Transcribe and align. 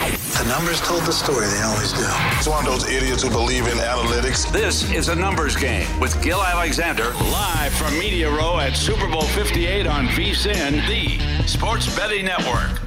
The 0.00 0.46
numbers 0.48 0.80
told 0.80 1.02
the 1.02 1.12
story, 1.12 1.46
they 1.46 1.60
always 1.60 1.92
do. 1.92 2.06
It's 2.38 2.48
one 2.48 2.64
of 2.64 2.72
those 2.72 2.88
idiots 2.88 3.22
who 3.22 3.28
believe 3.28 3.66
in 3.66 3.76
analytics. 3.76 4.50
This 4.50 4.90
is 4.92 5.08
a 5.08 5.14
numbers 5.14 5.54
game 5.54 5.86
with 6.00 6.20
Gill 6.22 6.42
Alexander 6.42 7.12
live 7.30 7.74
from 7.74 7.98
Media 7.98 8.30
Row 8.30 8.58
at 8.58 8.74
Super 8.74 9.06
Bowl 9.06 9.20
58 9.20 9.86
on 9.86 10.06
VSIN, 10.06 10.86
the 10.88 11.46
Sports 11.46 11.94
Betting 11.94 12.24
Network. 12.24 12.80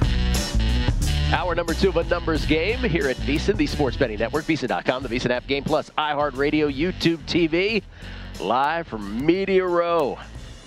Hour 1.32 1.54
number 1.54 1.74
two 1.74 1.90
of 1.90 1.96
a 1.96 2.04
numbers 2.04 2.44
game 2.46 2.80
here 2.80 3.08
at 3.08 3.16
VSIN, 3.18 3.56
the 3.56 3.66
Sports 3.68 3.96
Betting 3.96 4.18
Network, 4.18 4.44
VSIN.com, 4.46 5.04
the 5.04 5.08
VSIN 5.08 5.30
app, 5.30 5.46
Game 5.46 5.62
Plus, 5.62 5.90
iHeartRadio, 5.90 6.76
YouTube 6.76 7.18
TV, 7.26 7.84
live 8.40 8.88
from 8.88 9.24
Media 9.24 9.64
Row. 9.64 10.18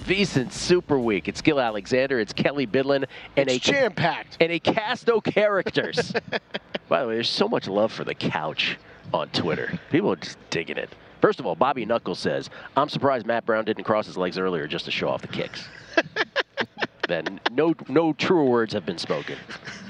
VSIN 0.08 0.54
Super 0.54 0.98
Week. 0.98 1.28
It's 1.28 1.42
Gill 1.42 1.60
Alexander. 1.60 2.18
It's 2.18 2.32
Kelley 2.32 2.66
Bydlon. 2.66 3.06
And 3.36 3.52
it's 3.52 3.68
a 3.68 3.72
jam 3.72 3.92
packed. 3.92 4.38
And 4.40 4.54
a 4.54 4.60
cast 4.60 5.10
of 5.10 5.22
characters. 5.26 6.14
By 6.88 7.02
the 7.02 7.10
way, 7.10 7.16
there's 7.16 7.30
so 7.30 7.50
much 7.50 7.68
love 7.68 7.92
for 7.92 8.06
the 8.06 8.16
couch 8.16 8.78
on 9.14 9.28
Twitter. 9.32 9.78
People 9.92 10.14
are 10.14 10.16
just 10.16 10.38
digging 10.50 10.78
it. 10.78 10.96
First 11.20 11.42
of 11.42 11.46
all, 11.46 11.56
Bobby 11.56 11.84
Knuckles 11.86 12.20
says, 12.20 12.50
I'm 12.78 12.88
surprised 12.88 13.26
Matt 13.26 13.46
Brown 13.46 13.66
didn't 13.66 13.84
cross 13.84 14.06
his 14.06 14.16
legs 14.16 14.38
earlier 14.38 14.66
just 14.66 14.86
to 14.86 14.92
show 14.92 15.10
off 15.10 15.22
the 15.22 15.28
kicks. 15.28 15.68
then 17.10 17.42
no 17.52 17.74
no 17.90 18.14
truer 18.14 18.46
words 18.46 18.72
have 18.74 18.86
been 18.86 18.98
spoken. 18.98 19.38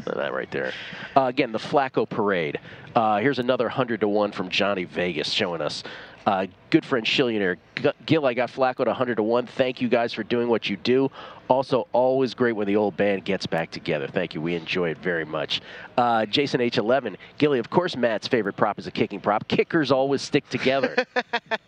that 0.05 0.33
right 0.33 0.49
there. 0.49 0.73
Uh, 1.15 1.25
again, 1.25 1.51
the 1.51 1.59
Flacco 1.59 2.09
parade. 2.09 2.59
Uh, 2.95 3.19
here's 3.19 3.37
another 3.37 3.65
100 3.65 3.99
to 3.99 4.07
1 4.07 4.31
from 4.31 4.49
Johnny 4.49 4.85
Vegas 4.85 5.29
showing 5.29 5.61
us 5.61 5.83
uh, 6.25 6.47
good 6.69 6.85
friend 6.85 7.05
Shillionaire. 7.05 7.57
Gill, 8.05 8.25
I 8.25 8.33
got 8.33 8.49
Flacco 8.49 8.81
at 8.81 8.87
100 8.87 9.15
to 9.15 9.23
1. 9.23 9.47
Thank 9.47 9.81
you 9.81 9.87
guys 9.87 10.13
for 10.13 10.23
doing 10.23 10.47
what 10.47 10.69
you 10.69 10.77
do. 10.77 11.11
Also, 11.49 11.87
always 11.93 12.33
great 12.33 12.53
when 12.53 12.67
the 12.67 12.75
old 12.75 12.97
band 12.97 13.23
gets 13.23 13.45
back 13.45 13.71
together. 13.71 14.07
Thank 14.07 14.33
you. 14.33 14.41
We 14.41 14.55
enjoy 14.55 14.89
it 14.89 14.97
very 14.97 15.23
much. 15.23 15.61
Uh, 15.97 16.25
Jason 16.25 16.59
H11. 16.59 17.15
Gilly, 17.37 17.59
of 17.59 17.69
course, 17.69 17.95
Matt's 17.95 18.27
favorite 18.27 18.57
prop 18.57 18.77
is 18.79 18.87
a 18.87 18.91
kicking 18.91 19.21
prop. 19.21 19.47
Kickers 19.47 19.91
always 19.91 20.21
stick 20.21 20.49
together. 20.49 21.05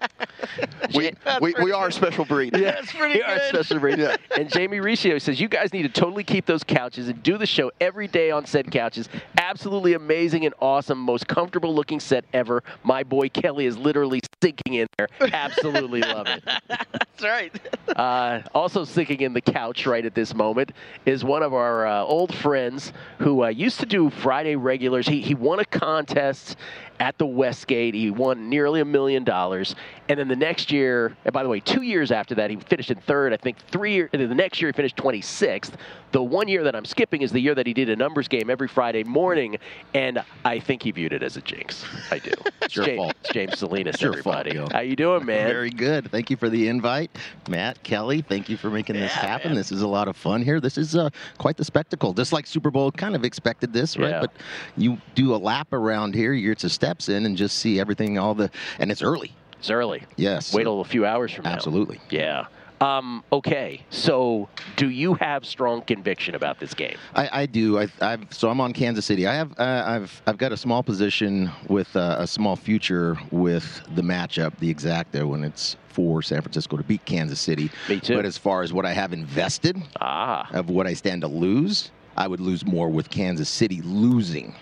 we, 0.95 1.11
we, 1.39 1.53
we, 1.63 1.71
are 1.71 1.87
a 1.87 1.91
special 1.91 2.25
breed. 2.25 2.57
Yeah, 2.57 2.71
That's 2.71 2.91
pretty 2.91 3.13
we 3.13 3.19
good. 3.19 3.29
are 3.29 3.35
a 3.35 3.47
special 3.47 3.79
breed. 3.79 3.99
yeah. 3.99 4.17
And 4.37 4.51
Jamie 4.51 4.81
Riccio 4.81 5.17
says, 5.17 5.39
You 5.39 5.47
guys 5.47 5.71
need 5.71 5.83
to 5.83 5.89
totally 5.89 6.25
keep 6.25 6.45
those 6.45 6.63
couches 6.63 7.07
and 7.07 7.23
do 7.23 7.37
the 7.37 7.45
show 7.45 7.71
every 7.79 8.07
day 8.07 8.31
on 8.31 8.45
said 8.45 8.69
couches. 8.71 9.07
Absolutely 9.37 9.93
amazing 9.93 10.45
and 10.45 10.53
awesome. 10.59 10.97
Most 10.99 11.27
comfortable 11.27 11.73
looking 11.73 12.01
set 12.01 12.25
ever. 12.33 12.63
My 12.83 13.03
boy 13.03 13.29
Kelley 13.29 13.65
is 13.65 13.77
literally 13.77 14.19
sinking 14.41 14.73
in 14.73 14.88
there. 14.97 15.07
Absolutely 15.33 16.01
love 16.01 16.27
it. 16.27 16.43
That's 16.67 17.23
right. 17.23 17.51
Uh, 17.95 18.43
also 18.53 18.85
sinking 18.85 19.21
in 19.21 19.33
the 19.33 19.41
couch 19.41 19.87
right 19.87 20.05
at 20.05 20.13
this 20.13 20.33
moment 20.35 20.71
is 21.07 21.23
one 21.23 21.41
of 21.41 21.55
our 21.55 21.87
uh, 21.87 22.03
old 22.03 22.33
friends 22.33 22.93
who 23.17 23.43
uh, 23.43 23.47
used 23.47 23.79
to 23.79 23.85
do 23.87 24.11
Friday 24.11 24.55
regulars. 24.55 25.07
He, 25.07 25.19
he 25.19 25.33
won 25.33 25.59
a 25.59 25.65
contest 25.65 26.55
at 26.99 27.17
the 27.17 27.25
Westgate. 27.25 27.93
He 27.93 28.11
won 28.11 28.49
nearly 28.49 28.81
a 28.81 28.85
million 28.85 29.23
dollars. 29.23 29.75
And 30.09 30.19
then 30.19 30.27
the 30.27 30.35
next 30.35 30.71
year, 30.71 31.15
and 31.23 31.33
by 31.33 31.43
the 31.43 31.49
way, 31.49 31.59
two 31.59 31.81
years 31.81 32.11
after 32.11 32.35
that, 32.35 32.49
he 32.49 32.55
finished 32.57 32.91
in 32.91 32.97
third. 32.97 33.33
I 33.33 33.37
think 33.37 33.57
three 33.67 33.93
years, 33.93 34.09
the 34.11 34.27
next 34.27 34.61
year 34.61 34.69
he 34.69 34.73
finished 34.73 34.97
26th. 34.97 35.71
The 36.11 36.23
one 36.23 36.47
year 36.47 36.63
that 36.63 36.75
I'm 36.75 36.85
skipping 36.85 37.21
is 37.21 37.31
the 37.31 37.39
year 37.39 37.53
that 37.53 37.67
he 37.67 37.73
did 37.73 37.89
a 37.89 37.95
numbers 37.95 38.27
game 38.27 38.49
every 38.49 38.67
Friday 38.67 39.03
morning, 39.03 39.57
and 39.93 40.23
I 40.43 40.59
think 40.59 40.81
he 40.81 40.89
viewed 40.89 41.13
it 41.13 41.21
as 41.21 41.37
a 41.37 41.41
jinx. 41.41 41.85
I 42.09 42.17
do. 42.17 42.31
it's 42.63 42.75
your 42.75 42.85
James, 42.85 42.97
fault. 42.97 43.15
It's 43.21 43.29
James 43.31 43.59
Salinas, 43.59 43.95
it's 43.95 44.03
everybody. 44.03 44.57
Fault, 44.57 44.71
How 44.71 44.79
you 44.79 44.95
doing, 44.95 45.25
man? 45.25 45.47
Very 45.47 45.69
good. 45.69 46.09
Thank 46.09 46.31
you 46.31 46.37
for 46.37 46.49
the 46.49 46.67
invite. 46.67 47.11
Matt, 47.47 47.83
Kelley, 47.83 48.21
thank 48.21 48.49
you 48.49 48.57
for 48.57 48.71
making 48.71 48.95
this 48.95 49.11
happen. 49.11 49.49
man. 49.51 49.57
This 49.57 49.71
is 49.71 49.83
a 49.83 49.87
lot 49.87 50.07
of 50.07 50.17
fun 50.17 50.41
here. 50.41 50.59
This 50.59 50.79
is 50.79 50.95
uh, 50.95 51.11
quite 51.37 51.57
the 51.57 51.63
spectacle. 51.63 52.13
Just 52.13 52.33
like 52.33 52.47
Super 52.47 52.71
Bowl 52.71 52.91
kind 52.91 53.15
of 53.15 53.23
expected 53.23 53.71
this, 53.71 53.95
right? 53.95 54.09
Yeah. 54.09 54.21
But 54.21 54.31
you 54.77 54.97
do 55.13 55.35
a 55.35 55.37
lap 55.37 55.73
around 55.73 56.15
here, 56.15 56.33
you're 56.33 56.55
to 56.55 56.69
steps 56.89 57.07
in 57.09 57.25
and 57.27 57.37
just 57.37 57.57
see 57.57 57.79
everything, 57.79 58.17
all 58.17 58.33
the, 58.33 58.49
and 58.79 58.91
it's 58.91 59.03
early. 59.03 59.31
It's 59.59 59.69
early. 59.69 60.03
Yes. 60.15 60.53
Wait 60.53 60.63
till 60.63 60.81
a 60.81 60.85
few 60.85 61.05
hours 61.05 61.31
from 61.31 61.43
now. 61.43 61.51
Absolutely. 61.51 61.99
Yeah. 62.09 62.47
Um, 62.81 63.25
okay, 63.33 63.81
so 63.89 64.47
do 64.77 64.89
you 64.89 65.13
have 65.15 65.45
strong 65.45 65.81
conviction 65.81 66.33
about 66.33 66.61
this 66.61 66.73
game? 66.73 66.95
I, 67.13 67.41
I 67.41 67.45
do. 67.45 67.77
I, 67.77 67.89
I've 67.99 68.33
so 68.33 68.49
I'm 68.49 68.61
on 68.61 68.71
Kansas 68.71 69.05
City. 69.05 69.27
I 69.27 69.33
have 69.35 69.51
uh, 69.59 69.83
I've 69.85 70.21
I've 70.25 70.37
got 70.37 70.53
a 70.53 70.57
small 70.57 70.81
position 70.81 71.51
with 71.67 71.93
uh, 71.97 72.15
a 72.19 72.25
small 72.25 72.55
future 72.55 73.17
with 73.31 73.81
the 73.95 74.01
matchup, 74.01 74.57
the 74.59 74.73
exacta 74.73 75.27
when 75.27 75.43
it's 75.43 75.75
for 75.89 76.21
San 76.21 76.41
Francisco 76.41 76.77
to 76.77 76.83
beat 76.83 77.03
Kansas 77.03 77.41
City. 77.41 77.69
Me 77.89 77.99
too. 77.99 78.15
But 78.15 78.23
as 78.23 78.37
far 78.37 78.63
as 78.63 78.71
what 78.71 78.85
I 78.85 78.93
have 78.93 79.11
invested 79.11 79.75
Ah, 79.99 80.49
of 80.53 80.69
what 80.69 80.87
I 80.87 80.93
stand 80.93 81.23
to 81.23 81.27
lose, 81.27 81.91
I 82.15 82.29
would 82.29 82.39
lose 82.39 82.65
more 82.65 82.87
with 82.87 83.09
Kansas 83.09 83.49
City 83.49 83.81
losing 83.81 84.55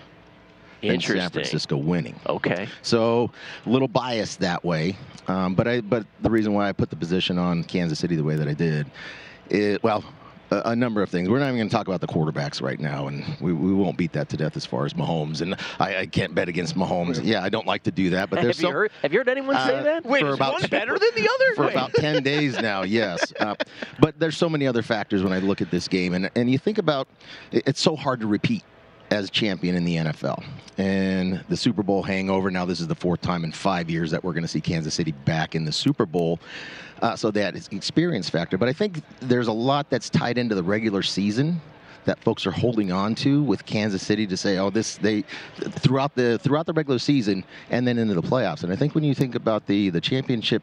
than 0.82 1.00
San. 1.00 1.30
Francisco 1.30 1.76
winning. 1.76 2.18
Okay. 2.26 2.68
So 2.82 3.30
a 3.66 3.68
little 3.68 3.88
biased 3.88 4.40
that 4.40 4.64
way, 4.64 4.96
um, 5.26 5.54
but 5.54 5.68
I 5.68 5.80
but 5.80 6.06
the 6.22 6.30
reason 6.30 6.54
why 6.54 6.68
I 6.68 6.72
put 6.72 6.90
the 6.90 6.96
position 6.96 7.38
on 7.38 7.64
Kansas 7.64 7.98
City 7.98 8.16
the 8.16 8.24
way 8.24 8.36
that 8.36 8.48
I 8.48 8.54
did, 8.54 8.86
it, 9.50 9.82
well. 9.82 10.04
A, 10.50 10.70
a 10.70 10.74
number 10.76 11.02
of 11.02 11.10
things. 11.10 11.28
We're 11.28 11.40
not 11.40 11.48
even 11.48 11.58
going 11.58 11.68
to 11.68 11.76
talk 11.76 11.88
about 11.88 12.00
the 12.00 12.06
quarterbacks 12.06 12.62
right 12.62 12.80
now, 12.80 13.06
and 13.06 13.22
we, 13.38 13.52
we 13.52 13.74
won't 13.74 13.98
beat 13.98 14.12
that 14.12 14.30
to 14.30 14.36
death 14.38 14.56
as 14.56 14.64
far 14.64 14.86
as 14.86 14.94
Mahomes. 14.94 15.42
And 15.42 15.54
I, 15.78 15.96
I 15.98 16.06
can't 16.06 16.34
bet 16.34 16.48
against 16.48 16.74
Mahomes. 16.74 17.20
Yeah, 17.22 17.42
I 17.44 17.50
don't 17.50 17.66
like 17.66 17.82
to 17.82 17.90
do 17.90 18.08
that, 18.08 18.30
but 18.30 18.38
have 18.38 18.44
there's 18.46 18.62
you 18.62 18.70
heard? 18.70 18.90
Have 19.02 19.12
you 19.12 19.18
heard 19.18 19.28
anyone 19.28 19.56
say 19.56 19.76
uh, 19.76 19.82
that? 19.82 20.06
Wait, 20.06 20.20
for 20.22 20.28
is 20.30 20.36
about- 20.36 20.54
one 20.54 20.62
better 20.70 20.98
than 20.98 21.10
the 21.14 21.28
other? 21.28 21.54
for 21.54 21.64
Wait. 21.66 21.72
about 21.72 21.92
10 21.92 22.22
days 22.32 22.58
now, 22.62 22.80
yes. 22.82 23.30
Uh, 23.38 23.56
but 24.00 24.18
there's 24.18 24.38
so 24.38 24.48
many 24.48 24.66
other 24.66 24.80
factors 24.80 25.22
when 25.22 25.34
I 25.34 25.38
look 25.40 25.60
at 25.60 25.70
this 25.70 25.86
game. 25.86 26.14
And, 26.14 26.30
and 26.34 26.50
you 26.50 26.56
think 26.56 26.78
about 26.78 27.08
it- 27.52 27.64
it's 27.66 27.82
so 27.82 27.94
hard 27.94 28.20
to 28.20 28.26
repeat 28.26 28.64
as 29.10 29.30
champion 29.30 29.74
in 29.74 29.84
the 29.84 29.96
NFL. 29.96 30.44
And 30.76 31.44
the 31.48 31.56
Super 31.56 31.82
Bowl 31.82 32.02
hangover, 32.02 32.50
now 32.50 32.64
this 32.64 32.80
is 32.80 32.86
the 32.86 32.94
fourth 32.94 33.20
time 33.20 33.44
in 33.44 33.52
five 33.52 33.90
years 33.90 34.10
that 34.10 34.22
we're 34.22 34.32
going 34.32 34.42
to 34.42 34.48
see 34.48 34.60
Kansas 34.60 34.94
City 34.94 35.12
back 35.12 35.54
in 35.54 35.64
the 35.64 35.72
Super 35.72 36.06
Bowl. 36.06 36.38
Uh, 37.02 37.16
so 37.16 37.30
that 37.30 37.56
is 37.56 37.68
experience 37.72 38.28
factor. 38.28 38.58
But 38.58 38.68
I 38.68 38.72
think 38.72 39.02
there's 39.20 39.48
a 39.48 39.52
lot 39.52 39.90
that's 39.90 40.10
tied 40.10 40.38
into 40.38 40.54
the 40.54 40.62
regular 40.62 41.02
season 41.02 41.60
that 42.04 42.18
folks 42.20 42.46
are 42.46 42.50
holding 42.50 42.90
on 42.90 43.14
to 43.14 43.42
with 43.42 43.66
Kansas 43.66 44.04
City 44.04 44.26
to 44.26 44.36
say, 44.36 44.56
oh, 44.58 44.70
this 44.70 44.96
they 44.96 45.22
throughout 45.56 46.14
the 46.14 46.38
throughout 46.38 46.66
the 46.66 46.72
regular 46.72 46.98
season 46.98 47.44
and 47.70 47.86
then 47.86 47.98
into 47.98 48.14
the 48.14 48.22
playoffs. 48.22 48.62
And 48.62 48.72
I 48.72 48.76
think 48.76 48.94
when 48.94 49.04
you 49.04 49.14
think 49.14 49.34
about 49.34 49.66
the 49.66 49.90
the 49.90 50.00
championship, 50.00 50.62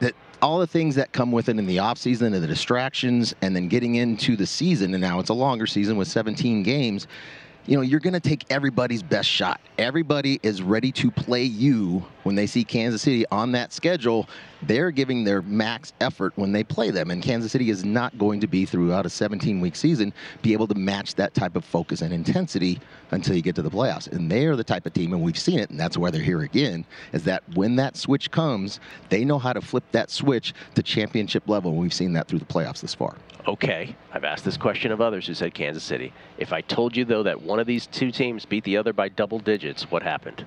that 0.00 0.14
all 0.42 0.58
the 0.58 0.66
things 0.66 0.94
that 0.94 1.12
come 1.12 1.32
with 1.32 1.48
it 1.48 1.58
in 1.58 1.66
the 1.66 1.78
offseason 1.78 2.34
and 2.34 2.34
the 2.34 2.46
distractions, 2.46 3.34
and 3.40 3.56
then 3.56 3.68
getting 3.68 3.96
into 3.96 4.36
the 4.36 4.46
season, 4.46 4.94
and 4.94 5.00
now 5.00 5.18
it's 5.18 5.30
a 5.30 5.34
longer 5.34 5.66
season 5.66 5.96
with 5.96 6.06
17 6.06 6.62
games 6.62 7.08
you 7.68 7.76
know, 7.76 7.82
you're 7.82 8.00
going 8.00 8.14
to 8.14 8.20
take 8.20 8.46
everybody's 8.48 9.02
best 9.02 9.28
shot. 9.28 9.60
Everybody 9.76 10.40
is 10.42 10.62
ready 10.62 10.90
to 10.92 11.10
play 11.10 11.42
you 11.42 12.02
when 12.22 12.34
they 12.34 12.46
see 12.46 12.64
Kansas 12.64 13.02
City 13.02 13.26
on 13.30 13.52
that 13.52 13.74
schedule. 13.74 14.26
They're 14.62 14.90
giving 14.90 15.22
their 15.22 15.42
max 15.42 15.92
effort 16.00 16.32
when 16.36 16.50
they 16.50 16.64
play 16.64 16.90
them, 16.90 17.10
and 17.10 17.22
Kansas 17.22 17.52
City 17.52 17.68
is 17.68 17.84
not 17.84 18.16
going 18.16 18.40
to 18.40 18.46
be 18.46 18.64
throughout 18.64 19.04
a 19.04 19.10
17-week 19.10 19.76
season 19.76 20.14
be 20.40 20.54
able 20.54 20.66
to 20.66 20.74
match 20.74 21.14
that 21.16 21.34
type 21.34 21.56
of 21.56 21.64
focus 21.64 22.00
and 22.00 22.10
intensity 22.10 22.80
until 23.10 23.36
you 23.36 23.42
get 23.42 23.54
to 23.56 23.62
the 23.62 23.70
playoffs. 23.70 24.10
And 24.10 24.30
they 24.30 24.46
are 24.46 24.56
the 24.56 24.64
type 24.64 24.86
of 24.86 24.94
team, 24.94 25.12
and 25.12 25.22
we've 25.22 25.38
seen 25.38 25.58
it, 25.58 25.68
and 25.68 25.78
that's 25.78 25.98
why 25.98 26.10
they're 26.10 26.22
here 26.22 26.40
again. 26.40 26.86
Is 27.12 27.24
that 27.24 27.42
when 27.54 27.76
that 27.76 27.98
switch 27.98 28.30
comes, 28.30 28.80
they 29.10 29.26
know 29.26 29.38
how 29.38 29.52
to 29.52 29.60
flip 29.60 29.84
that 29.92 30.10
switch 30.10 30.54
to 30.74 30.82
championship 30.82 31.46
level, 31.46 31.72
and 31.72 31.80
we've 31.80 31.92
seen 31.92 32.14
that 32.14 32.28
through 32.28 32.38
the 32.38 32.46
playoffs 32.46 32.80
this 32.80 32.94
far. 32.94 33.18
Okay, 33.48 33.96
I've 34.12 34.24
asked 34.24 34.44
this 34.44 34.58
question 34.58 34.92
of 34.92 35.00
others 35.00 35.26
who 35.26 35.32
said 35.32 35.54
Kansas 35.54 35.82
City. 35.82 36.12
If 36.36 36.52
I 36.52 36.60
told 36.60 36.94
you, 36.94 37.06
though, 37.06 37.22
that 37.22 37.40
one 37.40 37.57
of 37.58 37.66
these 37.66 37.86
two 37.86 38.10
teams 38.10 38.44
beat 38.44 38.64
the 38.64 38.76
other 38.76 38.92
by 38.92 39.08
double 39.08 39.38
digits, 39.38 39.90
what 39.90 40.02
happened? 40.02 40.46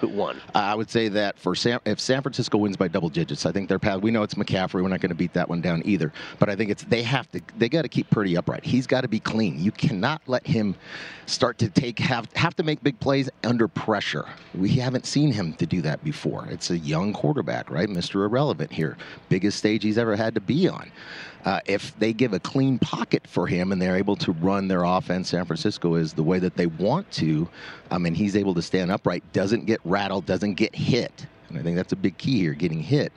Who 0.00 0.08
won? 0.08 0.40
I 0.54 0.74
would 0.74 0.88
say 0.88 1.08
that 1.08 1.38
for 1.38 1.52
if 1.52 2.00
San 2.00 2.22
Francisco 2.22 2.56
wins 2.56 2.78
by 2.78 2.88
double 2.88 3.10
digits, 3.10 3.44
I 3.44 3.52
think 3.52 3.68
their 3.68 3.78
path. 3.78 4.00
We 4.00 4.10
know 4.10 4.22
it's 4.22 4.32
McCaffrey. 4.32 4.82
We're 4.82 4.88
not 4.88 5.02
going 5.02 5.10
to 5.10 5.14
beat 5.14 5.34
that 5.34 5.46
one 5.46 5.60
down 5.60 5.82
either. 5.84 6.10
But 6.38 6.48
I 6.48 6.56
think 6.56 6.70
it's 6.70 6.84
they 6.84 7.02
have 7.02 7.30
to. 7.32 7.42
They 7.58 7.68
got 7.68 7.82
to 7.82 7.88
keep 7.88 8.08
Purdy 8.08 8.34
upright. 8.34 8.64
He's 8.64 8.86
got 8.86 9.02
to 9.02 9.08
be 9.08 9.20
clean. 9.20 9.62
You 9.62 9.70
cannot 9.70 10.22
let 10.26 10.46
him 10.46 10.74
start 11.26 11.58
to 11.58 11.68
take 11.68 11.98
have 11.98 12.32
have 12.32 12.56
to 12.56 12.62
make 12.62 12.82
big 12.82 12.98
plays 12.98 13.28
under 13.44 13.68
pressure. 13.68 14.24
We 14.54 14.70
haven't 14.70 15.04
seen 15.04 15.32
him 15.32 15.52
to 15.54 15.66
do 15.66 15.82
that 15.82 16.02
before. 16.02 16.46
It's 16.48 16.70
a 16.70 16.78
young 16.78 17.12
quarterback, 17.12 17.70
right, 17.70 17.88
Mr. 17.88 18.24
Irrelevant 18.24 18.72
here, 18.72 18.96
biggest 19.28 19.58
stage 19.58 19.82
he's 19.82 19.98
ever 19.98 20.16
had 20.16 20.34
to 20.34 20.40
be 20.40 20.66
on. 20.66 20.90
Uh, 21.44 21.60
if 21.66 21.98
they 21.98 22.12
give 22.12 22.32
a 22.32 22.40
clean 22.40 22.78
pocket 22.78 23.26
for 23.26 23.46
him 23.46 23.72
and 23.72 23.80
they're 23.80 23.96
able 23.96 24.16
to 24.16 24.32
run 24.32 24.68
their 24.68 24.84
offense, 24.84 25.30
San 25.30 25.44
Francisco 25.44 25.94
is 25.94 26.12
the 26.12 26.22
way 26.22 26.38
that 26.38 26.56
they 26.56 26.66
want 26.66 27.10
to. 27.12 27.48
I 27.90 27.98
mean, 27.98 28.14
he's 28.14 28.36
able 28.36 28.54
to 28.54 28.62
stand 28.62 28.90
upright, 28.90 29.22
doesn't 29.32 29.64
get 29.66 29.80
rattled, 29.84 30.26
doesn't 30.26 30.54
get 30.54 30.74
hit. 30.74 31.26
And 31.48 31.58
I 31.58 31.62
think 31.62 31.76
that's 31.76 31.92
a 31.92 31.96
big 31.96 32.18
key 32.18 32.38
here, 32.38 32.52
getting 32.52 32.80
hit. 32.80 33.12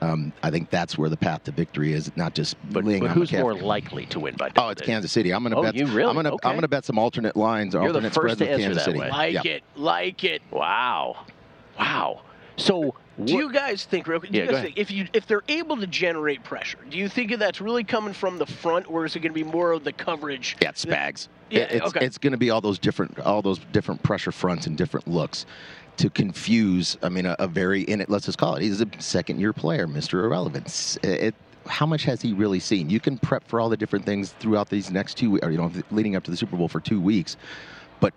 Um, 0.00 0.32
I 0.42 0.50
think 0.50 0.70
that's 0.70 0.96
where 0.96 1.10
the 1.10 1.16
path 1.16 1.44
to 1.44 1.50
victory 1.50 1.92
is, 1.92 2.10
not 2.16 2.34
just 2.34 2.56
but, 2.70 2.84
but 2.84 3.02
on 3.02 3.08
who's 3.08 3.30
McCaffrey. 3.30 3.40
more 3.40 3.54
likely 3.54 4.06
to 4.06 4.20
win 4.20 4.36
by 4.36 4.50
Oh, 4.56 4.68
it's 4.68 4.82
Kansas 4.82 5.10
City. 5.10 5.32
I'm 5.32 5.42
going 5.42 5.52
to 5.52 5.58
oh, 5.58 5.62
bet. 5.62 5.74
You 5.74 5.86
really? 5.86 6.08
I'm 6.08 6.14
going 6.14 6.26
okay. 6.26 6.48
I'm 6.48 6.54
going 6.54 6.62
to 6.62 6.68
bet 6.68 6.84
some 6.84 6.98
alternate 6.98 7.36
lines 7.36 7.74
or 7.74 7.78
You're 7.78 7.88
alternate 7.88 8.12
the 8.12 8.20
first 8.20 8.38
to 8.38 8.48
answer 8.48 8.62
Kansas 8.62 8.84
that 8.84 8.84
City. 8.84 9.00
way. 9.00 9.10
Like 9.10 9.34
Yeah. 9.34 9.42
it, 9.44 9.62
like 9.74 10.22
it. 10.22 10.42
Wow, 10.52 11.26
wow. 11.78 12.20
So 12.58 12.94
Do 13.24 13.32
you 13.32 13.52
guys 13.52 13.84
think, 13.84 14.06
real 14.06 14.20
quick, 14.20 14.32
Yeah, 14.32 14.42
you 14.42 14.46
go 14.46 14.52
guys 14.54 14.62
think 14.62 14.78
if 14.78 14.90
you 14.90 15.08
if 15.12 15.26
they're 15.26 15.42
able 15.48 15.76
to 15.78 15.86
generate 15.86 16.44
pressure, 16.44 16.78
do 16.88 16.98
you 16.98 17.08
think 17.08 17.36
that's 17.38 17.60
really 17.60 17.84
coming 17.84 18.12
from 18.12 18.38
the 18.38 18.46
front, 18.46 18.88
or 18.90 19.04
is 19.04 19.16
it 19.16 19.20
going 19.20 19.32
to 19.32 19.44
be 19.44 19.44
more 19.44 19.72
of 19.72 19.84
the 19.84 19.92
coverage? 19.92 20.56
Yeah, 20.60 20.68
it's 20.68 20.84
Spags. 20.84 21.28
Yeah, 21.50 21.62
it's, 21.62 21.86
okay. 21.86 22.04
it's 22.04 22.18
going 22.18 22.32
to 22.32 22.38
be 22.38 22.50
all 22.50 22.60
those 22.60 22.78
different 22.78 23.18
all 23.20 23.42
those 23.42 23.58
different 23.72 24.02
pressure 24.02 24.32
fronts 24.32 24.66
and 24.66 24.76
different 24.76 25.08
looks 25.08 25.46
to 25.96 26.10
confuse. 26.10 26.96
I 27.02 27.08
mean, 27.08 27.26
a, 27.26 27.34
a 27.38 27.48
very 27.48 27.82
in 27.82 28.00
it. 28.00 28.08
Let's 28.08 28.26
just 28.26 28.38
call 28.38 28.54
it. 28.54 28.62
He's 28.62 28.80
a 28.80 28.86
second 28.98 29.40
year 29.40 29.52
player, 29.52 29.86
Mister 29.86 30.24
Irrelevance. 30.24 30.96
It, 31.02 31.34
how 31.66 31.86
much 31.86 32.04
has 32.04 32.22
he 32.22 32.32
really 32.32 32.60
seen? 32.60 32.88
You 32.88 33.00
can 33.00 33.18
prep 33.18 33.46
for 33.46 33.60
all 33.60 33.68
the 33.68 33.76
different 33.76 34.04
things 34.04 34.32
throughout 34.38 34.68
these 34.68 34.90
next 34.90 35.14
two, 35.18 35.38
or 35.38 35.50
you 35.50 35.58
know, 35.58 35.70
leading 35.90 36.16
up 36.16 36.24
to 36.24 36.30
the 36.30 36.36
Super 36.36 36.56
Bowl 36.56 36.68
for 36.68 36.80
two 36.80 37.00
weeks, 37.00 37.36
but 38.00 38.14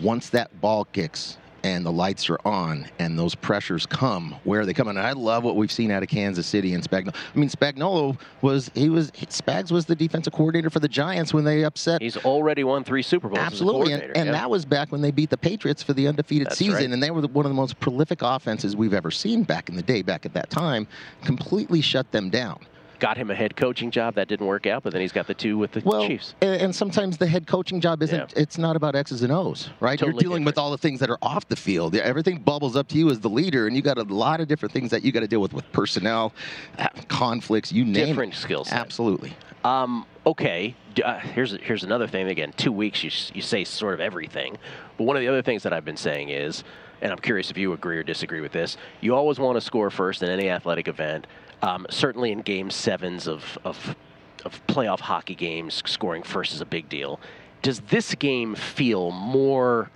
once 0.00 0.30
that 0.30 0.60
ball 0.60 0.86
kicks 0.86 1.38
and 1.64 1.84
the 1.84 1.90
lights 1.90 2.28
are 2.28 2.38
on 2.44 2.86
and 2.98 3.18
those 3.18 3.34
pressures 3.34 3.86
come, 3.86 4.36
where 4.44 4.60
are 4.60 4.66
they 4.66 4.74
coming? 4.74 4.96
And 4.96 5.06
I 5.06 5.12
love 5.12 5.42
what 5.42 5.56
we've 5.56 5.72
seen 5.72 5.90
out 5.90 6.02
of 6.02 6.08
Kansas 6.10 6.46
City 6.46 6.74
and 6.74 6.84
Spagnuolo. 6.84 7.14
I 7.34 7.38
mean, 7.38 7.48
Spagnuolo 7.48 8.18
was 8.42 8.70
he 8.74 8.90
was 8.90 9.10
Spags 9.12 9.72
was 9.72 9.86
the 9.86 9.96
defensive 9.96 10.32
coordinator 10.32 10.68
for 10.70 10.80
the 10.80 10.88
Giants 10.88 11.32
when 11.32 11.44
they 11.44 11.64
upset 11.64 12.02
he's 12.02 12.18
already 12.18 12.62
won 12.62 12.84
three 12.84 13.02
Super 13.02 13.28
Bowls. 13.28 13.40
Absolutely, 13.40 13.94
and, 13.94 14.02
and 14.02 14.26
yeah. 14.26 14.32
that 14.32 14.50
was 14.50 14.64
back 14.64 14.92
when 14.92 15.00
they 15.00 15.10
beat 15.10 15.30
the 15.30 15.38
Patriots 15.38 15.82
for 15.82 15.94
the 15.94 16.06
undefeated 16.06 16.48
That's 16.48 16.58
season, 16.58 16.74
right. 16.74 16.90
and 16.90 17.02
they 17.02 17.10
were 17.10 17.22
the, 17.22 17.28
one 17.28 17.46
of 17.46 17.50
the 17.50 17.56
most 17.56 17.80
prolific 17.80 18.20
offenses 18.22 18.76
we've 18.76 18.94
ever 18.94 19.10
seen 19.10 19.42
back 19.42 19.68
in 19.68 19.74
the 19.74 19.82
day. 19.82 20.02
Back 20.02 20.26
at 20.26 20.34
that 20.34 20.50
time, 20.50 20.86
completely 21.24 21.80
shut 21.80 22.12
them 22.12 22.28
down. 22.28 22.66
Got 22.98 23.16
him 23.16 23.30
a 23.30 23.34
head 23.34 23.56
coaching 23.56 23.90
job 23.90 24.14
that 24.14 24.28
didn't 24.28 24.46
work 24.46 24.66
out, 24.66 24.82
but 24.82 24.92
then 24.92 25.00
he's 25.02 25.12
got 25.12 25.26
the 25.26 25.34
two 25.34 25.58
with 25.58 25.72
the 25.72 25.82
Well, 25.84 26.06
Chiefs. 26.06 26.34
and, 26.40 26.60
and 26.62 26.74
sometimes 26.74 27.16
the 27.18 27.26
head 27.26 27.46
coaching 27.46 27.80
job 27.80 28.02
isn't. 28.02 28.32
Yeah. 28.34 28.42
It's 28.42 28.58
not 28.58 28.76
about 28.76 28.94
X's 28.94 29.22
and 29.22 29.32
O's, 29.32 29.70
right? 29.80 29.98
Totally 29.98 30.14
You're 30.14 30.20
dealing 30.20 30.44
with 30.44 30.58
all 30.58 30.70
the 30.70 30.78
things 30.78 31.00
that 31.00 31.10
are 31.10 31.18
off 31.22 31.46
the 31.48 31.56
field. 31.56 31.94
Everything 31.96 32.38
bubbles 32.40 32.76
up 32.76 32.88
to 32.88 32.98
you 32.98 33.10
as 33.10 33.20
the 33.20 33.28
leader, 33.30 33.66
and 33.66 33.76
you 33.76 33.82
got 33.82 33.98
a 33.98 34.02
lot 34.04 34.40
of 34.40 34.48
different 34.48 34.72
things 34.72 34.90
that 34.90 35.02
you 35.04 35.12
got 35.12 35.20
to 35.20 35.28
deal 35.28 35.40
with 35.40 35.52
with 35.52 35.70
personnel, 35.72 36.32
uh, 36.78 36.88
conflicts, 37.08 37.72
you 37.72 37.84
name 37.84 38.06
Different 38.06 38.34
it. 38.34 38.36
skill 38.36 38.64
set. 38.64 38.78
Absolutely. 38.78 39.34
Um, 39.64 40.04
okay, 40.26 40.74
uh, 41.02 41.18
here's 41.20 41.52
here's 41.62 41.84
another 41.84 42.06
thing. 42.06 42.28
Again, 42.28 42.52
two 42.56 42.72
weeks 42.72 43.02
you 43.02 43.10
you 43.34 43.40
say 43.42 43.64
sort 43.64 43.94
of 43.94 44.00
everything, 44.00 44.56
but 44.98 45.04
one 45.04 45.16
of 45.16 45.20
the 45.20 45.28
other 45.28 45.42
things 45.42 45.62
that 45.62 45.72
I've 45.72 45.84
been 45.86 45.96
saying 45.96 46.28
is, 46.28 46.64
and 47.00 47.10
I'm 47.10 47.18
curious 47.18 47.50
if 47.50 47.56
you 47.56 47.72
agree 47.72 47.96
or 47.96 48.02
disagree 48.02 48.42
with 48.42 48.52
this. 48.52 48.76
You 49.00 49.14
always 49.14 49.38
want 49.38 49.56
to 49.56 49.60
score 49.62 49.88
first 49.90 50.22
in 50.22 50.28
any 50.28 50.50
athletic 50.50 50.86
event. 50.86 51.26
Um, 51.62 51.86
certainly 51.90 52.32
in 52.32 52.42
game 52.42 52.70
sevens 52.70 53.26
of, 53.26 53.58
of 53.64 53.96
of 54.44 54.66
playoff 54.66 55.00
hockey 55.00 55.34
games, 55.34 55.82
scoring 55.86 56.22
first 56.22 56.52
is 56.52 56.60
a 56.60 56.66
big 56.66 56.88
deal. 56.88 57.18
Does 57.62 57.80
this 57.80 58.14
game 58.14 58.54
feel 58.54 59.10
more? 59.10 59.90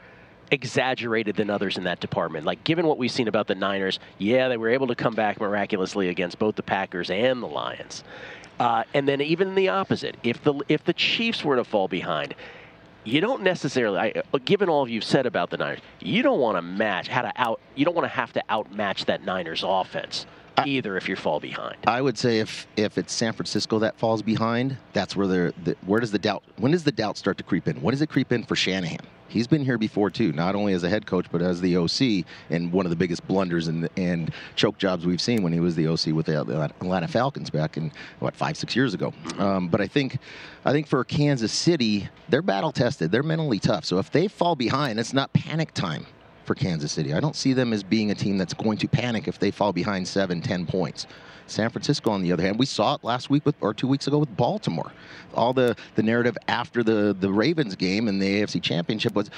exaggerated 0.50 1.36
than 1.36 1.50
others 1.50 1.76
in 1.76 1.84
that 1.84 2.00
department. 2.00 2.46
Like, 2.46 2.64
given 2.64 2.86
what 2.86 2.98
we've 2.98 3.10
seen 3.10 3.28
about 3.28 3.48
the 3.48 3.54
Niners, 3.54 3.98
yeah, 4.16 4.48
they 4.48 4.56
were 4.56 4.70
able 4.70 4.86
to 4.86 4.94
come 4.94 5.14
back 5.14 5.40
miraculously 5.40 6.08
against 6.08 6.38
both 6.38 6.56
the 6.56 6.62
Packers 6.62 7.10
and 7.10 7.42
the 7.42 7.46
Lions. 7.46 8.04
Uh, 8.58 8.84
and 8.94 9.06
then 9.06 9.20
even 9.20 9.54
the 9.54 9.68
opposite, 9.68 10.16
if 10.22 10.42
the 10.42 10.54
if 10.68 10.84
the 10.84 10.92
Chiefs 10.92 11.44
were 11.44 11.56
to 11.56 11.64
fall 11.64 11.86
behind, 11.86 12.34
you 13.04 13.20
don't 13.20 13.42
necessarily, 13.42 13.98
I, 13.98 14.22
uh, 14.32 14.38
given 14.44 14.68
all 14.68 14.88
you've 14.88 15.04
said 15.04 15.26
about 15.26 15.50
the 15.50 15.58
Niners, 15.58 15.80
you 16.00 16.22
don't 16.22 16.40
want 16.40 16.56
to 16.56 16.62
match 16.62 17.08
how 17.08 17.22
to 17.22 17.32
out. 17.36 17.60
You 17.76 17.84
don't 17.84 17.94
want 17.94 18.06
to 18.06 18.14
have 18.16 18.32
to 18.32 18.42
outmatch 18.48 19.04
that 19.04 19.24
Niners 19.24 19.62
offense 19.66 20.26
either 20.66 20.96
if 20.96 21.08
you 21.08 21.16
fall 21.16 21.40
behind. 21.40 21.76
I 21.86 22.00
would 22.00 22.18
say 22.18 22.38
if 22.38 22.66
if 22.76 22.98
it's 22.98 23.12
San 23.12 23.32
Francisco 23.32 23.78
that 23.80 23.98
falls 23.98 24.22
behind, 24.22 24.76
that's 24.92 25.16
where 25.16 25.26
they're. 25.26 25.52
The, 25.64 25.76
where 25.86 26.00
does 26.00 26.10
the 26.10 26.18
doubt? 26.18 26.42
When 26.56 26.72
does 26.72 26.84
the 26.84 26.92
doubt 26.92 27.16
start 27.16 27.38
to 27.38 27.44
creep 27.44 27.68
in? 27.68 27.80
When 27.80 27.92
does 27.92 28.02
it 28.02 28.08
creep 28.08 28.32
in 28.32 28.44
for 28.44 28.56
Shanahan? 28.56 29.00
He's 29.28 29.46
been 29.46 29.62
here 29.62 29.76
before 29.76 30.08
too, 30.08 30.32
not 30.32 30.54
only 30.54 30.72
as 30.72 30.84
a 30.84 30.88
head 30.88 31.06
coach 31.06 31.26
but 31.30 31.42
as 31.42 31.60
the 31.60 31.76
OC, 31.76 32.24
and 32.50 32.72
one 32.72 32.86
of 32.86 32.90
the 32.90 32.96
biggest 32.96 33.26
blunders 33.28 33.68
and 33.68 33.88
and 33.96 34.32
choke 34.56 34.78
jobs 34.78 35.04
we've 35.04 35.20
seen 35.20 35.42
when 35.42 35.52
he 35.52 35.60
was 35.60 35.76
the 35.76 35.86
OC 35.86 36.06
with 36.06 36.26
the 36.26 36.40
Atlanta 36.40 37.08
Falcons 37.08 37.50
back 37.50 37.76
in 37.76 37.92
what 38.20 38.34
five 38.34 38.56
six 38.56 38.74
years 38.74 38.94
ago. 38.94 39.12
Um, 39.38 39.68
but 39.68 39.80
I 39.80 39.86
think, 39.86 40.18
I 40.64 40.72
think 40.72 40.86
for 40.86 41.04
Kansas 41.04 41.52
City, 41.52 42.08
they're 42.28 42.42
battle 42.42 42.72
tested. 42.72 43.12
They're 43.12 43.22
mentally 43.22 43.58
tough. 43.58 43.84
So 43.84 43.98
if 43.98 44.10
they 44.10 44.28
fall 44.28 44.56
behind, 44.56 44.98
it's 44.98 45.12
not 45.12 45.32
panic 45.34 45.74
time 45.74 46.06
for 46.48 46.56
Kansas 46.56 46.90
City. 46.90 47.14
I 47.14 47.20
don't 47.20 47.36
see 47.36 47.52
them 47.52 47.72
as 47.72 47.84
being 47.84 48.10
a 48.10 48.14
team 48.14 48.38
that's 48.38 48.54
going 48.54 48.78
to 48.78 48.88
panic 48.88 49.28
if 49.28 49.38
they 49.38 49.52
fall 49.52 49.72
behind 49.72 50.08
seven, 50.08 50.40
ten 50.40 50.66
points. 50.66 51.06
San 51.46 51.70
Francisco, 51.70 52.10
on 52.10 52.22
the 52.22 52.32
other 52.32 52.42
hand, 52.42 52.58
we 52.58 52.66
saw 52.66 52.94
it 52.94 53.04
last 53.04 53.30
week 53.30 53.46
with, 53.46 53.54
or 53.60 53.72
two 53.72 53.86
weeks 53.86 54.06
ago 54.06 54.18
with 54.18 54.34
Baltimore. 54.36 54.92
All 55.34 55.52
the, 55.52 55.76
the 55.94 56.02
narrative 56.02 56.36
after 56.48 56.82
the, 56.82 57.16
the 57.18 57.30
Ravens 57.30 57.76
game 57.76 58.08
and 58.08 58.20
the 58.20 58.42
AFC 58.42 58.62
Championship 58.62 59.14
was, 59.14 59.30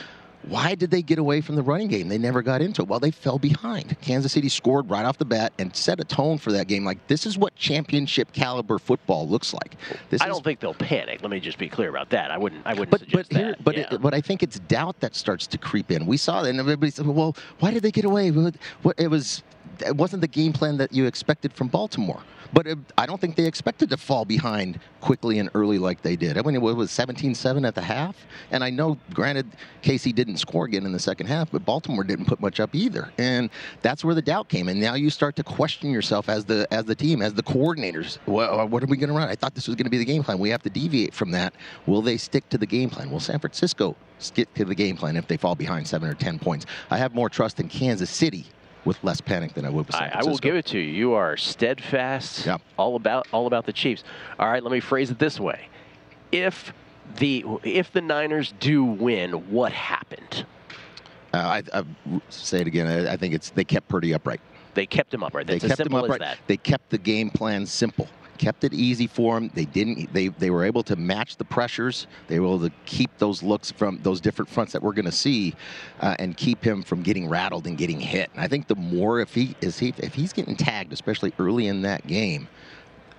why 0.48 0.74
did 0.74 0.90
they 0.90 1.02
get 1.02 1.18
away 1.18 1.40
from 1.40 1.56
the 1.56 1.62
running 1.62 1.88
game? 1.88 2.08
They 2.08 2.16
never 2.16 2.42
got 2.42 2.62
into 2.62 2.82
it. 2.82 2.88
Well, 2.88 2.98
they 2.98 3.10
fell 3.10 3.38
behind. 3.38 4.00
Kansas 4.00 4.32
City 4.32 4.48
scored 4.48 4.88
right 4.88 5.04
off 5.04 5.18
the 5.18 5.24
bat 5.24 5.52
and 5.58 5.74
set 5.76 6.00
a 6.00 6.04
tone 6.04 6.38
for 6.38 6.50
that 6.52 6.66
game. 6.66 6.84
Like 6.84 7.06
this 7.08 7.26
is 7.26 7.36
what 7.36 7.54
championship 7.56 8.32
caliber 8.32 8.78
football 8.78 9.28
looks 9.28 9.52
like. 9.52 9.76
This 10.08 10.22
I 10.22 10.26
is 10.26 10.32
don't 10.32 10.44
think 10.44 10.60
they'll 10.60 10.74
panic. 10.74 11.20
Let 11.22 11.30
me 11.30 11.40
just 11.40 11.58
be 11.58 11.68
clear 11.68 11.90
about 11.90 12.10
that. 12.10 12.30
I 12.30 12.38
wouldn't. 12.38 12.66
I 12.66 12.70
wouldn't 12.70 12.90
but 12.90 13.00
suggest 13.00 13.30
but 13.30 13.38
here, 13.38 13.50
that. 13.50 13.64
but 13.64 13.76
yeah. 13.76 13.94
it, 13.94 14.00
but 14.00 14.14
I 14.14 14.20
think 14.20 14.42
it's 14.42 14.58
doubt 14.60 14.98
that 15.00 15.14
starts 15.14 15.46
to 15.48 15.58
creep 15.58 15.90
in. 15.90 16.06
We 16.06 16.16
saw 16.16 16.42
that, 16.42 16.48
and 16.48 16.58
everybody 16.58 16.90
said, 16.90 17.06
"Well, 17.06 17.36
why 17.58 17.70
did 17.70 17.82
they 17.82 17.90
get 17.90 18.04
away?" 18.04 18.30
What 18.30 18.98
it 18.98 19.08
was, 19.08 19.42
it 19.84 19.96
wasn't 19.96 20.22
the 20.22 20.28
game 20.28 20.52
plan 20.52 20.78
that 20.78 20.92
you 20.92 21.04
expected 21.06 21.52
from 21.52 21.68
Baltimore. 21.68 22.22
But 22.52 22.66
it, 22.66 22.78
I 22.98 23.06
don't 23.06 23.20
think 23.20 23.36
they 23.36 23.46
expected 23.46 23.90
to 23.90 23.96
fall 23.96 24.24
behind 24.24 24.80
quickly 25.00 25.38
and 25.38 25.50
early 25.54 25.78
like 25.78 26.02
they 26.02 26.16
did. 26.16 26.36
I 26.36 26.42
mean, 26.42 26.56
it 26.56 26.60
was 26.60 26.90
17-7 26.90 27.66
at 27.66 27.74
the 27.74 27.80
half, 27.80 28.16
and 28.50 28.64
I 28.64 28.70
know, 28.70 28.98
granted, 29.14 29.46
Casey 29.82 30.12
didn't 30.12 30.38
score 30.38 30.64
again 30.64 30.84
in 30.84 30.92
the 30.92 30.98
second 30.98 31.26
half, 31.26 31.50
but 31.50 31.64
Baltimore 31.64 32.04
didn't 32.04 32.26
put 32.26 32.40
much 32.40 32.60
up 32.60 32.74
either, 32.74 33.12
and 33.18 33.50
that's 33.82 34.04
where 34.04 34.14
the 34.14 34.22
doubt 34.22 34.48
came. 34.48 34.68
And 34.68 34.80
now 34.80 34.94
you 34.94 35.10
start 35.10 35.36
to 35.36 35.44
question 35.44 35.90
yourself 35.90 36.28
as 36.28 36.44
the 36.44 36.66
as 36.70 36.84
the 36.84 36.94
team, 36.94 37.22
as 37.22 37.34
the 37.34 37.42
coordinators. 37.42 38.18
Well, 38.26 38.60
uh, 38.60 38.66
what 38.66 38.82
are 38.82 38.86
we 38.86 38.96
going 38.96 39.08
to 39.08 39.16
run? 39.16 39.28
I 39.28 39.34
thought 39.34 39.54
this 39.54 39.68
was 39.68 39.76
going 39.76 39.84
to 39.84 39.90
be 39.90 39.98
the 39.98 40.04
game 40.04 40.22
plan. 40.22 40.38
We 40.38 40.50
have 40.50 40.62
to 40.62 40.70
deviate 40.70 41.14
from 41.14 41.30
that. 41.32 41.54
Will 41.86 42.02
they 42.02 42.16
stick 42.16 42.48
to 42.50 42.58
the 42.58 42.66
game 42.66 42.90
plan? 42.90 43.10
Will 43.10 43.20
San 43.20 43.38
Francisco 43.38 43.96
stick 44.18 44.52
to 44.54 44.64
the 44.64 44.74
game 44.74 44.96
plan 44.96 45.16
if 45.16 45.26
they 45.26 45.36
fall 45.36 45.54
behind 45.54 45.86
seven 45.86 46.08
or 46.08 46.14
ten 46.14 46.38
points? 46.38 46.66
I 46.90 46.98
have 46.98 47.14
more 47.14 47.28
trust 47.28 47.60
in 47.60 47.68
Kansas 47.68 48.10
City 48.10 48.46
with 48.84 49.02
less 49.02 49.20
panic 49.20 49.54
than 49.54 49.64
I 49.64 49.70
would 49.70 49.86
with 49.86 49.96
San 49.96 50.10
I, 50.10 50.20
I 50.20 50.24
will 50.24 50.38
give 50.38 50.56
it 50.56 50.66
to 50.66 50.78
you. 50.78 50.90
You 50.90 51.12
are 51.14 51.36
steadfast. 51.36 52.46
Yep. 52.46 52.62
All 52.76 52.96
about 52.96 53.26
all 53.32 53.46
about 53.46 53.66
the 53.66 53.72
Chiefs. 53.72 54.04
All 54.38 54.48
right. 54.48 54.62
Let 54.62 54.72
me 54.72 54.80
phrase 54.80 55.10
it 55.10 55.18
this 55.18 55.38
way: 55.38 55.68
If 56.32 56.72
the 57.16 57.44
if 57.62 57.92
the 57.92 58.00
Niners 58.00 58.54
do 58.60 58.84
win, 58.84 59.32
what 59.50 59.72
happened? 59.72 60.46
Uh, 61.32 61.36
I, 61.36 61.62
I 61.78 61.84
say 62.28 62.60
it 62.60 62.66
again. 62.66 62.86
I, 62.86 63.12
I 63.12 63.16
think 63.16 63.34
it's 63.34 63.50
they 63.50 63.64
kept 63.64 63.88
Purdy 63.88 64.14
upright. 64.14 64.40
They 64.74 64.86
kept 64.86 65.12
him 65.12 65.22
upright. 65.22 65.46
That's 65.46 65.62
they 65.62 65.70
as 65.70 65.76
kept 65.76 65.86
him 65.86 65.94
upright. 65.94 66.38
They 66.46 66.56
kept 66.56 66.90
the 66.90 66.98
game 66.98 67.30
plan 67.30 67.66
simple. 67.66 68.08
Kept 68.40 68.64
it 68.64 68.72
easy 68.72 69.06
for 69.06 69.36
him. 69.36 69.50
They 69.52 69.66
didn't. 69.66 70.14
They 70.14 70.28
they 70.28 70.48
were 70.48 70.64
able 70.64 70.82
to 70.84 70.96
match 70.96 71.36
the 71.36 71.44
pressures. 71.44 72.06
They 72.26 72.40
were 72.40 72.46
able 72.46 72.60
to 72.60 72.72
keep 72.86 73.10
those 73.18 73.42
looks 73.42 73.70
from 73.70 74.00
those 74.02 74.18
different 74.18 74.48
fronts 74.48 74.72
that 74.72 74.82
we're 74.82 74.94
going 74.94 75.04
to 75.04 75.12
see, 75.12 75.54
uh, 76.00 76.16
and 76.18 76.34
keep 76.34 76.64
him 76.64 76.82
from 76.82 77.02
getting 77.02 77.28
rattled 77.28 77.66
and 77.66 77.76
getting 77.76 78.00
hit. 78.00 78.30
And 78.32 78.40
I 78.40 78.48
think 78.48 78.66
the 78.66 78.76
more 78.76 79.20
if 79.20 79.34
he 79.34 79.54
is 79.60 79.78
he 79.78 79.92
if 79.98 80.14
he's 80.14 80.32
getting 80.32 80.56
tagged, 80.56 80.90
especially 80.90 81.34
early 81.38 81.66
in 81.66 81.82
that 81.82 82.06
game, 82.06 82.48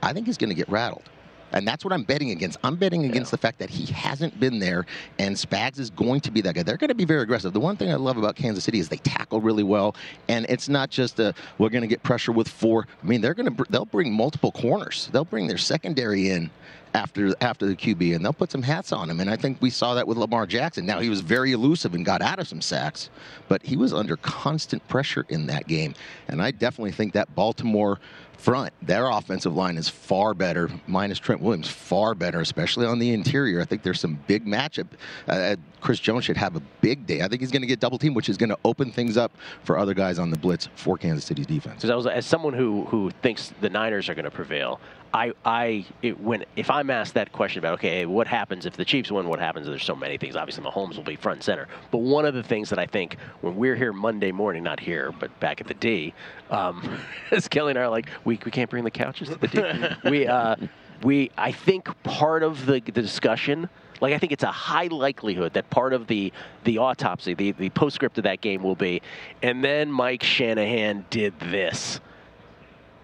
I 0.02 0.12
think 0.12 0.26
he's 0.26 0.40
going 0.40 0.50
to 0.50 0.56
get 0.56 0.68
rattled. 0.70 1.08
And 1.52 1.68
that's 1.68 1.84
what 1.84 1.94
I'm 1.94 2.04
betting 2.04 2.32
against. 2.32 2.58
I'm 2.64 2.76
betting 2.76 3.06
against 3.06 3.32
the 3.32 3.38
fact 3.38 3.60
that 3.60 3.70
he 3.70 3.92
hasn't 3.92 4.40
been 4.40 4.60
there, 4.60 4.86
and 5.20 5.36
Spags 5.36 5.80
is 5.80 5.90
going 5.90 6.22
to 6.22 6.32
be 6.32 6.42
that 6.42 6.56
guy. 6.56 6.64
They're 6.64 6.78
going 6.78 6.90
to 6.90 6.96
be 6.96 7.06
very 7.06 7.22
aggressive. 7.22 7.54
The 7.54 7.60
one 7.60 7.78
thing 7.78 7.92
I 7.92 7.96
love 7.96 8.18
about 8.18 8.36
Kansas 8.36 8.64
City 8.64 8.80
is 8.80 8.90
they 8.90 8.98
tackle 8.98 9.42
really 9.42 9.64
well, 9.64 9.96
and 10.28 10.46
it's 10.50 10.70
not 10.70 10.90
just 10.90 11.20
a 11.20 11.34
we're 11.58 11.70
going 11.70 11.82
to 11.82 11.88
get 11.88 12.04
pressure 12.04 12.32
with 12.32 12.48
four. 12.48 12.88
I 13.04 13.06
mean, 13.06 13.22
they're 13.22 13.34
going 13.34 13.56
to 13.56 13.66
they'll 13.70 13.86
bring 13.86 14.14
multiple 14.14 14.52
corners. 14.52 15.10
They'll 15.12 15.26
bring 15.26 15.48
their 15.48 15.58
secondary 15.58 16.30
in 16.30 16.50
after 16.94 17.34
after 17.42 17.66
the 17.66 17.76
QB, 17.76 18.16
and 18.16 18.24
they'll 18.24 18.34
put 18.34 18.52
some 18.52 18.62
hats 18.62 18.92
on 18.92 19.10
him. 19.10 19.20
And 19.20 19.30
I 19.30 19.36
think 19.36 19.58
we 19.62 19.70
saw 19.70 19.94
that 19.96 20.08
with 20.08 20.18
Lamar 20.18 20.46
Jackson. 20.46 20.86
Now 20.86 21.00
he 21.00 21.10
was 21.10 21.22
very 21.22 21.52
elusive 21.52 21.94
and 21.94 22.06
got 22.06 22.22
out 22.22 22.40
of 22.40 22.48
some 22.48 22.62
sacks, 22.62 23.10
but 23.48 23.64
he 23.64 23.78
was 23.78 23.94
under 23.94 24.18
constant 24.18 24.88
pressure 24.88 25.26
in 25.30 25.48
that 25.48 25.68
game. 25.68 25.94
And 26.28 26.42
I 26.42 26.52
definitely 26.52 26.92
think 26.92 27.14
that 27.14 27.34
Baltimore 27.36 28.00
front, 28.42 28.74
their 28.82 29.08
offensive 29.08 29.56
line 29.56 29.78
is 29.78 29.88
far 29.88 30.34
better, 30.34 30.70
minus 30.88 31.20
Trent 31.20 31.42
Williams, 31.42 31.70
far 31.70 32.16
better, 32.16 32.40
especially 32.40 32.88
on 32.88 32.98
the 32.98 33.14
interior. 33.14 33.62
I 33.62 33.66
think 33.66 33.84
there's 33.84 34.00
some 34.00 34.20
big 34.28 34.46
matchup. 34.46 34.88
Uh, 35.28 35.56
Chris 35.80 36.00
Jones 36.00 36.26
should 36.26 36.38
have 36.38 36.56
a 36.56 36.60
big 36.82 37.06
day. 37.06 37.22
I 37.22 37.28
think 37.28 37.42
he's 37.42 37.52
going 37.52 37.62
to 37.62 37.68
get 37.68 37.80
double 37.80 38.00
team, 38.00 38.14
which 38.14 38.30
is 38.30 38.38
going 38.38 38.50
to 38.50 38.58
open 38.66 38.92
things 38.92 39.16
up 39.16 39.32
for 39.64 39.78
other 39.78 39.94
guys 39.94 40.18
on 40.18 40.32
the 40.32 40.38
blitz 40.38 40.70
for 40.76 40.98
Kansas 40.98 41.24
City's 41.24 41.46
defense. 41.46 41.86
As 41.86 42.26
someone 42.26 42.54
who 42.54 42.86
who 42.86 43.12
thinks 43.22 43.54
the 43.62 43.70
Niners 43.70 44.10
are 44.10 44.16
going 44.16 44.26
to 44.26 44.32
prevail. 44.32 44.80
I 45.14 45.34
I 45.46 45.86
it, 46.02 46.20
when 46.20 46.46
if 46.56 46.70
I'm 46.70 46.90
asked 46.90 47.14
that 47.16 47.32
question 47.32 47.60
about 47.60 47.74
okay, 47.76 48.06
what 48.06 48.28
happens 48.28 48.66
if 48.66 48.78
the 48.78 48.86
Chiefs 48.86 49.12
win? 49.12 49.28
What 49.28 49.40
happens? 49.40 49.68
There's 49.68 49.84
so 49.84 49.96
many 49.96 50.18
things. 50.18 50.36
Obviously, 50.36 50.64
Mahomes 50.64 50.96
will 50.96 51.04
be 51.04 51.16
front 51.16 51.38
and 51.38 51.44
center. 51.44 51.68
But 51.92 52.00
one 52.00 52.26
of 52.26 52.34
the 52.34 52.44
things 52.44 52.70
that 52.70 52.80
I 52.80 52.86
think 52.86 53.18
when 53.42 53.56
we're 53.56 53.76
here 53.76 53.94
Monday 53.94 54.32
morning, 54.32 54.64
not 54.64 54.80
here, 54.80 55.12
but 55.20 55.38
back 55.40 55.62
at 55.62 55.68
the 55.68 55.74
D, 55.74 56.14
um, 56.50 57.00
as 57.32 57.48
Kelley 57.48 57.72
and 57.72 57.80
I 57.80 57.84
are 57.84 57.90
like, 57.90 58.08
we 58.26 58.40
we 58.44 58.52
can't 58.52 58.70
bring 58.70 58.84
the 58.84 58.92
couches 58.92 59.30
to 59.30 59.36
the 59.36 59.48
D. 59.48 60.10
we 60.10 60.28
uh, 60.28 60.56
we 61.04 61.32
I 61.38 61.52
think 61.52 61.90
part 62.04 62.44
of 62.44 62.66
the 62.66 62.80
the 62.80 62.92
discussion 63.02 63.70
like 64.02 64.14
I 64.14 64.18
think 64.18 64.32
it's 64.32 64.44
a 64.44 64.52
high 64.52 64.88
likelihood 64.88 65.54
that 65.54 65.70
part 65.70 65.94
of 65.94 66.08
the 66.08 66.34
the 66.64 66.80
autopsy, 66.80 67.34
the 67.34 67.52
the 67.54 67.70
postscript 67.70 68.18
of 68.18 68.24
that 68.26 68.42
game 68.42 68.64
will 68.64 68.76
be, 68.76 69.02
and 69.42 69.64
then 69.64 69.92
Mike 69.92 70.24
Shanahan 70.24 71.06
did 71.10 71.40
this, 71.40 72.02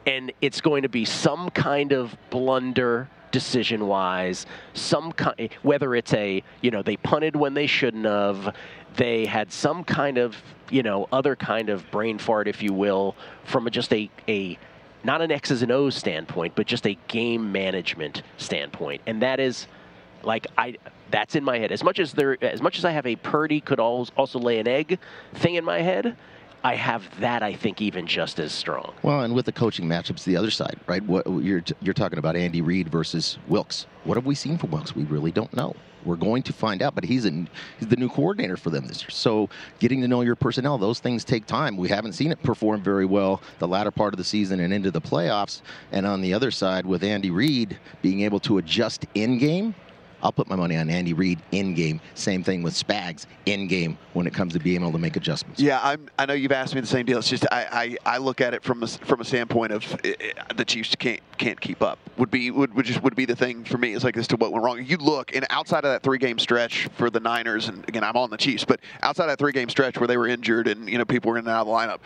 and 0.07 0.31
it's 0.41 0.61
going 0.61 0.81
to 0.81 0.89
be 0.89 1.05
some 1.05 1.49
kind 1.51 1.91
of 1.91 2.17
blunder 2.31 3.07
decision 3.29 3.87
wise 3.87 4.45
some 4.73 5.11
kind 5.11 5.49
whether 5.61 5.93
it's 5.93 6.13
a 6.13 6.41
you 6.61 6.71
know 6.71 6.81
they 6.81 6.95
punted 6.97 7.35
when 7.35 7.53
they 7.53 7.67
shouldn't 7.67 8.05
have 8.05 8.55
they 8.95 9.25
had 9.25 9.51
some 9.51 9.83
kind 9.83 10.17
of 10.17 10.41
you 10.71 10.81
know 10.81 11.07
other 11.11 11.35
kind 11.35 11.69
of 11.69 11.89
brain 11.91 12.17
fart 12.17 12.47
if 12.47 12.63
you 12.63 12.73
will 12.73 13.15
from 13.43 13.69
just 13.69 13.93
a 13.93 14.09
a 14.29 14.57
not 15.03 15.21
an 15.21 15.31
X's 15.31 15.61
and 15.61 15.71
O's 15.71 15.95
standpoint, 15.95 16.53
but 16.55 16.67
just 16.67 16.85
a 16.85 16.97
game 17.07 17.51
management 17.51 18.23
standpoint, 18.37 19.01
and 19.07 19.21
that 19.21 19.39
is 19.39 19.67
like 20.23 20.47
I 20.57 20.75
that's 21.09 21.35
in 21.35 21.43
my 21.43 21.57
head. 21.59 21.71
As 21.71 21.83
much 21.83 21.99
as 21.99 22.11
there, 22.11 22.37
as 22.43 22.61
much 22.61 22.77
as 22.77 22.85
I 22.85 22.91
have 22.91 23.05
a 23.05 23.15
Purdy 23.15 23.61
could 23.61 23.79
also 23.79 24.39
lay 24.39 24.59
an 24.59 24.67
egg 24.67 24.99
thing 25.33 25.55
in 25.55 25.63
my 25.63 25.81
head, 25.81 26.17
I 26.63 26.75
have 26.75 27.07
that. 27.19 27.43
I 27.43 27.53
think 27.53 27.81
even 27.81 28.07
just 28.07 28.39
as 28.39 28.51
strong. 28.51 28.93
Well, 29.03 29.21
and 29.21 29.33
with 29.33 29.45
the 29.45 29.51
coaching 29.51 29.85
matchups, 29.85 30.23
the 30.23 30.37
other 30.37 30.51
side, 30.51 30.79
right? 30.87 31.03
What 31.03 31.25
you're 31.27 31.63
you're 31.81 31.93
talking 31.93 32.19
about 32.19 32.35
Andy 32.35 32.61
Reid 32.61 32.89
versus 32.89 33.37
Wilks. 33.47 33.85
What 34.03 34.15
have 34.15 34.25
we 34.25 34.35
seen 34.35 34.57
from 34.57 34.71
Wilks? 34.71 34.95
We 34.95 35.03
really 35.03 35.31
don't 35.31 35.53
know. 35.53 35.75
We're 36.05 36.15
going 36.15 36.43
to 36.43 36.53
find 36.53 36.81
out, 36.81 36.95
but 36.95 37.03
he's 37.03 37.25
in, 37.25 37.49
he's 37.79 37.89
the 37.89 37.97
new 37.97 38.07
coordinator 38.07 38.55
for 38.55 38.69
them 38.69 38.87
this 38.87 39.01
year. 39.01 39.09
So 39.09 39.49
getting 39.79 39.99
to 40.01 40.07
know 40.07 40.21
your 40.21 40.35
personnel, 40.35 40.77
those 40.77 40.99
things 40.99 41.25
take 41.25 41.45
time. 41.45 41.75
We 41.75 41.89
haven't 41.89 42.13
seen 42.13 42.31
it 42.31 42.41
perform 42.43 42.81
very 42.81 43.05
well 43.05 43.41
the 43.59 43.67
latter 43.67 43.91
part 43.91 44.13
of 44.13 44.17
the 44.17 44.23
season 44.23 44.61
and 44.61 44.73
into 44.73 44.89
the 44.89 45.01
playoffs. 45.01 45.61
And 45.91 46.05
on 46.05 46.21
the 46.21 46.33
other 46.33 46.49
side, 46.49 46.85
with 46.85 47.03
Andy 47.03 47.29
Reid 47.29 47.77
being 48.01 48.21
able 48.21 48.39
to 48.41 48.57
adjust 48.57 49.05
in 49.15 49.37
game, 49.37 49.75
I'll 50.23 50.31
put 50.31 50.47
my 50.47 50.55
money 50.55 50.77
on 50.77 50.89
Andy 50.89 51.13
Reid 51.13 51.39
in 51.51 51.73
game. 51.73 52.01
Same 52.15 52.43
thing 52.43 52.63
with 52.63 52.73
Spags 52.73 53.25
in 53.45 53.67
game 53.67 53.97
when 54.13 54.25
it 54.25 54.33
comes 54.33 54.53
to 54.53 54.59
being 54.59 54.81
able 54.81 54.91
to 54.91 54.97
make 54.97 55.15
adjustments. 55.15 55.61
Yeah, 55.61 55.79
I'm, 55.83 56.09
i 56.17 56.25
know 56.25 56.33
you've 56.33 56.51
asked 56.51 56.73
me 56.73 56.81
the 56.81 56.87
same 56.87 57.05
deal. 57.05 57.19
It's 57.19 57.29
just 57.29 57.45
I, 57.51 57.97
I, 58.05 58.15
I 58.15 58.17
look 58.17 58.41
at 58.41 58.53
it 58.53 58.63
from 58.63 58.83
a, 58.83 58.87
from 58.87 59.21
a 59.21 59.25
standpoint 59.25 59.71
of 59.71 59.93
it, 60.03 60.21
it, 60.21 60.57
the 60.57 60.65
Chiefs 60.65 60.95
can't 60.95 61.21
can't 61.37 61.59
keep 61.59 61.81
up. 61.81 61.99
Would 62.17 62.31
be 62.31 62.49
would, 62.51 62.73
would 62.73 62.85
just 62.85 63.03
would 63.03 63.15
be 63.15 63.25
the 63.25 63.35
thing 63.35 63.63
for 63.63 63.77
me. 63.77 63.93
It's 63.93 64.03
like 64.03 64.17
as 64.17 64.27
to 64.29 64.37
what 64.37 64.51
went 64.51 64.63
wrong. 64.63 64.83
You 64.83 64.97
look 64.97 65.35
and 65.35 65.45
outside 65.49 65.85
of 65.85 65.91
that 65.91 66.03
three 66.03 66.17
game 66.17 66.39
stretch 66.39 66.87
for 66.93 67.09
the 67.09 67.19
Niners, 67.19 67.67
and 67.67 67.87
again 67.87 68.03
I'm 68.03 68.17
on 68.17 68.29
the 68.29 68.37
Chiefs, 68.37 68.65
but 68.65 68.79
outside 69.01 69.25
of 69.25 69.29
that 69.29 69.39
three 69.39 69.51
game 69.51 69.69
stretch 69.69 69.99
where 69.99 70.07
they 70.07 70.17
were 70.17 70.27
injured 70.27 70.67
and 70.67 70.89
you 70.89 70.97
know 70.97 71.05
people 71.05 71.31
were 71.31 71.37
in 71.37 71.45
and 71.45 71.49
out 71.49 71.61
of 71.61 71.67
the 71.67 71.73
lineup 71.73 71.99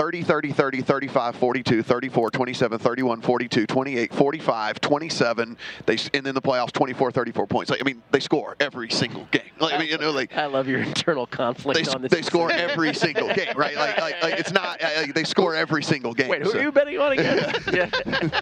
30, 0.00 0.22
30, 0.22 0.52
30, 0.52 0.80
35, 0.80 1.36
42, 1.36 1.82
34, 1.82 2.30
27, 2.30 2.78
31, 2.78 3.20
42, 3.20 3.66
28, 3.66 4.14
45, 4.14 4.80
27. 4.80 5.58
They 5.84 5.98
and 6.14 6.24
then 6.24 6.34
the 6.34 6.40
playoffs 6.40 6.72
24, 6.72 7.10
34 7.10 7.46
points. 7.46 7.70
Like, 7.70 7.82
I 7.82 7.84
mean, 7.84 8.02
they 8.10 8.20
score 8.20 8.56
every 8.60 8.88
single 8.88 9.28
game. 9.30 9.42
Like, 9.58 9.74
I 9.74 9.78
mean, 9.78 9.88
you 9.88 9.98
know, 9.98 10.10
like 10.10 10.34
I 10.34 10.46
love 10.46 10.68
your 10.68 10.80
internal 10.80 11.26
conflict 11.26 11.84
they, 11.84 11.92
on 11.92 12.00
this. 12.00 12.10
They 12.10 12.22
score 12.22 12.50
every 12.50 12.94
single 12.94 13.28
game, 13.34 13.52
right? 13.54 13.76
Like, 13.76 14.00
like, 14.00 14.22
like 14.22 14.40
it's 14.40 14.52
not. 14.52 14.80
Like, 14.80 15.12
they 15.12 15.24
score 15.24 15.54
every 15.54 15.82
single 15.82 16.14
game. 16.14 16.28
Wait, 16.28 16.44
who 16.44 16.50
so. 16.50 16.58
are 16.58 16.62
you 16.62 16.72
betting 16.72 16.98
on 16.98 17.12
again? 17.12 17.54
yeah. 17.70 18.40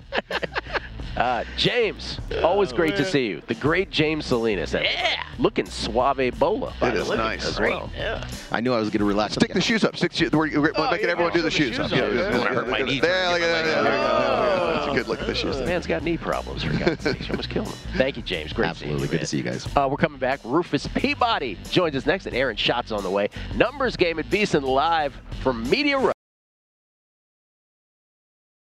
Uh, 1.18 1.42
James, 1.56 2.20
always 2.44 2.72
great 2.72 2.96
to 2.96 3.04
see 3.04 3.26
you. 3.26 3.42
The 3.48 3.54
great 3.54 3.90
James 3.90 4.24
Salinas. 4.24 4.72
Yeah. 4.72 5.24
Looking 5.38 5.66
suave 5.66 6.38
bola. 6.38 6.72
It 6.80 6.94
is 6.94 7.08
nice. 7.10 7.44
As 7.44 7.58
well. 7.58 7.90
Yeah. 7.96 8.26
I 8.52 8.60
knew 8.60 8.72
I 8.72 8.78
was 8.78 8.88
going 8.90 9.00
to 9.00 9.04
relax. 9.04 9.34
Stick 9.34 9.52
the 9.52 9.60
shoes 9.60 9.82
up. 9.84 9.96
Stick 9.96 10.12
the, 10.12 10.28
we're, 10.36 10.60
we're 10.60 10.72
Oh, 10.76 10.90
making 10.90 11.06
yeah, 11.06 11.12
everyone 11.12 11.32
do 11.32 11.38
the 11.40 11.44
the 11.46 11.50
shoes 11.50 11.70
shoes 11.76 11.78
up. 11.80 11.86
up. 11.86 11.90
Yeah, 11.92 12.08
Yeah. 12.08 12.38
yeah, 12.38 12.44
hurt 12.54 12.68
my 12.68 12.82
knee 12.82 13.00
There, 13.00 13.32
look 13.32 13.42
at 13.42 13.64
that. 13.64 13.82
leg 13.84 14.74
That's 14.76 14.86
a 14.86 14.94
good 14.94 15.08
look 15.08 15.20
at 15.20 15.26
the 15.26 15.34
shoes. 15.34 15.56
The 15.58 15.66
man's 15.66 15.86
got 15.88 16.02
knee 16.04 16.16
problems, 16.16 16.62
for 16.62 16.72
God's 16.76 17.02
sake. 17.02 17.28
Almost 17.30 17.50
killed 17.50 17.66
him. 17.66 17.74
Thank 17.96 18.16
you, 18.16 18.22
James. 18.22 18.52
Great 18.52 18.68
Absolutely. 18.68 18.98
seeing 19.00 19.06
you, 19.06 19.12
Good 19.12 19.20
to 19.20 19.26
see 19.26 19.36
you 19.38 19.42
guys. 19.42 19.66
Uh, 19.76 19.88
we're 19.90 19.96
coming 19.96 20.18
back. 20.20 20.38
Rufus 20.44 20.86
Peabody 20.88 21.58
joins 21.70 21.96
us 21.96 22.06
next, 22.06 22.26
and 22.26 22.36
Aaron 22.36 22.56
Schatz 22.56 22.92
on 22.92 23.02
the 23.02 23.10
way. 23.10 23.28
Numbers 23.56 23.96
game 23.96 24.18
at 24.20 24.26
VSIN 24.30 24.62
live 24.62 25.14
from 25.42 25.68
Media 25.68 25.98
Row. 25.98 26.12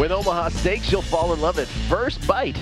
With 0.00 0.12
Omaha 0.12 0.48
Steaks, 0.48 0.90
you'll 0.90 1.02
fall 1.02 1.34
in 1.34 1.42
love 1.42 1.58
at 1.58 1.66
first 1.66 2.26
bite 2.26 2.56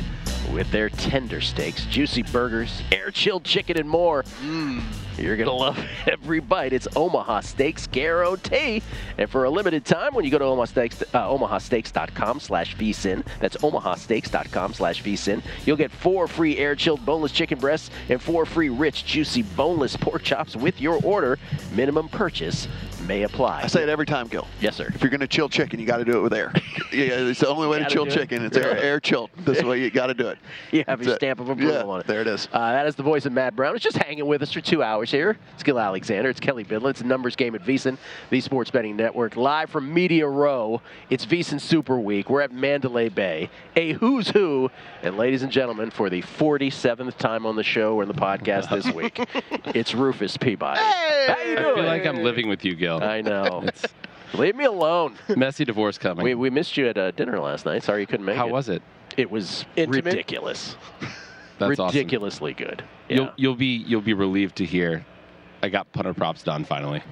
with 0.52 0.68
their 0.72 0.88
tender 0.88 1.40
steaks, 1.40 1.86
juicy 1.86 2.24
burgers, 2.24 2.82
air 2.90 3.12
chilled 3.12 3.44
chicken, 3.44 3.78
and 3.78 3.88
more. 3.88 4.24
Mmm. 4.42 4.82
You're 5.16 5.36
going 5.36 5.48
to 5.48 5.52
love 5.52 5.78
every 6.06 6.40
bite. 6.40 6.72
It's 6.72 6.88
Omaha 6.96 7.40
Steaks 7.40 7.86
guarantee. 7.86 8.82
And 9.18 9.30
for 9.30 9.44
a 9.44 9.50
limited 9.50 9.84
time, 9.84 10.14
when 10.14 10.24
you 10.24 10.32
go 10.32 10.38
to 10.38 10.44
Omaha 10.46 10.64
Steaks, 10.64 11.02
uh, 11.14 11.28
omahasteaks.com 11.28 12.40
slash 12.40 12.76
vsin, 12.76 13.24
that's 13.38 13.56
omahasteaks.com 13.58 14.74
slash 14.74 15.02
vsin, 15.04 15.42
you'll 15.64 15.76
get 15.76 15.92
four 15.92 16.26
free 16.26 16.56
air-chilled 16.56 17.04
boneless 17.06 17.30
chicken 17.30 17.58
breasts 17.58 17.90
and 18.08 18.20
four 18.20 18.46
free 18.46 18.68
rich, 18.68 19.04
juicy, 19.04 19.42
boneless 19.42 19.96
pork 19.96 20.22
chops 20.22 20.56
with 20.56 20.80
your 20.80 21.00
order. 21.04 21.38
Minimum 21.72 22.08
purchase 22.08 22.66
may 23.00 23.22
apply. 23.22 23.62
I 23.62 23.66
say 23.66 23.82
it 23.82 23.88
every 23.88 24.06
time, 24.06 24.26
Gill. 24.28 24.46
Yes, 24.60 24.76
sir. 24.76 24.90
If 24.94 25.02
you're 25.02 25.10
going 25.10 25.20
to 25.20 25.26
chill 25.26 25.48
chicken, 25.48 25.78
you 25.80 25.86
got 25.86 25.98
to 25.98 26.04
do 26.04 26.18
it 26.18 26.20
with 26.22 26.32
air. 26.32 26.52
yeah, 26.92 27.28
it's 27.28 27.40
the 27.40 27.48
only 27.48 27.68
way 27.68 27.78
to 27.78 27.86
chill 27.88 28.04
do 28.04 28.10
it. 28.10 28.14
chicken. 28.14 28.44
It's 28.44 28.56
air, 28.56 28.76
air 28.76 29.00
chilled. 29.00 29.30
This 29.38 29.62
way 29.62 29.80
you 29.82 29.90
got 29.90 30.06
to 30.08 30.14
do 30.14 30.28
it. 30.28 30.38
You 30.70 30.84
have 30.86 31.00
your 31.00 31.06
That's 31.12 31.16
it. 31.16 31.20
stamp 31.26 31.40
of 31.40 31.48
approval 31.48 31.74
Yeah, 31.74 31.82
on 31.84 32.00
it. 32.00 32.06
there 32.06 32.20
it 32.20 32.26
is. 32.26 32.46
Uh, 32.52 32.72
that 32.72 32.86
is 32.86 32.94
the 32.94 33.02
voice 33.02 33.24
of 33.26 33.32
Matt 33.32 33.56
Brown. 33.56 33.74
It's 33.74 33.82
just 33.84 33.96
hanging 33.96 34.26
with 34.26 34.42
us 34.42 34.52
for 34.52 34.60
two 34.60 34.82
hours 34.82 35.10
here. 35.10 35.38
It's 35.54 35.62
Gill 35.62 35.78
Alexander. 35.78 36.28
It's 36.28 36.40
Kelley 36.40 36.64
Bydlon. 36.64 36.90
It's 36.90 37.00
a 37.00 37.06
numbers 37.06 37.36
game 37.36 37.54
at 37.54 37.62
VSIN, 37.62 37.96
the 38.30 38.40
Sports 38.40 38.70
Betting 38.70 38.96
Network, 38.96 39.36
live 39.36 39.70
from 39.70 39.92
Media 39.92 40.26
Row. 40.28 40.82
It's 41.10 41.24
VSIN 41.24 41.60
Super 41.60 41.98
Week. 41.98 42.28
We're 42.28 42.42
at 42.42 42.52
Mandalay 42.52 43.08
Bay, 43.08 43.48
a 43.76 43.92
who's 43.94 44.28
who. 44.28 44.70
And 45.02 45.16
ladies 45.16 45.42
and 45.42 45.50
gentlemen, 45.52 45.90
for 45.90 46.10
the 46.10 46.22
47th 46.22 47.16
time 47.16 47.46
on 47.46 47.56
the 47.56 47.62
show 47.64 47.94
or 47.94 48.02
in 48.02 48.08
the 48.08 48.14
podcast 48.14 48.68
this 48.70 48.92
week, 48.94 49.18
it's 49.74 49.94
Rufus 49.94 50.36
Peabody. 50.36 50.80
Hey! 50.80 51.26
How 51.28 51.38
you 51.42 51.56
doing? 51.56 51.66
I 51.70 51.74
feel 51.74 51.84
like 51.84 52.06
I'm 52.06 52.22
living 52.22 52.48
with 52.48 52.64
you, 52.64 52.74
Gill. 52.74 52.87
I 52.96 53.20
know. 53.20 53.66
Leave 54.34 54.56
me 54.56 54.64
alone. 54.64 55.14
Messy 55.36 55.64
divorce 55.64 55.98
coming. 55.98 56.24
We, 56.24 56.34
we 56.34 56.50
missed 56.50 56.76
you 56.76 56.88
at 56.88 56.98
uh, 56.98 57.10
dinner 57.12 57.38
last 57.40 57.64
night. 57.64 57.82
Sorry 57.82 58.00
you 58.00 58.06
couldn't 58.06 58.26
make 58.26 58.36
How 58.36 58.46
it. 58.46 58.48
How 58.48 58.54
was 58.54 58.68
it? 58.68 58.82
It 59.16 59.30
was 59.30 59.64
Intimate? 59.76 60.04
ridiculous. 60.04 60.76
That's 61.58 61.78
awesome. 61.78 61.96
ridiculously 61.96 62.54
good. 62.54 62.84
Yeah. 63.08 63.16
You'll 63.16 63.30
you'll 63.36 63.54
be 63.56 63.76
you'll 63.86 64.00
be 64.00 64.12
relieved 64.12 64.56
to 64.56 64.64
hear 64.64 65.04
I 65.62 65.68
got 65.68 65.90
punter 65.92 66.14
props 66.14 66.42
done 66.42 66.64
finally. 66.64 67.02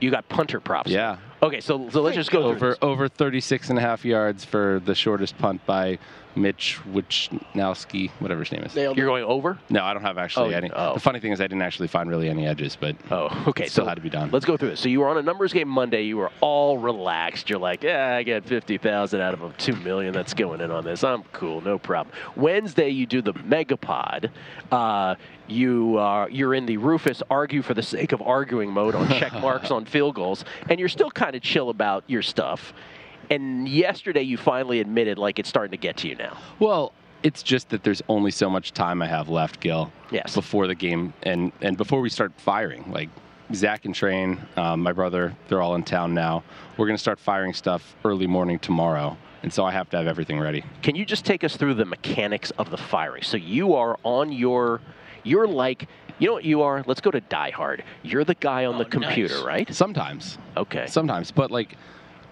You 0.00 0.10
got 0.10 0.28
punter 0.28 0.60
props. 0.60 0.90
Yeah. 0.90 1.18
Okay, 1.42 1.60
so 1.60 1.88
so 1.90 2.02
let's 2.02 2.16
just 2.16 2.30
go 2.30 2.42
over 2.42 2.58
through 2.58 2.76
over 2.82 3.08
36 3.08 3.70
and 3.70 3.78
a 3.78 3.82
half 3.82 4.04
yards 4.04 4.44
for 4.44 4.80
the 4.84 4.94
shortest 4.94 5.38
punt 5.38 5.64
by 5.64 5.98
Mitch 6.34 6.78
Wishnowsky, 6.92 8.10
whatever 8.18 8.40
his 8.40 8.52
name 8.52 8.62
is. 8.62 8.74
You're 8.74 8.94
going 8.94 9.24
over? 9.24 9.58
No, 9.70 9.84
I 9.84 9.92
don't 9.92 10.02
have 10.02 10.18
actually 10.18 10.54
Oh, 10.54 10.56
any. 10.56 10.70
oh. 10.70 10.94
The 10.94 11.00
funny 11.00 11.20
thing 11.20 11.32
is 11.32 11.40
I 11.40 11.44
didn't 11.44 11.62
actually 11.62 11.88
find 11.88 12.08
really 12.08 12.28
any 12.28 12.46
edges, 12.46 12.76
but 12.78 12.96
oh, 13.10 13.26
okay, 13.48 13.66
still 13.66 13.84
so 13.84 13.88
had 13.88 13.94
to 13.96 14.00
be 14.00 14.10
done. 14.10 14.30
Let's 14.30 14.44
go 14.46 14.56
through 14.56 14.70
this. 14.70 14.80
So 14.80 14.88
you 14.88 15.00
were 15.00 15.08
on 15.08 15.18
a 15.18 15.22
numbers 15.22 15.52
game 15.52 15.68
Monday. 15.68 16.02
You 16.02 16.16
were 16.16 16.30
all 16.40 16.78
relaxed. 16.78 17.50
You're 17.50 17.58
like, 17.58 17.82
yeah, 17.82 18.16
I 18.16 18.22
get 18.22 18.44
fifty 18.44 18.78
thousand 18.78 19.20
out 19.20 19.34
of 19.34 19.42
a 19.42 19.52
two 19.58 19.76
million 19.76 20.12
that's 20.12 20.34
going 20.34 20.60
in 20.60 20.70
on 20.70 20.84
this. 20.84 21.04
I'm 21.04 21.22
cool, 21.32 21.60
no 21.60 21.78
problem. 21.78 22.14
Wednesday 22.36 22.88
you 22.88 23.06
do 23.06 23.20
the 23.22 23.34
Megapod. 23.34 24.30
Uh, 24.70 25.14
you 25.48 25.98
are 25.98 26.30
you're 26.30 26.54
in 26.54 26.66
the 26.66 26.76
Rufus 26.78 27.22
argue 27.30 27.62
for 27.62 27.74
the 27.74 27.82
sake 27.82 28.12
of 28.12 28.22
arguing 28.22 28.70
mode 28.70 28.94
on 28.94 29.08
check 29.08 29.32
marks 29.40 29.70
on 29.70 29.84
field 29.84 30.14
goals, 30.14 30.44
and 30.70 30.78
you're 30.80 30.88
still 30.88 31.10
kind 31.10 31.36
of 31.36 31.42
chill 31.42 31.68
about 31.68 32.04
your 32.06 32.22
stuff. 32.22 32.72
And 33.30 33.68
yesterday 33.68 34.22
you 34.22 34.36
finally 34.36 34.80
admitted 34.80 35.18
like 35.18 35.38
it's 35.38 35.48
starting 35.48 35.70
to 35.70 35.76
get 35.76 35.96
to 35.98 36.08
you 36.08 36.16
now. 36.16 36.36
Well, 36.58 36.92
it's 37.22 37.42
just 37.42 37.68
that 37.70 37.84
there's 37.84 38.02
only 38.08 38.30
so 38.30 38.50
much 38.50 38.72
time 38.72 39.00
I 39.00 39.06
have 39.06 39.28
left, 39.28 39.60
Gill. 39.60 39.92
Yes. 40.10 40.34
Before 40.34 40.66
the 40.66 40.74
game 40.74 41.14
and 41.22 41.52
and 41.60 41.76
before 41.76 42.00
we 42.00 42.08
start 42.08 42.32
firing, 42.36 42.90
like 42.90 43.08
Zach 43.54 43.84
and 43.84 43.94
Train, 43.94 44.40
um, 44.56 44.80
my 44.80 44.92
brother, 44.92 45.34
they're 45.48 45.62
all 45.62 45.74
in 45.74 45.82
town 45.82 46.14
now. 46.14 46.42
We're 46.76 46.86
gonna 46.86 46.98
start 46.98 47.20
firing 47.20 47.54
stuff 47.54 47.96
early 48.04 48.26
morning 48.26 48.58
tomorrow, 48.58 49.16
and 49.42 49.52
so 49.52 49.64
I 49.64 49.70
have 49.72 49.88
to 49.90 49.96
have 49.96 50.06
everything 50.06 50.40
ready. 50.40 50.64
Can 50.82 50.96
you 50.96 51.04
just 51.04 51.24
take 51.24 51.44
us 51.44 51.56
through 51.56 51.74
the 51.74 51.84
mechanics 51.84 52.50
of 52.58 52.70
the 52.70 52.76
firing? 52.76 53.22
So 53.22 53.36
you 53.36 53.74
are 53.74 53.98
on 54.02 54.32
your, 54.32 54.80
you're 55.22 55.46
like, 55.48 55.88
you 56.18 56.28
know 56.28 56.34
what 56.34 56.44
you 56.44 56.62
are? 56.62 56.82
Let's 56.86 57.00
go 57.00 57.10
to 57.10 57.20
Die 57.20 57.50
Hard. 57.50 57.84
You're 58.02 58.24
the 58.24 58.34
guy 58.34 58.64
on 58.64 58.78
the 58.78 58.84
computer, 58.84 59.34
nice. 59.34 59.44
right? 59.44 59.74
Sometimes. 59.74 60.38
Okay. 60.56 60.86
Sometimes, 60.86 61.30
but 61.30 61.50
like 61.50 61.76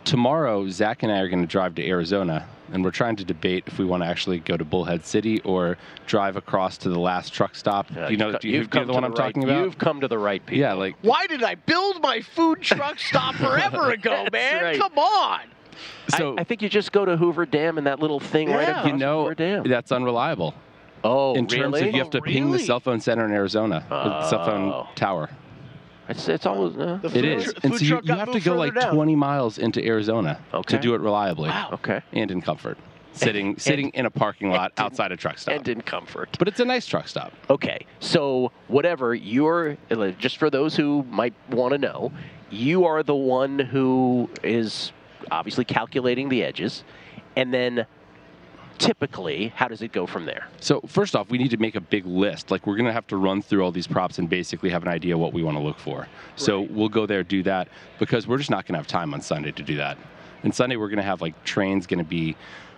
tomorrow, 0.05 0.69
Zach 0.69 1.03
and 1.03 1.13
I 1.13 1.19
are 1.21 1.29
going 1.29 1.43
to 1.43 1.47
drive 1.49 1.75
to 1.77 1.87
Arizona, 1.87 2.47
and 2.73 2.85
we're 2.85 2.91
trying 2.91 3.17
to 3.17 3.25
debate 3.25 3.65
if 3.67 3.79
we 3.79 3.85
want 3.85 4.03
to 4.03 4.09
actually 4.09 4.39
go 4.41 4.57
to 4.57 4.65
Bullhead 4.65 5.05
City 5.05 5.41
or 5.41 5.77
drive 6.07 6.37
across 6.37 6.79
to 6.79 6.89
the 6.89 6.99
last 6.99 7.33
truck 7.33 7.55
stop. 7.55 7.89
do 7.93 8.07
you 8.11 8.17
know? 8.17 8.33
co- 8.33 8.39
Do 8.39 8.49
you, 8.49 8.59
you've 8.59 8.71
do 8.71 8.79
you 8.79 8.85
come 8.85 8.87
the 8.87 8.93
to 8.93 8.95
one 8.95 9.03
the 9.03 9.07
I'm 9.09 9.13
right- 9.13 9.27
talking 9.35 9.45
about? 9.45 9.65
You've 9.65 9.79
come 9.79 10.01
to 10.01 10.09
the 10.09 10.19
right 10.19 10.45
people. 10.45 10.59
Yeah, 10.61 10.73
like 10.75 10.97
Why 11.03 11.27
did 11.27 11.43
I 11.43 11.55
build 11.57 12.01
my 12.03 12.21
food 12.21 12.63
truck 12.63 12.99
stop 12.99 13.35
forever 13.37 13.91
ago, 13.91 14.27
man? 14.33 14.63
right. 14.63 14.79
Come 14.79 14.99
on. 14.99 15.41
so. 16.17 16.37
I 16.39 16.45
think 16.45 16.63
you 16.63 16.69
just 16.69 16.93
go 16.93 17.05
to 17.05 17.17
Hoover 17.17 17.47
Dam 17.47 17.79
and 17.79 17.87
that 17.87 18.01
little 18.01 18.21
thing 18.21 18.51
right 18.51 18.63
Yeah. 18.63 18.71
across 18.81 18.87
you 18.87 18.97
know, 18.97 19.23
Hoover 19.23 19.35
Dam. 19.35 19.63
that's 19.65 19.93
unreliable. 19.93 20.55
Oh, 21.03 21.35
in 21.35 21.47
terms 21.47 21.73
really? 21.77 21.89
of 21.89 21.95
you 21.95 22.01
have 22.03 22.11
to 22.11 22.19
Oh, 22.19 22.23
ping 22.23 22.51
the 22.51 22.59
cell 22.59 22.79
phone 22.79 23.01
center 23.01 23.25
in 23.25 23.33
Arizona, 23.33 23.85
the 23.89 24.29
cell 24.29 24.41
Oh. 24.41 24.45
phone 24.45 24.87
tower. 24.97 25.31
It's, 26.11 26.29
it's 26.29 26.47
always. 26.47 26.77
Uh, 26.77 26.99
The 27.03 27.11
food 27.11 27.25
is, 27.25 27.45
tr- 27.45 27.51
and 27.63 27.75
so 27.77 27.85
you, 27.85 28.01
you 28.05 28.15
have 28.15 28.33
to 28.33 28.41
go 28.41 28.55
like 28.55 28.75
down. 28.75 28.95
20 28.95 29.17
miles 29.17 29.59
into 29.59 29.85
Arizona 29.85 30.41
Okay. 30.53 30.77
to 30.77 30.83
do 30.83 30.95
it 30.95 31.01
reliably 31.01 31.49
Wow. 31.49 31.71
Okay. 31.75 32.01
and 32.13 32.31
in 32.31 32.41
comfort, 32.41 32.77
sitting 33.13 33.59
sitting 33.59 33.91
in 33.91 34.07
a 34.07 34.11
parking 34.11 34.51
lot 34.51 34.73
outside 34.79 35.13
a 35.13 35.17
truck 35.17 35.39
stop. 35.39 35.55
And 35.55 35.69
in 35.69 35.81
comfort. 35.83 36.37
but 36.39 36.49
it's 36.49 36.61
a 36.61 36.65
nice 36.65 36.87
truck 36.87 37.09
stop. 37.09 37.33
Okay, 37.49 37.87
so 38.01 38.53
whatever 38.69 39.15
you're, 39.15 39.77
just 40.19 40.37
for 40.39 40.51
those 40.51 40.77
who 40.77 41.05
might 41.09 41.35
want 41.51 41.73
to 41.73 41.79
know, 41.79 42.13
you 42.51 42.85
are 42.85 43.03
the 43.03 43.15
one 43.15 43.59
who 43.59 44.29
is 44.43 44.93
obviously 45.31 45.65
calculating 45.65 46.29
the 46.29 46.43
edges, 46.43 46.83
and 47.37 47.53
then 47.55 47.87
typically, 48.81 49.49
how 49.55 49.69
does 49.69 49.83
it 49.83 49.93
go 49.93 50.07
from 50.07 50.25
there? 50.25 50.49
So 50.59 50.81
first 50.87 51.15
off, 51.15 51.29
we 51.31 51.39
need 51.39 51.51
to 51.51 51.59
make 51.59 51.77
a 51.77 51.81
big 51.81 52.07
list. 52.07 52.51
Like 52.51 52.67
we're 52.67 52.77
gonna 52.77 52.93
have 52.93 53.07
to 53.09 53.17
run 53.17 53.43
through 53.43 53.63
all 53.63 53.71
these 53.71 53.87
props 53.87 54.19
and 54.19 54.29
basically 54.29 54.71
have 54.71 54.83
an 54.83 54.89
idea 54.89 55.17
what 55.17 55.33
we 55.33 55.43
want 55.43 55.57
to 55.57 55.63
look 55.63 55.79
for. 55.79 56.09
So 56.37 56.63
we'll 56.63 56.89
go 56.89 57.07
there, 57.07 57.23
do 57.23 57.43
that, 57.45 57.69
because 57.99 58.27
we're 58.27 58.39
just 58.39 58.51
not 58.51 58.67
gonna 58.67 58.79
have 58.79 58.87
time 58.87 59.13
on 59.15 59.21
Sunday 59.21 59.53
to 59.53 59.63
do 59.63 59.77
that. 59.77 59.99
And 60.43 60.55
Sunday 60.55 60.77
we're 60.77 60.89
gonna 60.89 61.03
have 61.03 61.21
like 61.21 61.45
trains 61.45 61.87
gonna 61.87 62.05
be 62.05 62.37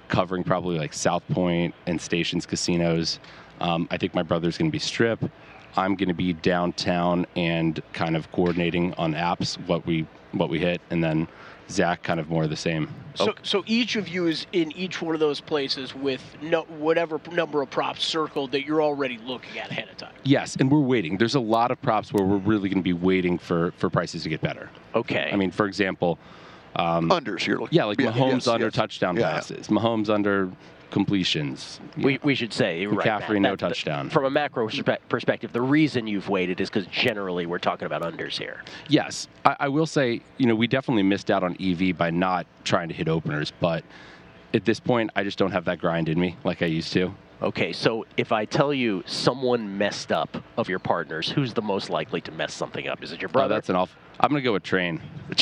covering 0.09 0.43
probably 0.45 0.77
like 0.77 0.93
South 0.93 1.23
Point 1.29 1.75
and 1.87 2.01
Stations 2.01 2.45
casinos. 2.45 3.21
Um, 3.61 3.87
I 3.91 3.97
think 3.97 4.15
my 4.15 4.23
brother's 4.23 4.59
gonna 4.59 4.71
be 4.71 4.81
Strip. 4.81 5.31
I'm 5.77 5.95
gonna 5.95 6.15
be 6.15 6.33
downtown 6.33 7.27
and 7.37 7.81
kind 7.93 8.17
of 8.17 8.31
coordinating 8.33 8.93
on 8.95 9.15
apps 9.15 9.57
what 9.69 9.87
we 9.87 10.07
what 10.33 10.49
we 10.49 10.59
hit, 10.59 10.81
and 10.91 11.03
then 11.05 11.29
Zach 11.73 12.03
kind 12.03 12.21
of 12.21 12.29
more 12.29 12.45
of 12.45 12.51
the 12.51 12.57
same. 12.57 12.89
So, 13.15 13.35
so 13.43 13.63
each 13.67 13.97
of 13.97 14.09
you 14.09 14.27
is 14.27 14.47
in 14.53 14.73
each 14.73 15.03
one 15.03 15.15
of 15.15 15.21
those 15.21 15.41
places 15.41 15.95
with 15.95 16.23
no, 16.41 16.63
whatever 16.63 17.21
number 17.33 17.61
of 17.63 17.69
props 17.71 18.05
circled 18.05 18.53
that 18.53 18.65
you're 18.65 18.83
already 18.83 19.19
looking 19.19 19.59
at 19.59 19.71
ahead 19.71 19.89
of 19.91 19.97
time. 19.97 20.13
Yes, 20.25 20.57
and 20.57 20.71
we're 20.71 20.81
waiting. 20.81 21.19
There's 21.19 21.35
a 21.35 21.41
lot 21.41 21.71
of 21.71 21.81
props 21.83 22.13
where 22.13 22.25
we're 22.27 22.37
really 22.39 22.69
going 22.69 22.79
to 22.79 22.85
be 22.85 22.93
waiting 22.95 23.39
for, 23.39 23.73
for 23.73 23.91
prices 23.91 24.23
to 24.23 24.29
get 24.29 24.41
better. 24.41 24.71
Okay. 24.95 25.31
I 25.33 25.37
mean, 25.37 25.51
for 25.51 25.67
example, 25.67 26.19
um, 26.77 27.11
Unders, 27.11 27.45
you're 27.47 27.59
looking. 27.59 27.77
yeah, 27.77 27.85
like 27.85 28.01
Yeah, 28.01 28.13
Mahomes 28.13 28.33
yes, 28.33 28.47
under 28.49 28.67
yes. 28.67 28.75
touchdown 28.75 29.17
Yeah, 29.17 29.23
yeah. 29.23 29.33
passes, 29.35 29.69
Mahomes 29.69 30.09
under 30.09 30.51
completions. 30.93 31.81
We, 31.97 32.21
we 32.23 32.37
should 32.37 32.53
say, 32.53 32.83
you're 32.83 32.93
right, 32.93 33.07
McCaffrey, 33.07 33.41
no 33.41 33.51
that- 33.51 33.59
touchdown. 33.59 34.11
From 34.11 34.27
a 34.27 34.31
macro 34.31 34.69
perspective, 35.09 35.53
the 35.53 35.61
reason 35.61 36.07
you've 36.07 36.29
waited 36.29 36.61
is 36.61 36.71
because 36.71 36.87
generally 36.87 37.47
we're 37.47 37.59
talking 37.59 37.87
about 37.87 38.03
unders 38.03 38.39
here. 38.39 38.63
Yes, 38.89 39.27
I, 39.45 39.57
I 39.61 39.69
will 39.69 39.87
say, 39.87 40.21
you 40.39 40.47
know, 40.47 40.55
we 40.55 40.69
definitely 40.69 41.03
missed 41.03 41.31
out 41.31 41.43
on 41.43 41.57
EV 41.61 41.97
by 41.97 42.11
not 42.11 42.47
trying 42.63 42.89
to 42.89 42.95
hit 42.95 43.09
openers, 43.09 43.53
but 43.59 43.83
at 44.55 44.65
this 44.65 44.79
point, 44.79 45.11
I 45.17 45.25
just 45.25 45.39
don't 45.39 45.51
have 45.51 45.65
that 45.65 45.79
grind 45.81 46.09
in 46.09 46.21
me 46.21 46.37
like 46.45 46.63
I 46.63 46.67
used 46.67 46.93
to. 46.93 47.13
Okay, 47.43 47.73
so 47.73 48.07
if 48.17 48.31
I 48.31 48.45
tell 48.45 48.73
you 48.73 49.03
someone 49.05 49.77
messed 49.77 50.13
up 50.13 50.37
of 50.57 50.69
your 50.69 50.79
partners, 50.79 51.29
who's 51.29 51.53
the 51.53 51.63
most 51.63 51.91
likely 51.91 52.21
to 52.21 52.31
mess 52.31 52.55
something 52.55 52.87
up? 52.87 53.03
Is 53.03 53.11
it 53.11 53.21
your 53.21 53.31
Oh, 53.31 53.33
brother? 53.33 53.55
that's 53.55 53.69
an 53.69 53.75
off. 53.75 53.97
I'm 54.21 54.31
gonna 54.31 54.43
go 54.43 54.53
with 54.53 54.63
Train. 54.63 55.01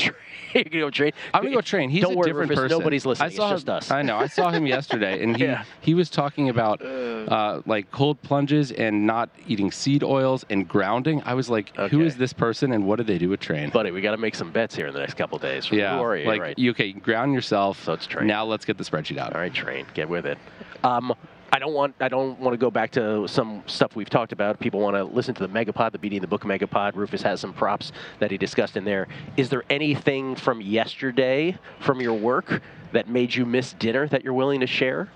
You're 0.54 0.64
gonna 0.64 0.80
go 0.80 0.90
train. 0.90 1.12
I'm 1.34 1.42
gonna 1.42 1.54
go 1.54 1.60
Train. 1.60 1.90
He's 1.90 2.02
Don't 2.02 2.14
a 2.14 2.16
worry, 2.16 2.28
different 2.30 2.50
Rufus, 2.50 2.62
person. 2.64 2.78
Nobody's 2.78 3.04
listening. 3.04 3.32
I 3.32 3.34
saw 3.34 3.52
it's 3.52 3.62
just 3.64 3.68
him, 3.68 3.74
us. 3.74 3.90
I 3.90 4.02
know. 4.02 4.16
I 4.16 4.26
saw 4.28 4.50
him 4.50 4.66
yesterday, 4.76 5.22
and 5.22 5.36
he 5.36 5.44
Yeah. 5.44 5.64
he 5.80 5.92
was 5.94 6.08
talking 6.08 6.48
about 6.48 6.80
uh, 6.82 7.60
like 7.66 7.90
cold 7.90 8.20
plunges 8.22 8.72
and 8.72 9.06
not 9.06 9.28
eating 9.46 9.70
seed 9.70 10.02
oils 10.02 10.44
and 10.48 10.66
grounding. 10.66 11.22
I 11.26 11.34
was 11.34 11.50
like, 11.50 11.76
who 11.76 11.82
Okay. 11.84 12.06
is 12.06 12.16
this 12.16 12.32
person, 12.32 12.72
and 12.72 12.86
what 12.86 12.96
do 12.96 13.04
they 13.04 13.18
do 13.18 13.28
with 13.28 13.40
Train? 13.40 13.68
Buddy, 13.70 13.90
we 13.90 14.00
got 14.00 14.12
to 14.12 14.16
make 14.16 14.34
some 14.34 14.50
bets 14.50 14.74
here 14.74 14.86
in 14.86 14.94
the 14.94 15.00
next 15.00 15.14
couple 15.14 15.36
of 15.36 15.42
days. 15.42 15.70
yeah, 15.70 15.96
Who 15.98 16.02
are 16.04 16.16
you? 16.16 16.26
like 16.26 16.40
right. 16.40 16.58
you 16.58 16.70
okay, 16.70 16.92
ground 16.92 17.34
yourself. 17.34 17.84
So 17.84 17.92
it's 17.92 18.06
Train. 18.06 18.26
Now 18.26 18.44
let's 18.44 18.64
get 18.64 18.78
the 18.78 18.84
spreadsheet 18.84 19.18
out. 19.18 19.34
All 19.34 19.40
right, 19.40 19.52
train. 19.52 19.86
Get 19.94 20.08
with 20.08 20.24
it. 20.26 20.38
Um, 20.82 21.12
I 21.52 21.58
don't 21.58 21.74
want. 21.74 21.94
I 22.00 22.08
don't 22.08 22.38
want 22.38 22.52
to 22.54 22.58
go 22.58 22.70
back 22.70 22.92
to 22.92 23.26
some 23.26 23.62
stuff 23.66 23.96
we've 23.96 24.08
talked 24.08 24.32
about. 24.32 24.60
People 24.60 24.80
want 24.80 24.96
to 24.96 25.04
listen 25.04 25.34
to 25.34 25.46
the 25.46 25.48
Megapod, 25.48 25.92
the 25.92 25.98
Beating 25.98 26.20
the 26.20 26.26
Book 26.26 26.42
Megapod. 26.42 26.94
Rufus 26.94 27.22
has 27.22 27.40
some 27.40 27.52
props 27.52 27.90
that 28.20 28.30
he 28.30 28.38
discussed 28.38 28.76
in 28.76 28.84
there. 28.84 29.08
Is 29.36 29.48
there 29.48 29.64
anything 29.68 30.36
from 30.36 30.60
yesterday 30.60 31.58
from 31.80 32.00
your 32.00 32.14
work 32.14 32.62
that 32.92 33.08
made 33.08 33.34
you 33.34 33.44
miss 33.44 33.72
dinner 33.74 34.06
that 34.08 34.22
you're 34.22 34.34
willing 34.34 34.60
to 34.60 34.66
share? 34.66 35.08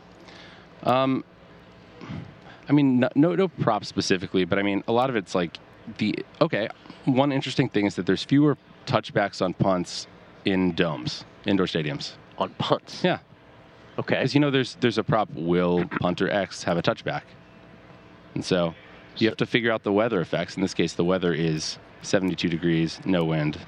Um, 0.83 1.25
I 2.68 2.73
mean, 2.73 3.01
no, 3.01 3.09
no, 3.14 3.35
no 3.35 3.49
props 3.49 3.88
specifically, 3.88 4.44
but 4.44 4.59
I 4.59 4.62
mean, 4.62 4.83
a 4.88 4.92
lot 4.92 5.11
of 5.11 5.16
it's 5.16 5.35
like 5.35 5.59
the 5.99 6.18
okay. 6.40 6.68
One 7.05 7.31
interesting 7.33 7.68
thing 7.68 7.87
is 7.87 7.94
that 7.97 8.07
there's 8.07 8.25
fewer 8.25 8.57
touchbacks 8.87 9.40
on 9.40 9.55
punts 9.55 10.09
in 10.44 10.75
domes, 10.75 11.25
indoor 11.47 11.66
stadiums. 11.66 12.12
On 12.38 12.51
punts. 12.59 13.05
Yeah. 13.05 13.18
Okay. 13.98 14.16
Because 14.16 14.35
you 14.35 14.40
know, 14.40 14.50
there's 14.50 14.76
there's 14.80 14.98
a 14.98 15.04
prop. 15.04 15.28
Will 15.35 15.85
punter 16.00 16.28
X 16.28 16.62
have 16.64 16.76
a 16.76 16.83
touchback? 16.83 17.22
And 18.35 18.44
so 18.44 18.74
you 19.16 19.28
have 19.28 19.37
to 19.38 19.46
figure 19.46 19.70
out 19.70 19.83
the 19.83 19.92
weather 19.92 20.20
effects. 20.20 20.57
In 20.57 20.62
this 20.62 20.74
case, 20.74 20.94
the 20.94 21.04
weather 21.04 21.33
is 21.33 21.78
72 22.02 22.48
degrees, 22.48 23.00
no 23.04 23.24
wind, 23.24 23.59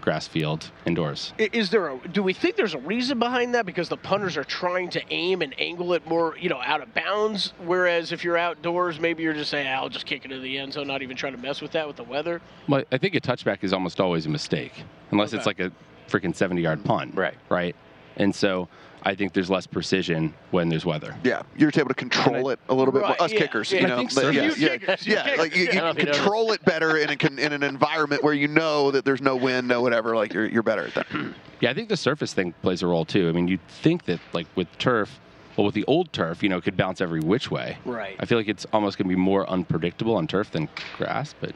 grass 0.00 0.26
field, 0.26 0.70
indoors. 0.86 1.32
Is 1.38 1.70
there 1.70 1.88
a? 1.88 2.08
Do 2.08 2.22
we 2.22 2.32
think 2.32 2.56
there's 2.56 2.74
a 2.74 2.78
reason 2.78 3.18
behind 3.18 3.54
that? 3.54 3.66
Because 3.66 3.88
the 3.88 3.96
punters 3.96 4.36
are 4.36 4.44
trying 4.44 4.90
to 4.90 5.02
aim 5.10 5.42
and 5.42 5.54
angle 5.60 5.92
it 5.92 6.06
more, 6.06 6.36
you 6.38 6.48
know, 6.48 6.60
out 6.62 6.82
of 6.82 6.92
bounds. 6.94 7.52
Whereas 7.64 8.10
if 8.10 8.24
you're 8.24 8.36
outdoors, 8.36 8.98
maybe 8.98 9.22
you're 9.22 9.34
just 9.34 9.50
saying, 9.50 9.68
ah, 9.68 9.82
"I'll 9.82 9.88
just 9.88 10.06
kick 10.06 10.24
it 10.24 10.28
to 10.28 10.40
the 10.40 10.58
end 10.58 10.72
zone," 10.72 10.88
not 10.88 11.02
even 11.02 11.16
trying 11.16 11.36
to 11.36 11.40
mess 11.40 11.60
with 11.60 11.72
that 11.72 11.86
with 11.86 11.96
the 11.96 12.04
weather. 12.04 12.40
Well, 12.68 12.82
I 12.90 12.98
think 12.98 13.14
a 13.14 13.20
touchback 13.20 13.58
is 13.62 13.72
almost 13.72 14.00
always 14.00 14.26
a 14.26 14.30
mistake, 14.30 14.84
unless 15.12 15.32
it's 15.32 15.46
like 15.46 15.60
a 15.60 15.70
freaking 16.08 16.34
70 16.34 16.62
yard 16.62 16.84
punt. 16.84 17.14
Right. 17.14 17.34
Right. 17.48 17.76
And 18.18 18.34
so 18.34 18.68
I 19.04 19.14
think 19.14 19.32
there's 19.32 19.48
less 19.48 19.66
precision 19.66 20.34
when 20.50 20.68
there's 20.68 20.84
weather. 20.84 21.16
Yeah, 21.24 21.42
you're 21.56 21.70
able 21.74 21.88
to 21.88 21.94
control 21.94 22.50
it 22.50 22.58
a 22.68 22.74
little 22.74 22.92
bit. 22.92 23.02
Right, 23.02 23.18
more. 23.18 23.22
Us 23.22 23.32
yeah, 23.32 23.38
kickers, 23.38 23.72
yeah. 23.72 23.80
you 23.80 23.86
I 23.86 23.88
know, 23.88 23.96
think 23.98 24.14
but 24.14 24.20
so. 24.22 24.30
yeah, 24.30 24.42
You 24.42 24.52
yeah, 24.56 24.68
kickers, 24.76 25.06
you 25.06 25.14
yeah, 25.14 25.34
like 25.38 25.56
you, 25.56 25.64
you 25.66 25.72
don't 25.72 25.96
know 25.96 26.04
control 26.04 26.52
it 26.52 26.64
better 26.64 26.96
in, 26.98 27.10
a, 27.10 27.16
con- 27.16 27.38
in 27.38 27.52
an 27.52 27.62
environment 27.62 28.22
where 28.24 28.34
you 28.34 28.48
know 28.48 28.90
that 28.90 29.04
there's 29.04 29.22
no 29.22 29.36
wind, 29.36 29.68
no 29.68 29.80
whatever. 29.80 30.16
Like 30.16 30.32
you're 30.32 30.46
you're 30.46 30.62
better 30.62 30.86
at 30.86 30.94
that. 30.94 31.06
Yeah, 31.60 31.70
I 31.70 31.74
think 31.74 31.88
the 31.88 31.96
surface 31.96 32.32
thing 32.34 32.54
plays 32.62 32.82
a 32.82 32.86
role 32.86 33.04
too. 33.04 33.28
I 33.28 33.32
mean, 33.32 33.48
you'd 33.48 33.66
think 33.66 34.04
that 34.04 34.20
like 34.32 34.46
with 34.54 34.68
turf, 34.78 35.18
well, 35.56 35.64
with 35.64 35.74
the 35.74 35.84
old 35.86 36.12
turf, 36.12 36.40
you 36.40 36.48
know, 36.48 36.58
it 36.58 36.62
could 36.62 36.76
bounce 36.76 37.00
every 37.00 37.18
which 37.18 37.50
way. 37.50 37.78
Right. 37.84 38.14
I 38.20 38.26
feel 38.26 38.38
like 38.38 38.46
it's 38.46 38.64
almost 38.72 38.96
going 38.96 39.08
to 39.08 39.16
be 39.16 39.20
more 39.20 39.44
unpredictable 39.50 40.14
on 40.14 40.28
turf 40.28 40.52
than 40.52 40.68
grass, 40.96 41.34
but 41.40 41.52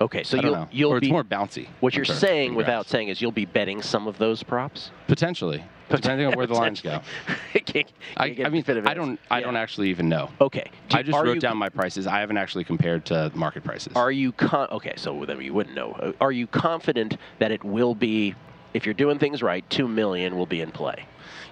Okay, 0.00 0.22
so 0.22 0.38
you'll 0.40 0.52
know. 0.52 0.68
you'll 0.72 0.92
or 0.92 1.00
be 1.00 1.10
more 1.10 1.22
bouncy. 1.24 1.68
What 1.80 1.94
you're 1.94 2.06
saying 2.06 2.54
without 2.54 2.88
saying 2.88 3.08
is 3.08 3.20
you'll 3.20 3.32
be 3.32 3.44
betting 3.44 3.82
some 3.82 4.06
of 4.06 4.16
those 4.16 4.42
props. 4.42 4.90
potentially, 5.06 5.62
depending 5.90 6.26
on 6.26 6.32
where 6.36 6.46
the 6.46 6.54
lines 6.54 6.80
go. 6.80 7.00
I, 8.16 8.36
I 8.44 8.48
mean, 8.48 8.64
I 8.86 8.94
don't, 8.94 9.20
I 9.30 9.40
don't 9.42 9.56
actually 9.56 9.90
even 9.90 10.08
know. 10.08 10.30
Okay, 10.40 10.70
Do- 10.88 10.98
I 10.98 11.02
just 11.02 11.18
wrote 11.18 11.34
you- 11.34 11.40
down 11.40 11.58
my 11.58 11.68
prices. 11.68 12.06
I 12.06 12.20
haven't 12.20 12.38
actually 12.38 12.64
compared 12.64 13.04
to 13.06 13.30
market 13.34 13.62
prices. 13.62 13.92
Are 13.94 14.10
you 14.10 14.32
con- 14.32 14.68
okay? 14.70 14.94
So 14.96 15.24
then 15.26 15.40
you 15.42 15.52
wouldn't 15.52 15.76
know. 15.76 15.92
Uh, 15.92 16.12
Are 16.20 16.32
you 16.32 16.46
confident 16.46 17.18
that 17.38 17.50
it 17.50 17.62
will 17.62 17.94
be, 17.94 18.34
if 18.72 18.86
you're 18.86 18.94
doing 18.94 19.18
things 19.18 19.42
right, 19.42 19.68
two 19.68 19.86
million 19.86 20.38
will 20.38 20.46
be 20.46 20.62
in 20.62 20.70
play? 20.70 21.04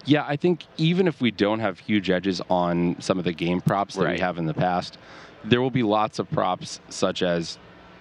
Yeah, 0.06 0.24
I 0.26 0.36
think 0.36 0.64
even 0.78 1.06
if 1.06 1.20
we 1.20 1.30
don't 1.30 1.60
have 1.60 1.78
huge 1.80 2.08
edges 2.08 2.40
on 2.48 2.96
some 2.98 3.18
of 3.18 3.24
the 3.26 3.32
game 3.32 3.60
props 3.60 3.94
that 3.96 4.04
Right. 4.04 4.14
we 4.14 4.20
have 4.20 4.38
in 4.38 4.46
the 4.46 4.54
past, 4.54 4.96
there 5.44 5.60
will 5.60 5.70
be 5.70 5.82
lots 5.82 6.18
of 6.18 6.30
props 6.30 6.80
such 6.88 7.22
as, 7.22 7.58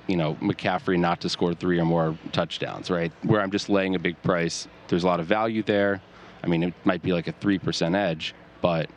you 0.08 0.16
know, 0.16 0.36
McCaffrey 0.36 0.98
not 0.98 1.22
to 1.22 1.30
score 1.30 1.54
three 1.54 1.80
or 1.80 1.86
more 1.86 2.18
touchdowns, 2.32 2.90
right? 2.90 3.12
Where 3.24 3.42
I'm 3.42 3.52
just 3.52 3.70
laying 3.70 3.96
a 3.96 4.00
big 4.00 4.22
price. 4.24 4.68
There's 4.88 5.04
a 5.04 5.08
lot 5.08 5.20
of 5.20 5.28
value 5.28 5.64
there. 5.64 6.02
I 6.44 6.48
mean, 6.48 6.64
it 6.64 6.74
might 6.86 7.02
be 7.02 7.14
like 7.14 7.28
a 7.28 7.34
3% 7.34 7.96
edge, 7.96 8.34
but 8.62 8.90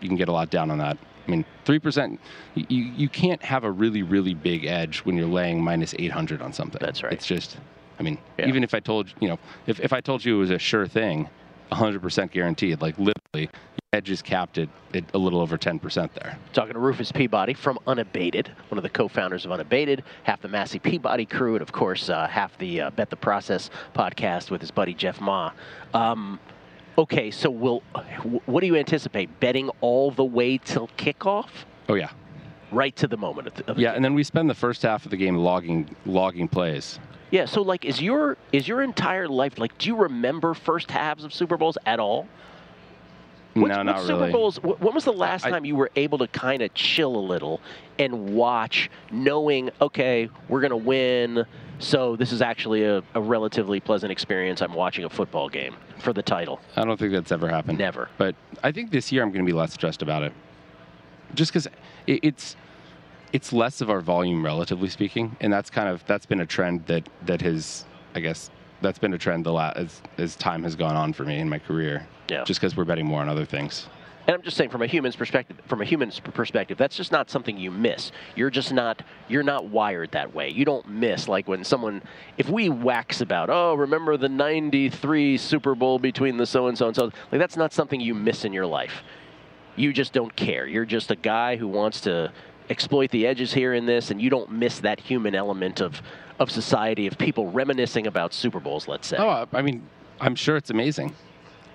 you 0.00 0.08
can 0.08 0.16
get 0.16 0.28
a 0.28 0.32
lot 0.32 0.50
down 0.50 0.70
on 0.70 0.78
that. 0.78 0.98
I 1.26 1.30
mean, 1.30 1.44
3%, 1.64 2.18
you, 2.54 2.66
you 2.68 3.08
can't 3.08 3.42
have 3.42 3.64
a 3.64 3.70
really, 3.70 4.02
really 4.02 4.34
big 4.34 4.64
edge 4.64 4.98
when 5.00 5.16
you're 5.16 5.26
laying 5.26 5.62
minus 5.62 5.94
800 5.98 6.40
on 6.40 6.52
something. 6.52 6.80
That's 6.80 7.02
right. 7.02 7.12
It's 7.12 7.26
just, 7.26 7.56
I 7.98 8.02
mean, 8.02 8.18
even 8.38 8.62
if 8.62 8.74
I 8.74 8.80
told, 8.80 9.12
you 9.20 9.28
know, 9.28 9.38
if, 9.66 9.80
if 9.80 9.92
I 9.92 10.00
told 10.00 10.24
you 10.24 10.36
it 10.36 10.38
was 10.38 10.50
a 10.50 10.58
sure 10.58 10.86
thing, 10.86 11.28
100% 11.72 12.30
guaranteed, 12.30 12.80
like 12.80 12.96
literally, 12.98 13.50
edge 13.92 14.10
is 14.10 14.20
capped 14.20 14.58
at, 14.58 14.68
a 15.14 15.18
little 15.18 15.40
over 15.40 15.56
10% 15.56 16.10
there. 16.14 16.38
Talking 16.52 16.74
to 16.74 16.78
Rufus 16.78 17.12
Peabody 17.12 17.54
from 17.54 17.78
Unabated, 17.86 18.50
one 18.68 18.78
of 18.78 18.82
the 18.82 18.90
co-founders 18.90 19.44
of 19.44 19.52
Unabated, 19.52 20.02
half 20.24 20.42
the 20.42 20.48
Massey 20.48 20.78
Peabody 20.78 21.24
crew, 21.24 21.54
and 21.54 21.62
of 21.62 21.70
course 21.72 22.10
uh, 22.10 22.26
half 22.26 22.56
the 22.58 22.80
uh, 22.82 22.90
Bet 22.90 23.10
the 23.10 23.16
Process 23.16 23.70
podcast 23.94 24.50
with 24.50 24.60
his 24.60 24.70
buddy 24.72 24.92
Jeff 24.92 25.20
Ma. 25.20 25.52
Um, 25.94 26.40
okay, 26.98 27.30
so 27.30 27.48
will 27.48 27.80
what 28.46 28.60
do 28.60 28.66
you 28.66 28.76
anticipate? 28.76 29.38
Betting 29.40 29.70
all 29.80 30.10
the 30.10 30.24
way 30.24 30.58
till 30.58 30.88
kickoff, 30.98 31.48
Oh, 31.88 31.94
yeah. 31.94 32.10
right 32.72 32.94
to 32.96 33.06
the 33.06 33.16
moment 33.16 33.46
of 33.46 33.54
the, 33.54 33.70
of 33.70 33.76
the 33.76 33.82
Yeah, 33.82 33.92
and 33.92 34.04
then 34.04 34.14
we 34.14 34.24
spend 34.24 34.50
the 34.50 34.54
first 34.54 34.82
half 34.82 35.04
of 35.04 35.10
the 35.12 35.16
game 35.16 35.36
logging 35.36 35.94
logging 36.04 36.48
plays. 36.48 36.98
Yeah, 37.30 37.44
so 37.44 37.62
like 37.62 37.84
is 37.84 38.02
your 38.02 38.36
is 38.52 38.66
your 38.66 38.82
entire 38.82 39.28
life 39.28 39.58
like 39.58 39.78
do 39.78 39.88
you 39.88 39.96
remember 39.96 40.54
first 40.54 40.90
halves 40.90 41.22
of 41.24 41.32
Super 41.32 41.56
Bowls 41.56 41.78
at 41.86 42.00
all? 42.00 42.26
What, 43.62 43.68
no, 43.68 43.76
what 43.78 43.82
not 43.84 44.00
Super 44.00 44.18
really. 44.18 44.32
Bowls 44.32 44.56
when 44.62 44.94
was 44.94 45.04
the 45.04 45.12
last 45.12 45.46
I- 45.46 45.50
time 45.50 45.64
you 45.64 45.76
were 45.76 45.90
able 45.96 46.18
to 46.18 46.28
kind 46.28 46.62
of 46.62 46.72
chill 46.74 47.16
a 47.16 47.20
little 47.20 47.60
and 47.98 48.34
watch 48.34 48.90
knowing 49.10 49.70
okay, 49.80 50.28
we're 50.48 50.60
going 50.60 50.70
to 50.70 50.76
win, 50.76 51.44
so 51.78 52.16
this 52.16 52.32
is 52.32 52.42
actually 52.42 52.84
a, 52.84 53.02
a 53.14 53.20
relatively 53.20 53.80
pleasant 53.80 54.12
experience. 54.12 54.62
I'm 54.62 54.74
watching 54.74 55.04
a 55.04 55.10
football 55.10 55.48
game 55.48 55.76
for 55.98 56.12
the 56.12 56.22
title. 56.22 56.60
I 56.76 56.84
don't 56.84 56.98
think 56.98 57.12
that's 57.12 57.32
ever 57.32 57.48
happened. 57.48 57.78
Never. 57.78 58.08
But 58.18 58.34
I 58.62 58.72
think 58.72 58.90
this 58.90 59.10
year 59.12 59.22
I'm 59.22 59.30
going 59.30 59.44
to 59.44 59.50
be 59.50 59.56
less 59.56 59.72
stressed 59.72 60.02
about 60.02 60.22
it, 60.22 60.32
just 61.34 61.52
because 61.52 61.66
it, 62.06 62.20
it's 62.22 62.56
it's 63.32 63.52
less 63.52 63.80
of 63.80 63.90
our 63.90 64.00
volume, 64.00 64.44
relatively 64.44 64.88
speaking, 64.88 65.36
and 65.40 65.52
that's 65.52 65.70
kind 65.70 65.88
of 65.88 66.04
that's 66.06 66.26
been 66.26 66.40
a 66.40 66.46
trend 66.46 66.86
that 66.86 67.08
that 67.24 67.40
has, 67.42 67.84
I 68.14 68.20
guess, 68.20 68.50
that's 68.80 68.98
been 68.98 69.14
a 69.14 69.18
trend 69.18 69.44
the 69.44 69.52
la- 69.52 69.72
as 69.76 70.02
as 70.18 70.36
time 70.36 70.62
has 70.62 70.76
gone 70.76 70.96
on 70.96 71.12
for 71.12 71.24
me 71.24 71.38
in 71.38 71.48
my 71.48 71.58
career. 71.58 72.06
Yeah. 72.28 72.44
Just 72.44 72.60
because 72.60 72.76
we're 72.76 72.84
betting 72.84 73.06
more 73.06 73.20
on 73.20 73.28
other 73.28 73.44
things. 73.44 73.88
And 74.26 74.34
I'm 74.34 74.42
just 74.42 74.56
saying, 74.56 74.70
from 74.70 74.82
a 74.82 74.88
human's 74.88 75.14
perspective, 75.14 75.56
from 75.68 75.80
a 75.80 75.84
human's 75.84 76.18
perspective, 76.18 76.76
that's 76.76 76.96
just 76.96 77.12
not 77.12 77.30
something 77.30 77.56
you 77.56 77.70
miss. 77.70 78.10
You're 78.34 78.50
just 78.50 78.72
not, 78.72 79.02
you're 79.28 79.44
not 79.44 79.66
wired 79.66 80.10
that 80.12 80.34
way. 80.34 80.50
You 80.50 80.64
don't 80.64 80.88
miss 80.88 81.28
like 81.28 81.46
when 81.46 81.62
someone, 81.62 82.02
if 82.36 82.48
we 82.48 82.68
wax 82.68 83.20
about, 83.20 83.50
oh, 83.50 83.74
remember 83.74 84.16
the 84.16 84.28
'93 84.28 85.36
Super 85.36 85.76
Bowl 85.76 86.00
between 86.00 86.38
the 86.38 86.46
so 86.46 86.66
and 86.66 86.76
so 86.76 86.88
and 86.88 86.96
so, 86.96 87.04
like 87.04 87.38
that's 87.38 87.56
not 87.56 87.72
something 87.72 88.00
you 88.00 88.14
miss 88.14 88.44
in 88.44 88.52
your 88.52 88.66
life. 88.66 89.04
You 89.76 89.92
just 89.92 90.12
don't 90.12 90.34
care. 90.34 90.66
You're 90.66 90.86
just 90.86 91.12
a 91.12 91.16
guy 91.16 91.54
who 91.54 91.68
wants 91.68 92.00
to 92.02 92.32
exploit 92.70 93.10
the 93.10 93.26
edges 93.26 93.52
here 93.52 93.74
in 93.74 93.86
this, 93.86 94.10
and 94.10 94.20
you 94.20 94.30
don't 94.30 94.50
miss 94.50 94.80
that 94.80 95.00
human 95.00 95.34
element 95.34 95.80
of 95.80 96.02
of 96.38 96.50
society 96.50 97.06
of 97.06 97.16
people 97.16 97.50
reminiscing 97.50 98.06
about 98.06 98.34
Super 98.34 98.60
Bowls. 98.60 98.88
Let's 98.88 99.08
say. 99.08 99.16
Oh, 99.18 99.46
I 99.52 99.62
mean, 99.62 99.86
I'm 100.20 100.34
sure 100.34 100.56
it's 100.56 100.70
amazing. 100.70 101.14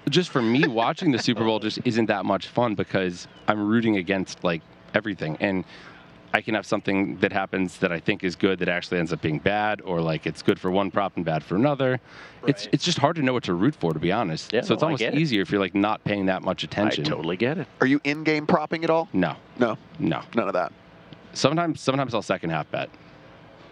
Just 0.10 0.30
for 0.30 0.42
me, 0.42 0.68
watching 0.68 1.12
the 1.12 1.20
Super 1.20 1.44
Bowl 1.44 1.60
just 1.60 1.80
isn't 1.86 2.08
that 2.08 2.26
much 2.26 2.48
fun 2.48 2.76
because 2.76 3.28
I'm 3.48 3.68
rooting 3.68 3.98
against 3.98 4.44
like 4.44 4.62
everything, 4.94 5.38
and 5.40 5.64
I 6.34 6.42
can 6.42 6.54
have 6.56 6.66
something 6.66 7.18
that 7.18 7.34
happens 7.34 7.78
that 7.80 7.92
I 7.92 8.00
think 8.00 8.24
is 8.24 8.36
good 8.36 8.60
that 8.60 8.70
actually 8.70 9.00
ends 9.00 9.12
up 9.12 9.22
being 9.22 9.40
bad, 9.40 9.82
or 9.82 10.00
like 10.02 10.26
it's 10.26 10.42
good 10.42 10.60
for 10.60 10.72
one 10.72 10.90
prop 10.92 11.16
and 11.18 11.26
bad 11.26 11.44
for 11.44 11.56
another. 11.56 12.00
It's 12.48 12.68
it's 12.72 12.84
just 12.84 12.98
hard 13.00 13.16
to 13.18 13.22
know 13.22 13.34
what 13.34 13.44
to 13.44 13.54
root 13.54 13.76
for, 13.76 13.94
to 13.94 14.00
be 14.00 14.12
honest. 14.12 14.54
Yeah, 14.54 14.62
so 14.62 14.74
it's 14.74 14.82
no, 14.82 14.88
I 14.88 14.90
almost 14.90 15.00
get 15.02 15.14
it. 15.14 15.20
easier 15.20 15.42
if 15.42 15.52
you're 15.52 15.60
like 15.60 15.76
not 15.76 16.04
paying 16.04 16.28
that 16.28 16.42
much 16.42 16.64
attention. 16.64 17.06
I 17.06 17.10
totally 17.10 17.38
get 17.38 17.58
it. 17.58 17.68
Are 17.80 17.88
you 17.88 18.00
in-game 18.04 18.48
propping 18.48 18.84
at 18.84 18.90
all? 18.90 19.10
No, 19.14 19.36
No, 19.58 19.78
no, 20.00 20.22
none 20.36 20.48
of 20.48 20.54
that. 20.54 20.72
Sometimes, 21.34 21.82
sometimes 21.82 22.14
I'll 22.14 22.22
second 22.22 22.50
half 22.50 22.70
bet. 22.72 22.90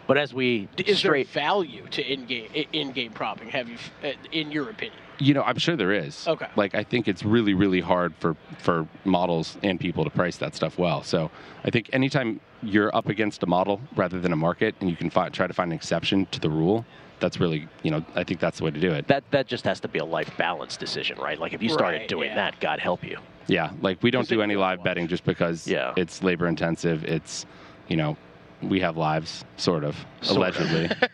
But 0.08 0.17
as 0.17 0.34
we 0.34 0.67
Is 0.78 0.98
straight, 0.98 1.32
there 1.32 1.43
value 1.43 1.86
to 1.91 2.02
in-game 2.02 2.48
in-game 2.74 3.12
propping? 3.12 3.50
Have 3.50 3.69
you, 3.69 3.78
uh, 4.04 4.13
in 4.32 4.52
your 4.52 4.69
opinion? 4.69 4.98
You 5.19 5.36
know, 5.36 5.43
I'm 5.43 5.58
sure 5.60 5.76
there 5.76 5.91
is. 5.91 6.28
Okay. 6.28 6.48
Like 6.56 6.74
I 6.74 6.84
think 6.84 7.08
it's 7.08 7.24
really, 7.24 7.54
really 7.54 7.80
hard 7.80 8.15
for 8.19 8.36
for 8.58 8.88
models 9.06 9.58
and 9.62 9.80
people 9.80 10.04
to 10.04 10.10
price 10.10 10.38
that 10.38 10.56
stuff 10.56 10.80
well. 10.80 11.04
So 11.04 11.30
I 11.63 11.69
think 11.69 11.89
anytime 11.93 12.39
you're 12.63 12.93
up 12.95 13.08
against 13.08 13.43
a 13.43 13.45
model 13.45 13.82
rather 13.95 14.19
than 14.19 14.34
a 14.34 14.36
market, 14.36 14.74
and 14.80 14.89
you 14.89 14.95
can 14.95 15.12
fi- 15.12 15.30
try 15.30 15.45
to 15.45 15.54
find 15.54 15.72
an 15.72 15.76
exception 15.76 16.26
to 16.32 16.39
the 16.39 16.50
rule, 16.50 16.86
that's 17.19 17.39
really 17.39 17.67
you 17.84 17.91
know 17.91 18.04
I 18.15 18.24
think 18.24 18.39
that's 18.39 18.58
the 18.58 18.63
way 18.63 18.72
to 18.72 18.80
do 18.80 18.91
it. 18.91 19.08
That 19.10 19.26
that 19.30 19.45
just 19.45 19.63
has 19.65 19.80
to 19.82 19.88
be 19.88 20.00
a 20.00 20.06
life 20.06 20.36
balance 20.38 20.76
decision, 20.76 21.19
right? 21.19 21.38
Like 21.38 21.54
if 21.54 21.62
you 21.62 21.69
started 21.69 22.00
Right, 22.00 22.08
doing 22.08 22.30
yeah. 22.30 22.36
that, 22.36 22.60
God 22.62 22.80
help 22.80 23.04
you. 23.04 23.19
Yeah, 23.50 23.72
like 23.82 24.02
we 24.04 24.12
don't 24.12 24.28
do 24.28 24.42
any 24.42 24.56
live 24.56 24.84
betting 24.84 25.08
just 25.08 25.24
because 25.26 25.68
Yeah. 25.68 25.94
it's 25.98 26.24
labor 26.24 26.48
intensive. 26.48 27.04
It's 27.04 27.46
you 27.88 27.98
know 27.98 28.16
we 28.62 28.80
have 28.82 28.96
lives, 28.98 29.44
sort 29.58 29.84
of, 29.84 29.96
Sort 30.22 30.48
of. 30.48 30.56
allegedly. 30.62 30.96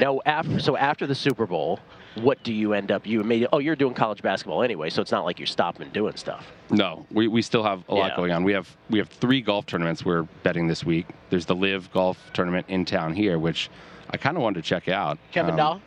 Now, 0.00 0.20
after 0.26 0.58
so 0.58 0.76
after 0.76 1.06
the 1.06 1.14
Super 1.14 1.46
Bowl, 1.46 1.78
what 2.16 2.42
do 2.42 2.52
you 2.52 2.72
end 2.74 2.90
up? 2.90 3.06
You 3.06 3.22
made 3.22 3.46
oh, 3.52 3.58
you're 3.60 3.76
doing 3.76 3.94
college 3.94 4.22
basketball 4.22 4.62
anyway, 4.64 4.90
so 4.90 5.00
it's 5.00 5.12
not 5.12 5.24
like 5.24 5.38
you're 5.38 5.46
stopping 5.46 5.88
doing 5.90 6.16
stuff. 6.16 6.50
No, 6.70 7.06
we, 7.12 7.28
we 7.28 7.42
still 7.42 7.62
have 7.62 7.84
a 7.88 7.94
lot 7.94 8.10
Yeah. 8.10 8.16
going 8.16 8.32
on. 8.32 8.42
We 8.42 8.52
have 8.52 8.76
we 8.90 8.98
have 8.98 9.08
three 9.08 9.40
golf 9.40 9.66
tournaments 9.66 10.04
we're 10.04 10.24
betting 10.42 10.66
this 10.66 10.84
week. 10.84 11.06
There's 11.30 11.46
the 11.46 11.54
Live 11.54 11.90
Golf 11.92 12.18
Tournament 12.32 12.66
in 12.68 12.84
town 12.84 13.14
here, 13.14 13.38
which 13.38 13.70
I 14.10 14.16
kind 14.16 14.36
of 14.36 14.42
wanted 14.42 14.62
to 14.64 14.68
check 14.68 14.88
out. 14.88 15.16
Kevin 15.30 15.52
Um, 15.52 15.56
Dahl? 15.58 15.80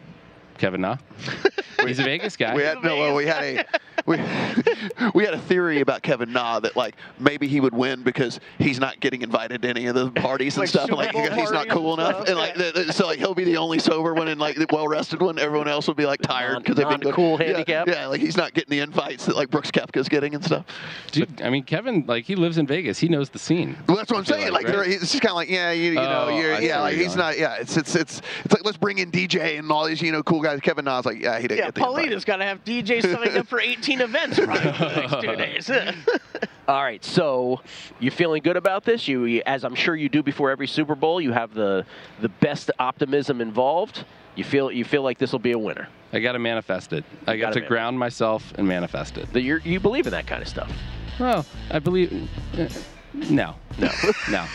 Kevin 0.57 0.81
Na. 0.81 0.95
He's 1.85 1.99
a 1.99 2.03
Vegas 2.03 2.37
guy. 2.37 2.55
We 2.55 2.63
had 2.63 2.81
no, 2.81 2.95
well, 2.97 3.13
we 3.15 3.25
had 3.27 3.43
a 3.43 3.65
we, 4.05 4.17
we 5.13 5.23
had 5.25 5.33
a 5.33 5.39
theory 5.39 5.81
about 5.81 6.01
Kevin 6.01 6.31
Na 6.31 6.59
that 6.59 6.75
like 6.75 6.95
maybe 7.19 7.47
he 7.47 7.59
would 7.59 7.73
win 7.73 8.03
because 8.03 8.39
he's 8.59 8.79
not 8.79 8.99
getting 8.99 9.21
invited 9.21 9.61
to 9.63 9.67
any 9.69 9.87
of 9.87 9.95
the 9.95 10.11
parties 10.21 10.55
and 10.55 10.61
Like 10.63 10.69
stuff. 10.69 10.85
Super 10.85 10.95
Like 10.97 11.11
he's 11.33 11.51
not 11.51 11.67
cool 11.69 11.99
and 11.99 12.01
enough, 12.01 12.27
and 12.27 12.37
like 12.37 12.55
th- 12.55 12.73
th- 12.73 12.87
so 12.91 13.07
like 13.07 13.19
he'll 13.19 13.33
be 13.33 13.43
the 13.43 13.57
only 13.57 13.79
sober 13.79 14.13
one 14.13 14.27
and 14.27 14.39
like 14.39 14.55
the 14.55 14.67
well 14.71 14.87
rested 14.87 15.21
one. 15.21 15.39
Everyone 15.39 15.67
else 15.67 15.87
will 15.87 15.93
be 15.95 16.05
like 16.05 16.21
tired 16.21 16.59
because 16.59 16.75
they've 16.75 16.87
been 16.87 16.99
to- 17.01 17.05
non-cool 17.07 17.39
yeah, 17.39 17.47
handicap. 17.47 17.87
Yeah, 17.87 18.07
like 18.07 18.21
he's 18.21 18.37
not 18.37 18.53
getting 18.53 18.71
the 18.71 18.79
invites 18.79 19.25
that 19.25 19.35
like 19.35 19.49
Brooks 19.49 19.71
Koepka's 19.71 20.09
getting 20.09 20.35
and 20.35 20.43
stuff. 20.43 20.65
Dude, 21.11 21.41
I 21.41 21.49
mean, 21.49 21.63
Kevin, 21.63 22.05
like 22.07 22.25
he 22.25 22.35
lives 22.35 22.57
in 22.57 22.67
Vegas. 22.67 22.99
He 22.99 23.07
knows 23.09 23.29
the 23.29 23.39
scene. 23.39 23.77
Well, 23.87 23.97
that's 23.97 24.11
what 24.11 24.17
I'm 24.19 24.25
saying. 24.25 24.51
like, 24.51 24.67
Like, 24.67 24.75
right? 24.77 24.89
it's 24.89 25.11
just 25.11 25.21
kind 25.21 25.31
of 25.31 25.35
like, 25.37 25.49
yeah, 25.49 25.71
you, 25.71 25.89
you 25.89 25.95
know, 25.95 26.25
Oh, 26.29 26.37
you're, 26.39 26.59
yeah, 26.59 26.81
like 26.81 26.95
he's 26.95 27.07
going. 27.15 27.17
not, 27.19 27.37
yeah, 27.39 27.55
it's 27.55 27.77
it's 27.77 27.95
it's 27.95 28.21
it's 28.43 28.53
like 28.53 28.65
let's 28.65 28.77
bring 28.77 28.97
in 28.99 29.11
DJ 29.11 29.57
and 29.59 29.71
all 29.71 29.85
these, 29.85 30.01
you 30.01 30.11
know, 30.11 30.23
cool 30.23 30.41
guys. 30.41 30.59
Kevin 30.59 30.85
Na's 30.85 31.05
like, 31.05 31.21
yeah, 31.21 31.39
he 31.39 31.47
didn't 31.47 31.59
Yeah, 31.59 31.65
get 31.65 31.75
the 31.75 31.81
invite. 31.81 31.95
Paulina's 32.05 32.25
got 32.25 32.37
to 32.37 32.43
have 32.45 32.63
DJ 32.63 33.01
signed 33.01 33.37
up 33.37 33.47
for 33.47 33.59
18 33.59 33.86
events 33.91 34.39
probably 34.39 34.71
for 34.73 35.21
the 35.21 35.35
next 35.35 35.67
two 35.67 35.75
days. 35.75 36.07
All 36.67 36.83
right, 36.83 37.03
so 37.03 37.61
you 37.99 38.11
feeling 38.11 38.43
good 38.43 38.57
about 38.57 38.83
this? 38.83 39.07
You, 39.07 39.23
you- 39.25 39.41
as 39.45 39.63
I'm 39.63 39.75
sure 39.75 39.95
you 39.95 40.09
do 40.09 40.21
before 40.21 40.51
every 40.51 40.67
Super 40.67 40.95
Bowl, 40.95 41.21
you 41.21 41.31
have 41.31 41.53
the 41.53 41.85
the 42.21 42.29
best 42.29 42.71
optimism 42.79 43.39
involved. 43.41 44.03
You 44.35 44.43
feel 44.43 44.69
you 44.71 44.83
feel 44.83 45.01
like 45.01 45.17
this 45.17 45.31
will 45.31 45.39
be 45.39 45.53
a 45.53 45.57
winner. 45.59 45.87
I 46.13 46.19
got 46.19 46.33
to 46.33 46.39
manifest 46.39 46.93
it. 46.93 47.03
I 47.25 47.37
got 47.37 47.49
gotta 47.53 47.61
to 47.61 47.67
ground 47.67 47.97
myself 47.97 48.53
and 48.57 48.67
manifest 48.67 49.17
it. 49.17 49.31
That 49.33 49.41
you 49.41 49.59
you 49.63 49.79
believe 49.79 50.07
in 50.07 50.11
that 50.11 50.27
kind 50.27 50.41
of 50.41 50.47
stuff. 50.49 50.71
Well, 51.19 51.45
I 51.71 51.79
believe. 51.79 52.29
uh, 52.57 52.67
No, 53.13 53.55
no, 53.79 53.89
no. 54.29 54.45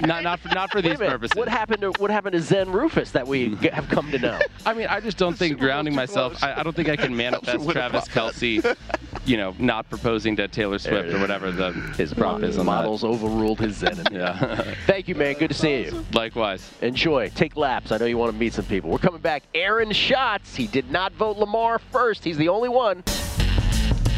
Not 0.00 0.22
not 0.22 0.40
for 0.40 0.48
not 0.48 0.70
for 0.70 0.82
these 0.82 0.98
purposes. 0.98 1.34
What 1.36 1.48
happened 1.48 1.80
to 1.82 1.92
what 1.98 2.10
happened 2.10 2.34
to 2.34 2.40
Zen 2.40 2.70
Rufus 2.70 3.12
that 3.12 3.26
we 3.26 3.54
g- 3.56 3.68
have 3.72 3.88
come 3.88 4.10
to 4.10 4.18
know? 4.18 4.38
I 4.64 4.74
mean, 4.74 4.86
I 4.88 5.00
just 5.00 5.16
don't 5.16 5.34
think 5.38 5.58
grounding 5.58 5.94
myself. 5.94 6.42
I, 6.42 6.60
I 6.60 6.62
don't 6.62 6.74
think 6.76 6.88
I 6.88 6.96
can 6.96 7.16
manifest 7.16 7.68
Travis 7.70 8.08
Kelce, 8.08 8.76
you 9.24 9.36
know, 9.36 9.54
not 9.58 9.88
proposing 9.88 10.36
to 10.36 10.48
Taylor 10.48 10.78
Swift 10.78 11.12
or 11.14 11.18
whatever 11.20 11.50
the 11.50 11.72
his 11.96 12.12
prop 12.12 12.42
is 12.42 12.58
on 12.58 12.66
that. 12.66 12.72
models 12.72 13.04
overruled 13.04 13.60
his 13.60 13.76
Zen. 13.76 14.02
Yeah. 14.12 14.74
Thank 14.86 15.08
you, 15.08 15.14
man. 15.14 15.34
Good 15.34 15.48
to 15.48 15.54
see 15.54 15.84
you. 15.84 16.04
Likewise. 16.12 16.70
Enjoy. 16.82 17.28
Take 17.30 17.56
laps. 17.56 17.92
I 17.92 17.98
know 17.98 18.04
you 18.06 18.18
want 18.18 18.32
to 18.32 18.38
meet 18.38 18.52
some 18.54 18.64
people. 18.66 18.90
We're 18.90 18.98
coming 18.98 19.20
back. 19.20 19.44
Aaron 19.54 19.92
Schatz. 19.92 20.54
He 20.54 20.66
did 20.66 20.90
not 20.90 21.12
vote 21.14 21.36
Lamar 21.38 21.78
first. 21.78 22.24
He's 22.24 22.36
the 22.36 22.48
only 22.48 22.68
one. 22.68 23.02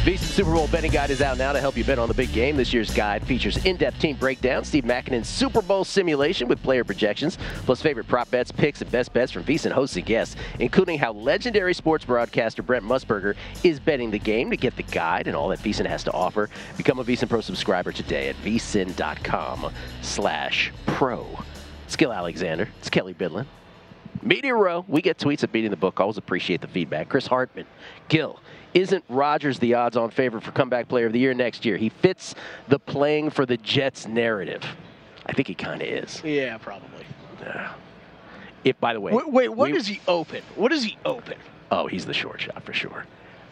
VSiN 0.09 0.23
Super 0.23 0.53
Bowl 0.53 0.67
betting 0.69 0.89
guide 0.89 1.11
is 1.11 1.21
out 1.21 1.37
now 1.37 1.53
to 1.53 1.59
help 1.59 1.77
you 1.77 1.83
bet 1.83 1.99
on 1.99 2.07
the 2.07 2.15
big 2.15 2.33
game. 2.33 2.57
This 2.57 2.73
year's 2.73 2.91
guide 2.91 3.23
features 3.27 3.63
in-depth 3.63 3.99
team 3.99 4.15
breakdowns, 4.15 4.67
Steve 4.67 4.83
Makinen's 4.83 5.29
Super 5.29 5.61
Bowl 5.61 5.83
simulation 5.83 6.47
with 6.47 6.63
player 6.63 6.83
projections, 6.83 7.37
plus 7.65 7.79
favorite 7.79 8.07
prop 8.07 8.31
bets, 8.31 8.51
picks, 8.51 8.81
and 8.81 8.89
best 8.89 9.13
bets 9.13 9.31
from 9.31 9.43
VSiN 9.43 9.69
hosts 9.69 9.97
and 9.97 10.07
guests, 10.07 10.35
including 10.57 10.97
how 10.97 11.11
legendary 11.11 11.75
sports 11.75 12.05
broadcaster 12.05 12.63
Brent 12.63 12.83
Musburger 12.83 13.35
is 13.63 13.79
betting 13.79 14.09
the 14.09 14.17
game. 14.17 14.49
To 14.49 14.57
get 14.57 14.75
the 14.75 14.81
guide 14.81 15.27
and 15.27 15.35
all 15.35 15.49
that 15.49 15.59
VSiN 15.59 15.85
has 15.85 16.03
to 16.05 16.11
offer, 16.11 16.49
become 16.75 16.97
a 16.97 17.03
VSiN 17.03 17.29
Pro 17.29 17.41
subscriber 17.41 17.91
today 17.91 18.29
at 18.29 18.35
vsin.com 18.37 19.71
slash 20.01 20.73
pro. 20.87 21.27
It's 21.85 21.95
Gill 21.95 22.11
Alexander. 22.11 22.67
It's 22.79 22.89
Kelley 22.89 23.13
Bydlon. 23.13 23.45
Media 24.23 24.55
Row, 24.55 24.83
we 24.87 25.03
get 25.03 25.17
tweets 25.19 25.43
at 25.43 25.51
Beating 25.51 25.69
the 25.69 25.77
Book. 25.77 25.99
Always 25.99 26.17
appreciate 26.17 26.61
the 26.61 26.67
feedback. 26.67 27.09
Chris 27.09 27.27
Hartman, 27.27 27.67
Gill, 28.09 28.39
isn't 28.73 29.03
Rodgers 29.09 29.59
the 29.59 29.73
odds 29.75 29.97
on 29.97 30.09
favorite 30.11 30.43
for 30.43 30.51
comeback 30.51 30.87
player 30.87 31.07
of 31.07 31.13
the 31.13 31.19
year 31.19 31.33
next 31.33 31.65
year? 31.65 31.77
He 31.77 31.89
fits 31.89 32.35
the 32.67 32.79
playing 32.79 33.29
for 33.31 33.45
the 33.45 33.57
Jets 33.57 34.07
narrative. 34.07 34.63
I 35.25 35.33
think 35.33 35.47
he 35.47 35.55
kind 35.55 35.81
of 35.81 35.87
is. 35.87 36.21
yeah, 36.23 36.57
probably. 36.57 37.05
Yeah. 37.41 37.73
If, 38.63 38.79
by 38.79 38.93
the 38.93 38.99
way, 38.99 39.13
Wait, 39.13 39.29
wait 39.31 39.49
what 39.49 39.71
we- 39.71 39.77
is 39.77 39.87
he 39.87 40.01
open? 40.07 40.41
What 40.55 40.71
is 40.73 40.83
he 40.83 40.97
open? 41.05 41.35
Oh, 41.71 41.87
he's 41.87 42.05
the 42.05 42.13
short 42.13 42.41
shot 42.41 42.63
for 42.63 42.73
sure. 42.73 43.05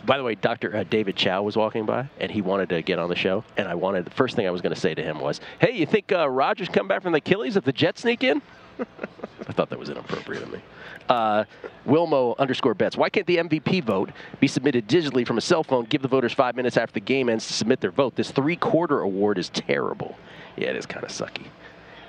By 0.05 0.17
the 0.17 0.23
way, 0.23 0.35
Dr. 0.35 0.75
Uh, 0.75 0.83
David 0.83 1.15
Chao 1.15 1.41
was 1.43 1.55
walking 1.57 1.85
by, 1.85 2.07
and 2.19 2.31
he 2.31 2.41
wanted 2.41 2.69
to 2.69 2.81
get 2.81 2.97
on 2.99 3.09
the 3.09 3.15
show. 3.15 3.43
And 3.57 3.67
I 3.67 3.75
wanted 3.75 4.05
the 4.05 4.11
first 4.11 4.35
thing 4.35 4.47
I 4.47 4.51
was 4.51 4.61
going 4.61 4.73
to 4.73 4.79
say 4.79 4.93
to 4.95 5.01
him 5.03 5.19
was, 5.19 5.41
"Hey, 5.59 5.71
you 5.71 5.85
think 5.85 6.11
uh, 6.11 6.29
Rodgers 6.29 6.69
come 6.69 6.87
back 6.87 7.01
from 7.03 7.11
the 7.11 7.17
Achilles 7.17 7.57
if 7.57 7.63
the 7.63 7.71
Jets 7.73 8.01
sneak 8.01 8.23
in?" 8.23 8.41
I 9.47 9.53
thought 9.53 9.69
that 9.69 9.79
was 9.79 9.89
inappropriate 9.89 10.43
of 10.43 10.51
me. 10.51 10.59
Uh, 11.09 11.45
Wilmo 11.85 12.37
underscore 12.37 12.73
bets. 12.73 12.97
Why 12.97 13.09
can't 13.09 13.25
the 13.25 13.37
MVP 13.37 13.83
vote 13.83 14.11
be 14.39 14.47
submitted 14.47 14.87
digitally 14.87 15.25
from 15.25 15.37
a 15.37 15.41
cell 15.41 15.63
phone? 15.63 15.85
Give 15.85 16.01
the 16.01 16.07
voters 16.07 16.33
five 16.33 16.55
minutes 16.55 16.75
after 16.75 16.93
the 16.93 16.99
game 16.99 17.29
ends 17.29 17.47
to 17.47 17.53
submit 17.53 17.79
their 17.79 17.91
vote. 17.91 18.15
This 18.15 18.29
three-quarter 18.31 18.99
award 18.99 19.37
is 19.37 19.49
terrible. 19.49 20.17
Yeah, 20.57 20.69
it 20.69 20.75
is 20.75 20.85
kind 20.85 21.05
of 21.05 21.11
sucky. 21.11 21.47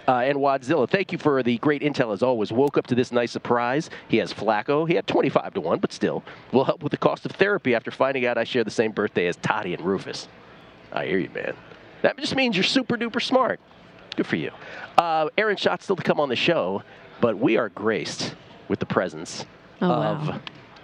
Uh, 0.09 0.23
and 0.23 0.39
Wadzilla, 0.39 0.89
thank 0.89 1.13
you 1.13 1.19
for 1.19 1.43
the 1.43 1.59
great 1.59 1.83
intel 1.83 2.15
as 2.15 2.23
always. 2.23 2.51
Woke 2.51 2.79
up 2.79 2.87
to 2.87 2.95
this 2.95 3.13
nice 3.13 3.31
surprise. 3.31 3.91
He 4.09 4.17
has 4.17 4.33
Flacco. 4.33 4.89
He 4.89 4.95
had 4.95 5.07
25 5.07 5.55
to 5.55 5.61
1, 5.61 5.79
but 5.81 5.93
still 5.93 6.25
will 6.51 6.65
help 6.65 6.83
with 6.83 6.93
the 6.93 6.97
cost 6.97 7.27
of 7.27 7.33
therapy 7.33 7.75
after 7.75 7.91
finding 7.91 8.25
out 8.25 8.39
I 8.39 8.45
share 8.45 8.65
the 8.65 8.71
same 8.71 8.91
birthday 8.91 9.27
as 9.27 9.37
Toddy 9.37 9.75
and 9.75 9.85
Rufus. 9.85 10.27
I 10.93 11.05
hear 11.05 11.19
you, 11.19 11.29
man. 11.31 11.55
That 12.01 12.17
just 12.17 12.35
means 12.35 12.57
you're 12.57 12.65
super 12.65 12.97
duper 12.97 13.23
smart. 13.23 13.61
Good 14.17 14.27
for 14.27 14.37
you. 14.37 14.51
Uh, 14.97 15.29
Aaron 15.37 15.57
Schatz 15.57 15.85
still 15.85 15.97
to 15.97 16.03
come 16.03 16.21
on 16.21 16.31
the 16.31 16.37
show, 16.37 16.83
but 17.21 17.39
we 17.39 17.59
are 17.59 17.69
graced 17.69 18.35
with 18.69 18.79
the 18.79 18.87
presence 18.87 19.45
Oh, 19.81 19.91
of. 19.91 20.29
wow. 20.29 20.41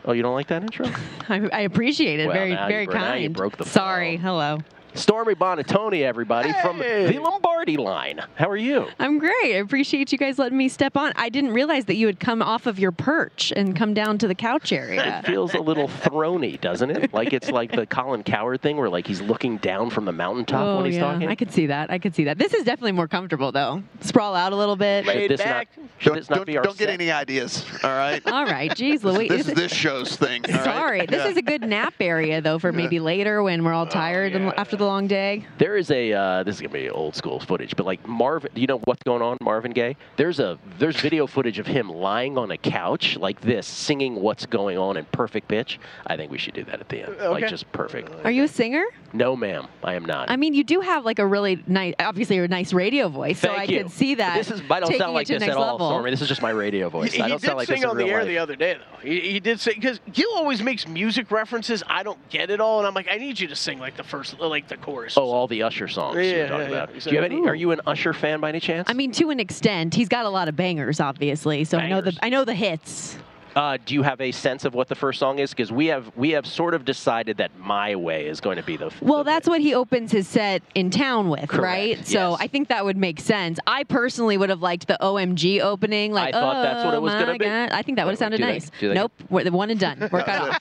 Oh, 0.06 0.12
you 0.12 0.22
don't 0.22 0.34
like 0.34 0.48
that 0.48 0.62
intro? 0.62 0.86
I, 1.28 1.48
I 1.52 1.60
appreciate 1.60 2.20
it. 2.20 2.26
Well, 2.26 2.34
very, 2.34 2.54
very 2.54 2.84
bro- 2.86 2.94
now 2.94 3.14
you 3.14 3.28
kind. 3.28 3.34
broke 3.34 3.56
the 3.56 3.64
Sorry. 3.64 4.16
Hello. 4.16 4.58
Stormy 4.94 5.34
Buonantony, 5.34 6.02
everybody, 6.02 6.52
from 6.62 6.78
the 6.78 7.18
Lombardi 7.18 7.76
line. 7.76 8.20
How 8.36 8.48
are 8.48 8.56
you? 8.56 8.86
I'm 9.00 9.18
great. 9.18 9.32
I 9.44 9.58
appreciate 9.58 10.12
you 10.12 10.18
guys 10.18 10.38
letting 10.38 10.56
me 10.56 10.68
step 10.68 10.96
on. 10.96 11.12
I 11.16 11.28
didn't 11.28 11.52
realize 11.52 11.86
that 11.86 11.96
you 11.96 12.06
had 12.06 12.20
come 12.20 12.40
off 12.42 12.66
of 12.66 12.78
your 12.78 12.92
perch 12.92 13.52
and 13.56 13.76
come 13.76 13.92
down 13.92 14.18
to 14.18 14.28
the 14.28 14.34
couch 14.34 14.72
area. 14.72 15.18
It 15.18 15.26
feels 15.26 15.54
a 15.54 15.60
little 15.60 15.88
throny, 15.88 16.60
doesn't 16.60 16.90
it? 16.90 17.12
Like 17.12 17.32
it's 17.32 17.50
like 17.50 17.72
the 17.72 17.86
Colin 17.86 18.22
Cowherd 18.22 18.62
thing 18.62 18.76
where 18.76 18.88
like 18.88 19.06
he's 19.06 19.20
looking 19.20 19.56
down 19.58 19.90
from 19.90 20.04
the 20.04 20.12
mountaintop 20.12 20.60
oh, 20.66 20.76
when 20.76 20.86
he's 20.86 20.94
yeah. 20.94 21.12
talking. 21.12 21.28
I 21.28 21.34
could 21.34 21.52
see 21.52 21.66
that. 21.66 21.90
I 21.90 21.98
could 21.98 22.14
see 22.14 22.24
that. 22.24 22.38
This 22.38 22.54
is 22.54 22.64
definitely 22.64 22.92
more 22.92 23.08
comfortable, 23.08 23.50
though. 23.50 23.82
Sprawl 24.00 24.34
out 24.34 24.52
a 24.52 24.56
little 24.56 24.76
bit. 24.76 25.04
Should 25.06 25.30
this 25.30 25.44
not, 25.44 25.66
should 25.98 26.08
Don't, 26.10 26.16
this 26.16 26.30
not 26.30 26.36
don't, 26.36 26.46
be 26.46 26.56
our 26.56 26.62
don't 26.62 26.78
get 26.78 26.88
set? 26.88 27.00
any 27.00 27.10
ideas, 27.10 27.64
all 27.82 27.90
right? 27.90 28.24
All 28.34 28.44
right. 28.44 28.70
Jeez, 28.70 29.02
Louise. 29.04 29.28
This 29.28 29.48
is 29.48 29.54
this 29.54 29.72
show's 29.72 30.16
thing. 30.16 30.44
all 30.46 30.52
right? 30.52 30.64
Sorry. 30.64 31.06
This 31.06 31.24
Yeah. 31.24 31.30
is 31.30 31.36
a 31.36 31.42
good 31.42 31.62
nap 31.62 31.94
area, 32.00 32.40
though, 32.40 32.58
for 32.58 32.72
maybe 32.72 33.00
later 33.00 33.42
when 33.42 33.64
we're 33.64 33.72
all 33.72 33.86
oh, 33.86 33.88
tired 33.88 34.34
and 34.34 34.52
after 34.56 34.76
the 34.76 34.83
long 34.86 35.06
day. 35.06 35.46
There 35.58 35.76
is 35.76 35.90
a 35.90 36.12
uh, 36.12 36.42
this 36.42 36.56
is 36.56 36.60
gonna 36.60 36.72
be 36.72 36.90
old 36.90 37.14
school 37.14 37.40
footage, 37.40 37.76
but 37.76 37.86
like 37.86 38.06
Marvin, 38.06 38.50
do 38.54 38.60
you 38.60 38.66
know 38.66 38.78
what's 38.84 39.02
going 39.02 39.22
on, 39.22 39.36
Marvin 39.40 39.72
Gaye? 39.72 39.96
There's 40.16 40.40
a 40.40 40.58
there's 40.78 40.96
video 40.96 41.26
footage 41.26 41.58
of 41.58 41.66
him 41.66 41.88
lying 41.88 42.38
on 42.38 42.50
a 42.50 42.58
couch 42.58 43.16
like 43.16 43.40
this, 43.40 43.66
singing 43.66 44.16
"What's 44.16 44.46
Going 44.46 44.78
On" 44.78 44.96
in 44.96 45.04
perfect 45.06 45.48
pitch. 45.48 45.78
I 46.06 46.16
think 46.16 46.30
we 46.30 46.38
should 46.38 46.54
do 46.54 46.64
that 46.64 46.80
at 46.80 46.88
the 46.88 47.02
end, 47.02 47.18
like 47.18 47.48
just 47.48 47.70
perfect. 47.72 48.10
Are 48.24 48.30
you 48.30 48.44
a 48.44 48.48
singer? 48.48 48.84
No, 49.14 49.36
ma'am, 49.36 49.68
I 49.84 49.94
am 49.94 50.04
not. 50.04 50.28
I 50.28 50.34
mean, 50.36 50.54
you 50.54 50.64
do 50.64 50.80
have 50.80 51.04
like 51.04 51.20
a 51.20 51.26
really 51.26 51.62
nice, 51.68 51.94
obviously, 52.00 52.36
a 52.38 52.48
nice 52.48 52.72
radio 52.72 53.08
voice, 53.08 53.38
so 53.38 53.46
Thank 53.48 53.60
I 53.60 53.72
you. 53.72 53.82
could 53.84 53.92
see 53.92 54.16
that. 54.16 54.36
This 54.36 54.50
is 54.50 54.60
I 54.68 54.80
don't 54.80 54.96
sound 54.98 55.14
like 55.14 55.28
this 55.28 55.40
at 55.40 55.50
all, 55.56 55.72
level. 55.74 55.88
Stormy. 55.88 56.10
This 56.10 56.20
is 56.20 56.26
just 56.26 56.42
my 56.42 56.50
radio 56.50 56.88
voice. 56.90 57.12
He, 57.12 57.22
I 57.22 57.28
don't 57.28 57.40
did 57.40 57.46
sound 57.46 57.58
like 57.58 57.68
sing 57.68 57.76
this 57.76 57.84
in 57.84 57.90
on 57.90 57.96
the 57.96 58.06
air 58.06 58.18
life. 58.18 58.26
the 58.26 58.38
other 58.38 58.56
day, 58.56 58.74
though. 58.74 59.08
He, 59.08 59.20
he 59.20 59.38
did 59.38 59.60
sing 59.60 59.74
because 59.76 60.00
Gill 60.12 60.30
always 60.34 60.62
makes 60.62 60.88
music 60.88 61.30
references. 61.30 61.84
I 61.86 62.02
don't 62.02 62.18
get 62.28 62.50
it 62.50 62.60
all, 62.60 62.80
and 62.80 62.88
I'm 62.88 62.94
like, 62.94 63.06
I 63.08 63.16
need 63.18 63.38
you 63.38 63.46
to 63.46 63.54
sing 63.56 63.78
like 63.78 63.96
the 63.96 64.02
first, 64.02 64.40
like 64.40 64.66
the 64.66 64.76
chorus. 64.78 65.16
Oh, 65.16 65.30
all 65.30 65.46
the 65.46 65.62
Usher 65.62 65.86
songs 65.86 66.16
Yeah, 66.16 66.22
you're 66.22 66.48
talking 66.48 66.58
yeah, 66.62 66.62
yeah. 66.70 66.82
about. 66.82 66.94
He's 66.94 67.04
Do 67.04 67.10
you 67.10 67.16
have 67.22 67.30
like, 67.30 67.38
any? 67.38 67.48
Are 67.48 67.54
you 67.54 67.70
an 67.70 67.80
Usher 67.86 68.12
fan 68.12 68.40
by 68.40 68.48
any 68.48 68.58
chance? 68.58 68.90
I 68.90 68.94
mean, 68.94 69.12
to 69.12 69.30
an 69.30 69.38
extent, 69.38 69.94
he's 69.94 70.08
got 70.08 70.24
a 70.24 70.30
lot 70.30 70.48
of 70.48 70.56
bangers, 70.56 70.98
obviously. 70.98 71.62
So 71.62 71.78
I 71.78 71.88
know 71.88 72.00
the 72.00 72.18
I 72.20 72.30
know 72.30 72.44
the 72.44 72.54
hits. 72.54 73.16
Uh, 73.56 73.78
do 73.86 73.94
you 73.94 74.02
have 74.02 74.20
a 74.20 74.32
sense 74.32 74.64
of 74.64 74.74
what 74.74 74.88
the 74.88 74.94
first 74.96 75.20
song 75.20 75.38
is? 75.38 75.50
Because 75.50 75.70
we 75.70 75.86
have 75.86 76.10
we 76.16 76.30
have 76.30 76.44
sort 76.46 76.74
of 76.74 76.84
decided 76.84 77.36
that 77.36 77.56
"My 77.58 77.94
Way" 77.94 78.26
is 78.26 78.40
going 78.40 78.56
to 78.56 78.62
be 78.64 78.76
the. 78.76 78.92
Well, 79.00 79.22
that's 79.22 79.48
what 79.48 79.60
he 79.60 79.74
opens 79.74 80.10
his 80.10 80.26
set 80.26 80.62
in 80.74 80.90
town 80.90 81.28
with, 81.30 81.48
Correct, 81.48 81.62
right? 81.98 82.06
So 82.06 82.30
yes. 82.32 82.38
I 82.40 82.46
think 82.48 82.68
that 82.68 82.84
would 82.84 82.96
make 82.96 83.20
sense. 83.20 83.60
I 83.66 83.84
personally 83.84 84.36
would 84.36 84.50
have 84.50 84.60
liked 84.62 84.88
the 84.88 84.98
OMG 85.00 85.60
opening. 85.60 86.12
Like, 86.12 86.34
I 86.34 86.40
thought 86.40 86.56
oh 86.56 86.62
that's 86.62 86.84
what 86.84 86.94
it 86.94 87.02
was 87.02 87.12
gonna 87.14 87.38
be. 87.38 87.44
God. 87.44 87.70
I 87.70 87.82
think 87.82 87.96
that 87.96 88.06
would 88.06 88.12
have 88.12 88.18
sounded 88.18 88.38
Do 88.38 88.44
nice. 88.44 88.70
do 88.80 88.88
they- 88.88 88.94
Nope, 88.94 89.12
we're 89.30 89.44
the 89.44 89.52
one 89.52 89.70
and 89.70 89.78
done. 89.78 89.98
We're 90.12 90.22
cut 90.24 90.28
off. 90.50 90.60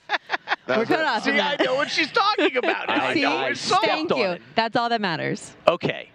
We're 0.68 0.84
cut 0.86 1.04
off. 1.04 1.24
See, 1.24 1.32
I 1.32 1.56
know 1.64 1.74
what 1.74 1.90
she's 1.90 2.12
talking 2.12 2.56
about. 2.56 2.88
I 2.90 3.14
See? 3.14 3.22
know 3.22 3.38
her 3.38 3.54
song. 3.56 3.80
Thank 3.82 4.10
you. 4.10 4.24
it. 4.24 4.42
That's 4.54 4.76
all 4.76 4.88
that 4.88 5.00
matters. 5.00 5.52
Okay. 5.66 6.10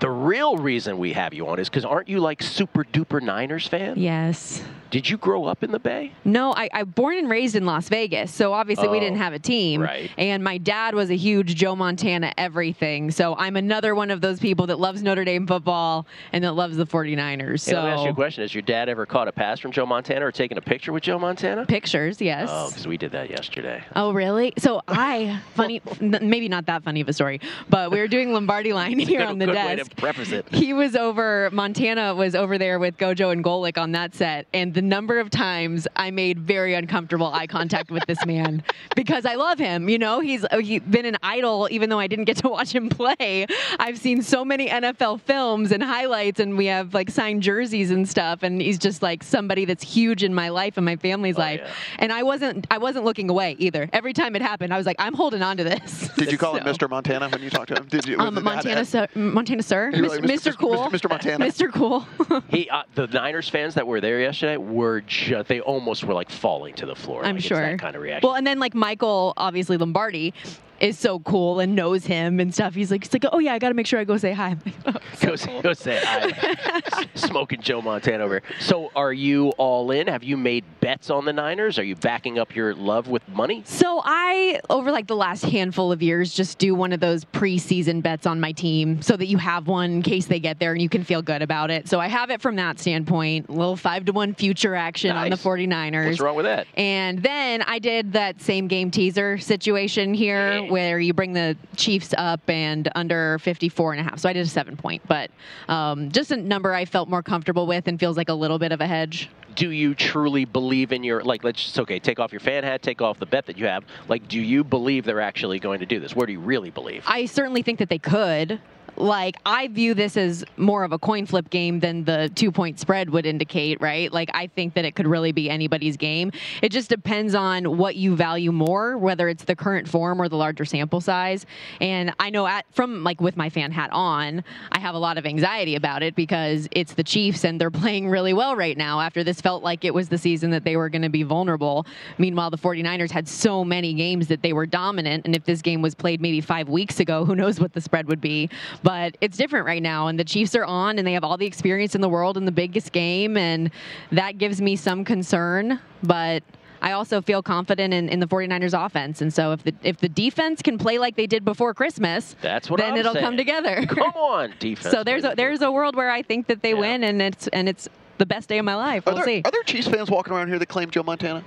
The 0.00 0.10
real 0.10 0.56
reason 0.56 0.98
we 0.98 1.12
have 1.12 1.32
you 1.34 1.46
on 1.48 1.58
is 1.60 1.68
because 1.68 1.84
aren't 1.84 2.08
you 2.08 2.18
like 2.18 2.42
super 2.42 2.82
duper 2.84 3.22
Niners 3.22 3.68
fan? 3.68 3.94
Yes. 3.98 4.62
Did 4.94 5.10
you 5.10 5.16
grow 5.16 5.46
up 5.46 5.64
in 5.64 5.72
the 5.72 5.80
Bay? 5.80 6.12
No, 6.24 6.54
I, 6.54 6.68
I 6.72 6.84
born 6.84 7.16
and 7.18 7.28
raised 7.28 7.56
in 7.56 7.66
Las 7.66 7.88
Vegas, 7.88 8.32
so 8.32 8.52
obviously 8.52 8.86
we 8.86 8.98
Oh, 8.98 9.00
didn't 9.00 9.16
have 9.18 9.32
a 9.32 9.40
team. 9.40 9.80
right. 9.82 10.08
And 10.16 10.44
my 10.44 10.56
dad 10.56 10.94
was 10.94 11.10
a 11.10 11.16
huge 11.16 11.56
Joe 11.56 11.74
Montana 11.74 12.32
everything. 12.38 13.10
So 13.10 13.34
I'm 13.34 13.56
another 13.56 13.96
one 13.96 14.12
of 14.12 14.20
those 14.20 14.38
people 14.38 14.68
that 14.68 14.78
loves 14.78 15.02
Notre 15.02 15.24
Dame 15.24 15.48
football 15.48 16.06
and 16.32 16.44
that 16.44 16.52
loves 16.52 16.76
the 16.76 16.86
49ers. 16.86 17.66
Hey, 17.66 17.72
So 17.72 17.74
let 17.74 17.84
me 17.86 17.90
ask 17.90 18.04
you 18.04 18.10
a 18.10 18.14
question. 18.14 18.42
Has 18.42 18.54
your 18.54 18.62
dad 18.62 18.88
ever 18.88 19.04
caught 19.04 19.26
a 19.26 19.32
pass 19.32 19.58
from 19.58 19.72
Joe 19.72 19.84
Montana 19.84 20.24
or 20.26 20.30
taken 20.30 20.58
a 20.58 20.60
picture 20.60 20.92
with 20.92 21.02
Joe 21.02 21.18
Montana? 21.18 21.66
pictures, 21.66 22.20
yes. 22.20 22.48
Oh, 22.52 22.68
because 22.68 22.86
we 22.86 22.96
did 22.96 23.10
that 23.10 23.30
yesterday. 23.30 23.82
Oh, 23.96 24.12
really? 24.12 24.52
So 24.58 24.80
I, 24.86 25.40
funny, 25.54 25.82
maybe 26.00 26.48
not 26.48 26.66
that 26.66 26.84
funny 26.84 27.00
of 27.00 27.08
a 27.08 27.12
story, 27.12 27.40
but 27.68 27.90
we 27.90 27.98
were 27.98 28.06
doing 28.06 28.32
Lombardi 28.32 28.72
line 28.72 28.96
here 29.00 29.18
good, 29.18 29.26
on 29.28 29.38
the 29.40 29.46
good 29.46 29.54
desk. 29.54 29.68
way 29.68 29.76
to 29.88 29.96
preface 29.96 30.30
it. 30.30 30.46
He 30.54 30.72
was 30.72 30.94
over, 30.94 31.48
Montana 31.52 32.14
was 32.14 32.36
over 32.36 32.58
there 32.58 32.78
with 32.78 32.96
Gojo 32.96 33.32
and 33.32 33.42
Golic 33.42 33.76
on 33.76 33.90
that 33.90 34.14
set. 34.14 34.46
And 34.54 34.72
the 34.72 34.83
number 34.84 35.18
of 35.18 35.30
times 35.30 35.88
I 35.96 36.10
made 36.10 36.38
very 36.38 36.74
uncomfortable 36.74 37.26
eye 37.32 37.46
contact 37.46 37.90
with 37.90 38.04
this 38.06 38.24
man 38.26 38.62
because 38.96 39.24
I 39.26 39.34
love 39.34 39.58
him. 39.58 39.88
You 39.88 39.98
know, 39.98 40.20
he's, 40.20 40.44
uh, 40.50 40.58
he's 40.58 40.82
been 40.82 41.06
an 41.06 41.16
idol, 41.22 41.68
even 41.70 41.90
though 41.90 41.98
I 41.98 42.06
didn't 42.06 42.26
get 42.26 42.36
to 42.38 42.48
watch 42.48 42.74
him 42.74 42.88
play. 42.88 43.46
I've 43.78 43.98
seen 43.98 44.22
so 44.22 44.44
many 44.44 44.68
NFL 44.68 45.20
films 45.22 45.72
and 45.72 45.82
highlights, 45.82 46.40
and 46.40 46.56
we 46.56 46.66
have 46.66 46.94
like 46.94 47.10
signed 47.10 47.42
jerseys 47.42 47.90
and 47.90 48.08
stuff. 48.08 48.42
And 48.42 48.60
he's 48.60 48.78
just 48.78 49.02
like 49.02 49.22
somebody 49.22 49.64
that's 49.64 49.82
huge 49.82 50.22
in 50.22 50.34
my 50.34 50.48
life 50.50 50.76
and 50.76 50.84
my 50.84 50.96
family's 50.96 51.38
life. 51.38 51.60
And 51.98 52.12
I 52.12 52.22
wasn't, 52.22 52.66
I 52.70 52.78
wasn't 52.78 53.04
looking 53.04 53.30
away 53.30 53.56
either. 53.58 53.88
Every 53.92 54.12
time 54.12 54.36
it 54.36 54.42
happened, 54.42 54.72
I 54.72 54.76
was 54.76 54.86
like, 54.86 54.96
I'm 54.98 55.14
holding 55.14 55.42
on 55.42 55.56
to 55.56 55.64
this. 55.64 56.08
Did 56.16 56.30
you 56.30 56.38
call 56.38 56.56
him 56.56 56.64
Mr. 56.64 56.88
Montana 56.88 57.28
when 57.30 57.42
you 57.42 57.50
talked 57.50 57.68
to 57.68 57.74
him? 57.76 57.86
Did 57.86 58.06
you? 58.06 58.18
Um, 58.18 58.34
was 58.34 58.42
it- 58.42 58.44
Montana, 58.44 58.84
sir, 58.84 59.08
Montana, 59.14 59.62
sir, 59.62 59.90
You 59.94 60.02
were 60.02 60.08
like, 60.08 60.20
Mr. 60.20 60.52
Mr. 60.52 60.58
Cool, 60.58 60.90
Mr. 60.90 61.08
Montana. 61.08 61.44
Mr. 61.46 61.72
Cool. 61.72 62.06
he, 62.48 62.68
uh, 62.68 62.82
the 62.94 63.06
Niners 63.08 63.48
fans 63.48 63.74
that 63.74 63.86
were 63.86 64.00
there 64.00 64.20
yesterday 64.20 64.56
were 64.64 65.02
just, 65.02 65.48
they 65.48 65.60
almost 65.60 66.04
were 66.04 66.14
like 66.14 66.30
falling 66.30 66.74
to 66.74 66.86
the 66.86 66.94
floor. 66.94 67.24
I'm 67.24 67.36
like, 67.36 67.36
it's 67.36 67.46
sure. 67.46 67.60
that 67.60 67.78
kind 67.78 67.96
of 67.96 68.02
reaction. 68.02 68.26
Well, 68.26 68.36
and 68.36 68.46
then 68.46 68.58
like 68.58 68.74
Michael, 68.74 69.34
obviously 69.36 69.76
Lombardi, 69.76 70.32
is 70.80 70.98
so 70.98 71.20
cool 71.20 71.60
and 71.60 71.74
knows 71.74 72.04
him 72.06 72.40
and 72.40 72.52
stuff. 72.52 72.74
He's 72.74 72.90
like, 72.90 73.04
he's 73.04 73.12
like, 73.12 73.24
oh 73.32 73.38
yeah, 73.38 73.54
I 73.54 73.58
got 73.58 73.68
to 73.68 73.74
make 73.74 73.86
sure 73.86 73.98
I 74.00 74.04
go 74.04 74.16
say 74.16 74.32
hi. 74.32 74.56
Like, 74.84 74.96
"Oh, 75.30 75.36
so 75.36 75.46
go, 75.46 75.52
cool." 75.52 75.62
go 75.62 75.72
say 75.72 76.00
hi. 76.02 77.04
Smoking 77.14 77.60
Joe 77.60 77.80
Montana 77.80 78.24
over 78.24 78.40
here. 78.40 78.42
So, 78.60 78.90
are 78.94 79.12
you 79.12 79.50
all 79.50 79.90
in? 79.90 80.08
Have 80.08 80.22
you 80.24 80.36
made 80.36 80.64
bets 80.80 81.08
on 81.10 81.24
the 81.24 81.32
Niners? 81.32 81.78
Are 81.78 81.84
you 81.84 81.96
backing 81.96 82.38
up 82.38 82.54
your 82.54 82.74
love 82.74 83.08
with 83.08 83.26
money? 83.28 83.62
So 83.64 84.02
I, 84.04 84.60
over 84.68 84.90
like 84.92 85.06
the 85.06 85.16
last 85.16 85.44
handful 85.44 85.92
of 85.92 86.02
years, 86.02 86.34
just 86.34 86.58
do 86.58 86.74
one 86.74 86.92
of 86.92 87.00
those 87.00 87.24
preseason 87.26 88.02
bets 88.02 88.26
on 88.26 88.40
my 88.40 88.52
team 88.52 89.00
so 89.02 89.16
that 89.16 89.26
you 89.26 89.38
have 89.38 89.66
one 89.68 89.90
in 89.92 90.02
case 90.02 90.26
they 90.26 90.40
get 90.40 90.58
there 90.58 90.72
and 90.72 90.82
you 90.82 90.88
can 90.88 91.04
feel 91.04 91.22
good 91.22 91.42
about 91.42 91.70
it. 91.70 91.88
So 91.88 92.00
I 92.00 92.08
have 92.08 92.30
it 92.30 92.40
from 92.42 92.56
that 92.56 92.78
standpoint. 92.80 93.48
A 93.48 93.52
little 93.52 93.76
five 93.76 94.04
to 94.06 94.12
one 94.12 94.34
future 94.34 94.74
action 94.74 95.10
on 95.12 95.24
the 95.24 95.30
Nice. 95.30 95.42
49ers. 95.44 96.06
What's 96.08 96.20
wrong 96.20 96.36
with 96.36 96.46
that? 96.46 96.66
And 96.76 97.22
then 97.22 97.62
I 97.62 97.78
did 97.78 98.12
that 98.12 98.40
same 98.42 98.66
game 98.68 98.90
teaser 98.90 99.38
situation 99.38 100.12
here 100.14 100.63
where 100.70 100.98
you 100.98 101.12
bring 101.12 101.32
the 101.32 101.56
Chiefs 101.76 102.14
up 102.16 102.40
and 102.48 102.90
under 102.94 103.38
54 103.40 103.92
and 103.92 104.00
a 104.00 104.04
half. 104.04 104.18
So 104.18 104.28
I 104.28 104.32
did 104.32 104.46
a 104.46 104.48
seven 104.48 104.76
point, 104.76 105.02
but 105.06 105.30
um, 105.68 106.10
just 106.10 106.30
a 106.30 106.36
number 106.36 106.72
I 106.72 106.84
felt 106.84 107.08
more 107.08 107.22
comfortable 107.22 107.66
with 107.66 107.88
and 107.88 107.98
feels 107.98 108.16
like 108.16 108.28
a 108.28 108.34
little 108.34 108.58
bit 108.58 108.72
of 108.72 108.80
a 108.80 108.86
hedge. 108.86 109.30
Do 109.54 109.70
you 109.70 109.94
truly 109.94 110.44
believe 110.44 110.90
in 110.92 111.04
your 111.04 111.22
like? 111.22 111.44
Let's 111.44 111.62
just 111.62 111.78
okay. 111.78 112.00
Take 112.00 112.18
off 112.18 112.32
your 112.32 112.40
fan 112.40 112.64
hat. 112.64 112.82
Take 112.82 113.00
off 113.00 113.20
the 113.20 113.26
bet 113.26 113.46
that 113.46 113.56
you 113.56 113.66
have. 113.66 113.84
Like, 114.08 114.26
do 114.26 114.40
you 114.40 114.64
believe 114.64 115.04
they're 115.04 115.20
actually 115.20 115.60
going 115.60 115.78
to 115.78 115.86
do 115.86 116.00
this? 116.00 116.16
Where 116.16 116.26
do 116.26 116.32
you 116.32 116.40
really 116.40 116.70
believe? 116.70 117.04
I 117.06 117.26
certainly 117.26 117.62
think 117.62 117.78
that 117.78 117.88
they 117.88 118.00
could. 118.00 118.60
Like, 118.96 119.36
I 119.44 119.68
view 119.68 119.94
this 119.94 120.16
as 120.16 120.44
more 120.56 120.84
of 120.84 120.92
a 120.92 120.98
coin 120.98 121.26
flip 121.26 121.50
game 121.50 121.80
than 121.80 122.04
the 122.04 122.30
two 122.34 122.52
point 122.52 122.78
spread 122.78 123.10
would 123.10 123.26
indicate, 123.26 123.80
right? 123.80 124.12
Like, 124.12 124.30
I 124.34 124.46
think 124.46 124.74
that 124.74 124.84
it 124.84 124.94
could 124.94 125.06
really 125.06 125.32
be 125.32 125.50
anybody's 125.50 125.96
game. 125.96 126.32
It 126.62 126.70
just 126.70 126.88
depends 126.88 127.34
on 127.34 127.76
what 127.76 127.96
you 127.96 128.16
value 128.16 128.52
more, 128.52 128.96
whether 128.96 129.28
it's 129.28 129.44
the 129.44 129.56
current 129.56 129.88
form 129.88 130.20
or 130.20 130.28
the 130.28 130.36
larger 130.36 130.64
sample 130.64 131.00
size. 131.00 131.46
And 131.80 132.12
I 132.18 132.30
know 132.30 132.46
at, 132.46 132.66
from 132.72 133.04
like 133.04 133.20
with 133.20 133.36
my 133.36 133.50
fan 133.50 133.72
hat 133.72 133.90
on, 133.92 134.44
I 134.72 134.78
have 134.78 134.94
a 134.94 134.98
lot 134.98 135.18
of 135.18 135.26
anxiety 135.26 135.74
about 135.74 136.02
it 136.02 136.14
because 136.14 136.68
it's 136.72 136.94
the 136.94 137.04
Chiefs 137.04 137.44
and 137.44 137.60
they're 137.60 137.70
playing 137.84 138.08
really 138.08 138.32
well 138.32 138.56
right 138.56 138.76
now 138.76 139.00
after 139.00 139.24
this 139.24 139.40
felt 139.40 139.62
like 139.62 139.84
it 139.84 139.92
was 139.92 140.08
the 140.08 140.18
season 140.18 140.50
that 140.50 140.64
they 140.64 140.76
were 140.76 140.88
going 140.88 141.02
to 141.02 141.08
be 141.08 141.22
vulnerable. 141.22 141.86
Meanwhile, 142.18 142.50
the 142.50 142.58
49ers 142.58 143.10
had 143.10 143.28
so 143.28 143.64
many 143.64 143.94
games 143.94 144.28
that 144.28 144.42
they 144.42 144.52
were 144.52 144.66
dominant. 144.66 145.24
And 145.24 145.34
if 145.34 145.44
this 145.44 145.62
game 145.62 145.82
was 145.82 145.94
played 145.94 146.20
maybe 146.20 146.40
five 146.40 146.68
weeks 146.68 147.00
ago, 147.00 147.24
who 147.24 147.34
knows 147.34 147.60
what 147.60 147.72
the 147.72 147.80
spread 147.80 148.08
would 148.08 148.20
be. 148.20 148.48
But 148.84 149.16
it's 149.20 149.36
different 149.36 149.64
right 149.66 149.82
now. 149.82 150.06
And 150.08 150.20
the 150.20 150.24
Chiefs 150.24 150.54
are 150.54 150.64
on 150.64 150.98
and 150.98 151.06
they 151.08 151.14
have 151.14 151.24
all 151.24 151.36
the 151.38 151.46
experience 151.46 151.94
in 151.96 152.02
the 152.02 152.08
world 152.08 152.36
in 152.36 152.44
the 152.44 152.52
biggest 152.52 152.92
game. 152.92 153.36
And 153.36 153.70
that 154.12 154.38
gives 154.38 154.60
me 154.60 154.76
some 154.76 155.04
concern. 155.06 155.80
But 156.02 156.42
I 156.82 156.92
also 156.92 157.22
feel 157.22 157.42
confident 157.42 157.94
in, 157.94 158.10
in 158.10 158.20
the 158.20 158.26
49ers 158.26 158.74
offense. 158.86 159.22
And 159.22 159.32
so 159.32 159.52
if 159.52 159.62
the 159.64 159.74
if 159.82 159.96
the 159.96 160.08
defense 160.10 160.60
can 160.60 160.76
play 160.76 160.98
like 160.98 161.16
they 161.16 161.26
did 161.26 161.42
before 161.42 161.72
Christmas, 161.72 162.36
That's 162.42 162.68
what 162.68 162.78
then 162.78 162.92
I'm 162.92 162.98
it'll 162.98 163.14
come 163.14 163.38
together. 163.38 163.86
Come 163.88 164.12
on, 164.16 164.52
defense. 164.58 164.94
so 164.94 165.02
there's 165.02 165.24
a 165.24 165.32
there's 165.34 165.62
a 165.62 165.72
world 165.72 165.96
where 165.96 166.10
I 166.10 166.20
think 166.20 166.46
that 166.48 166.60
they 166.60 166.74
win 166.74 167.02
and 167.04 167.22
it's 167.22 167.48
and 167.48 167.70
it's 167.70 167.88
the 168.18 168.26
best 168.26 168.50
day 168.50 168.58
of 168.58 168.66
my 168.66 168.74
life. 168.74 169.06
Are 169.08 169.14
We'll 169.14 169.24
there, 169.24 169.24
see. 169.24 169.42
are 169.46 169.50
there 169.50 169.62
Chiefs 169.62 169.88
fans 169.88 170.10
walking 170.10 170.34
around 170.34 170.48
here 170.48 170.58
that 170.58 170.66
claim 170.68 170.90
Joe 170.90 171.02
Montana? 171.02 171.42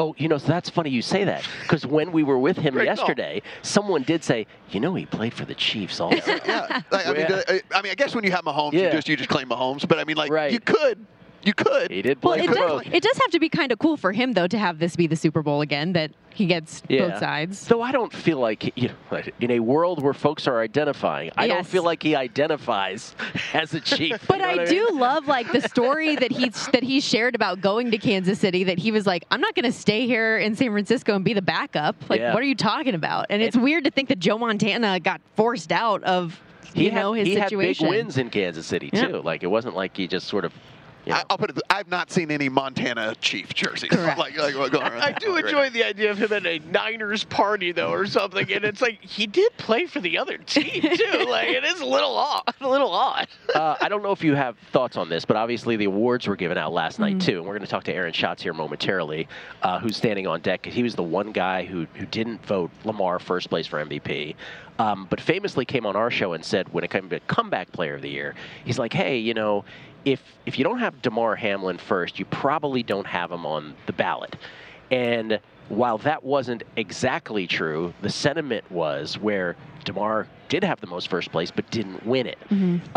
Oh, 0.00 0.14
you 0.16 0.28
know, 0.28 0.38
so 0.38 0.46
that's 0.46 0.70
funny 0.70 0.90
you 0.90 1.02
say 1.02 1.24
that 1.24 1.44
because 1.62 1.84
when 1.84 2.12
we 2.12 2.22
were 2.22 2.38
with 2.38 2.56
him 2.56 2.74
Great 2.74 2.86
call. 2.86 2.96
yesterday, 2.96 3.42
someone 3.62 4.04
did 4.04 4.22
say, 4.22 4.46
you 4.70 4.78
know, 4.78 4.94
he 4.94 5.04
played 5.06 5.34
for 5.34 5.44
the 5.44 5.56
Chiefs 5.56 5.98
also. 5.98 6.16
yeah. 6.46 6.82
Like, 6.92 7.06
I, 7.06 7.12
mean, 7.12 7.26
Yeah. 7.28 7.42
I, 7.48 7.60
I 7.74 7.82
mean, 7.82 7.90
I 7.90 7.94
guess 7.96 8.14
when 8.14 8.22
you 8.22 8.30
have 8.30 8.44
Mahomes, 8.44 8.74
Yeah. 8.74 8.82
you 8.84 8.90
just 8.92 9.08
you 9.08 9.16
just 9.16 9.28
claim 9.28 9.48
Mahomes. 9.48 9.86
But 9.88 9.98
I 9.98 10.04
mean, 10.04 10.16
like, 10.16 10.30
Right. 10.30 10.52
you 10.52 10.60
could, 10.60 11.04
you 11.42 11.54
could. 11.54 11.90
He 11.90 12.02
did 12.02 12.22
Well, 12.22 12.34
it 12.34 12.46
does, 12.52 12.82
it 12.86 13.02
does 13.02 13.16
have 13.18 13.30
to 13.30 13.38
be 13.40 13.48
kind 13.48 13.72
of 13.72 13.78
cool 13.78 13.96
for 13.96 14.12
him 14.12 14.32
though 14.32 14.46
to 14.48 14.58
have 14.58 14.78
this 14.78 14.96
be 14.96 15.06
the 15.06 15.16
Super 15.16 15.42
Bowl 15.42 15.60
again 15.60 15.92
that 15.92 16.10
he 16.34 16.46
gets 16.46 16.82
Yeah. 16.88 17.08
both 17.08 17.18
sides. 17.18 17.66
Though 17.66 17.82
I 17.82 17.90
don't 17.90 18.12
feel 18.12 18.38
like, 18.38 18.76
you 18.76 18.88
know, 19.10 19.22
in 19.40 19.50
a 19.52 19.60
world 19.60 20.02
where 20.02 20.14
folks 20.14 20.46
are 20.46 20.60
identifying, 20.60 21.30
I 21.36 21.48
don't 21.48 21.66
feel 21.66 21.82
like 21.82 22.02
he 22.02 22.14
identifies 22.14 23.14
as 23.54 23.74
a 23.74 23.80
chief. 23.80 24.24
But 24.28 24.36
You 24.38 24.42
know 24.42 24.62
I 24.62 24.64
do 24.66 24.84
mean? 24.90 24.98
love 24.98 25.26
like 25.26 25.50
the 25.52 25.60
story 25.62 26.14
that 26.16 26.30
he 26.30 26.48
that 26.72 26.82
he 26.82 27.00
shared 27.00 27.34
about 27.34 27.60
going 27.60 27.90
to 27.90 27.98
Kansas 27.98 28.38
City. 28.38 28.64
That 28.64 28.78
he 28.78 28.92
was 28.92 29.06
like, 29.06 29.24
I'm 29.30 29.40
not 29.40 29.54
going 29.54 29.64
to 29.64 29.72
stay 29.72 30.06
here 30.06 30.38
in 30.38 30.54
San 30.54 30.70
Francisco 30.70 31.14
and 31.16 31.24
be 31.24 31.34
the 31.34 31.42
backup. 31.42 31.96
Like, 32.08 32.20
Yeah. 32.20 32.34
what 32.34 32.42
are 32.42 32.46
you 32.46 32.54
talking 32.54 32.94
about? 32.94 33.26
And 33.30 33.42
it's 33.42 33.56
weird 33.56 33.84
to 33.84 33.90
think 33.90 34.08
that 34.10 34.18
Joe 34.20 34.38
Montana 34.38 35.00
got 35.00 35.20
forced 35.34 35.72
out 35.72 36.02
of 36.04 36.40
He 36.74 36.84
you 36.84 36.90
had, 36.92 37.00
know 37.00 37.12
his 37.14 37.26
he 37.26 37.34
situation. 37.34 37.86
had 37.86 37.92
big 37.92 37.98
wins 38.04 38.18
in 38.18 38.30
Kansas 38.30 38.66
City, 38.66 38.90
Yeah. 38.92 39.06
too. 39.08 39.22
Like, 39.22 39.42
it 39.42 39.48
wasn't 39.48 39.74
like 39.74 39.96
he 39.96 40.06
just 40.06 40.28
sort 40.28 40.44
of. 40.44 40.52
You 41.08 41.14
know, 41.14 41.20
I, 41.20 41.24
I'll 41.30 41.38
put 41.38 41.50
it. 41.50 41.58
I've 41.70 41.88
not 41.88 42.10
seen 42.10 42.30
any 42.30 42.48
Montana 42.48 43.14
Chief 43.20 43.54
jerseys. 43.54 43.90
Correct. 43.90 44.18
like, 44.18 44.36
like 44.36 44.54
what 44.56 44.72
going. 44.72 44.84
I 44.84 45.12
do 45.12 45.36
enjoy 45.36 45.70
the 45.70 45.84
idea 45.84 46.10
of 46.10 46.18
him 46.18 46.32
at 46.32 46.46
a 46.46 46.58
Niners 46.70 47.24
party 47.24 47.72
though, 47.72 47.90
or 47.92 48.06
something, 48.06 48.50
and 48.52 48.64
it's 48.64 48.80
like 48.82 49.00
he 49.02 49.26
did 49.26 49.56
play 49.56 49.86
for 49.86 50.00
the 50.00 50.18
other 50.18 50.36
team 50.38 50.82
too. 50.82 51.26
Like 51.28 51.48
it 51.48 51.64
is 51.64 51.80
a 51.80 51.86
little 51.86 52.14
odd, 52.16 52.42
a 52.60 52.68
little 52.68 52.92
odd. 52.92 53.26
uh, 53.54 53.76
I 53.80 53.88
don't 53.88 54.02
know 54.02 54.12
if 54.12 54.22
you 54.22 54.34
have 54.34 54.56
thoughts 54.72 54.96
on 54.96 55.08
this, 55.08 55.24
but 55.24 55.36
obviously 55.36 55.76
the 55.76 55.86
awards 55.86 56.26
were 56.28 56.36
given 56.36 56.58
out 56.58 56.72
last 56.72 56.94
Mm-hmm. 57.00 57.02
night 57.18 57.20
too, 57.20 57.38
and 57.38 57.46
we're 57.46 57.54
going 57.54 57.64
to 57.64 57.70
talk 57.70 57.84
to 57.84 57.94
Aaron 57.94 58.12
Schatz 58.12 58.42
here 58.42 58.52
momentarily, 58.52 59.28
uh, 59.62 59.78
who's 59.78 59.96
standing 59.96 60.26
on 60.26 60.40
deck. 60.40 60.66
He 60.66 60.82
was 60.82 60.94
the 60.94 61.02
one 61.02 61.32
guy 61.32 61.64
who 61.64 61.86
who 61.94 62.06
didn't 62.06 62.44
vote 62.44 62.70
Lamar 62.84 63.18
first 63.18 63.48
place 63.48 63.66
for 63.66 63.82
MVP, 63.84 64.34
um, 64.78 65.06
but 65.08 65.20
famously 65.20 65.64
came 65.64 65.86
on 65.86 65.96
our 65.96 66.10
show 66.10 66.32
and 66.34 66.44
said 66.44 66.68
when 66.72 66.84
it 66.84 66.90
came 66.90 67.08
to 67.10 67.20
comeback 67.20 67.72
player 67.72 67.94
of 67.94 68.02
the 68.02 68.10
year, 68.10 68.34
he's 68.64 68.78
like, 68.78 68.92
hey, 68.92 69.16
you 69.18 69.32
know, 69.34 69.64
if 70.08 70.20
if 70.46 70.58
you 70.58 70.64
don't 70.64 70.78
have 70.78 71.02
Damar 71.02 71.36
Hamlin 71.36 71.78
first, 71.78 72.18
you 72.18 72.24
probably 72.26 72.82
don't 72.82 73.06
have 73.06 73.30
him 73.30 73.44
on 73.44 73.74
the 73.86 73.92
ballot, 73.92 74.36
and 74.90 75.38
while 75.68 75.98
that 75.98 76.24
wasn't 76.24 76.62
exactly 76.76 77.46
true, 77.46 77.92
the 78.00 78.08
sentiment 78.08 78.64
was 78.70 79.18
where 79.18 79.54
Damar 79.84 80.26
did 80.48 80.64
have 80.64 80.80
the 80.80 80.86
most 80.86 81.08
first 81.08 81.30
place 81.30 81.50
but 81.50 81.70
didn't 81.70 82.06
win 82.06 82.26
it. 82.26 82.38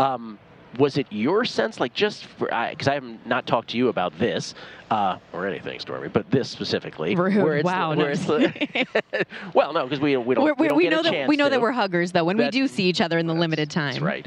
Um, 0.00 0.38
was 0.78 0.96
it 0.96 1.06
your 1.10 1.44
sense, 1.44 1.80
like 1.80 1.92
just 1.92 2.26
because 2.38 2.88
I, 2.88 2.94
have 2.94 3.04
not 3.26 3.46
talked 3.46 3.68
to 3.70 3.76
you 3.76 3.88
about 3.88 4.18
this 4.18 4.54
uh, 4.90 5.18
or 5.34 5.46
anything, 5.46 5.78
Stormy, 5.80 6.08
but 6.08 6.30
this 6.30 6.48
specifically, 6.48 7.14
Rude. 7.14 7.36
where 7.42 7.56
it's 7.58 7.64
Wow, 7.66 7.90
the, 7.94 7.96
where 7.98 8.10
it's 8.12 8.24
the, 8.24 9.26
well, 9.54 9.74
no, 9.74 9.84
because 9.84 10.00
we 10.00 10.16
we 10.16 10.34
don't, 10.34 10.42
We're- 10.44 10.54
we 10.58 10.62
we're- 10.62 10.68
don't 10.70 10.76
we 10.78 10.84
get 10.84 10.90
know 10.92 11.02
that 11.02 11.28
we 11.28 11.36
know 11.36 11.44
to. 11.44 11.50
that 11.50 11.60
we're 11.60 11.72
huggers 11.72 12.12
though 12.12 12.24
when 12.24 12.38
we 12.38 12.48
do 12.48 12.66
see 12.66 12.84
each 12.84 13.02
other 13.02 13.18
in 13.18 13.26
the 13.26 13.34
limited 13.34 13.70
time. 13.70 13.92
That's 13.92 14.02
right. 14.02 14.26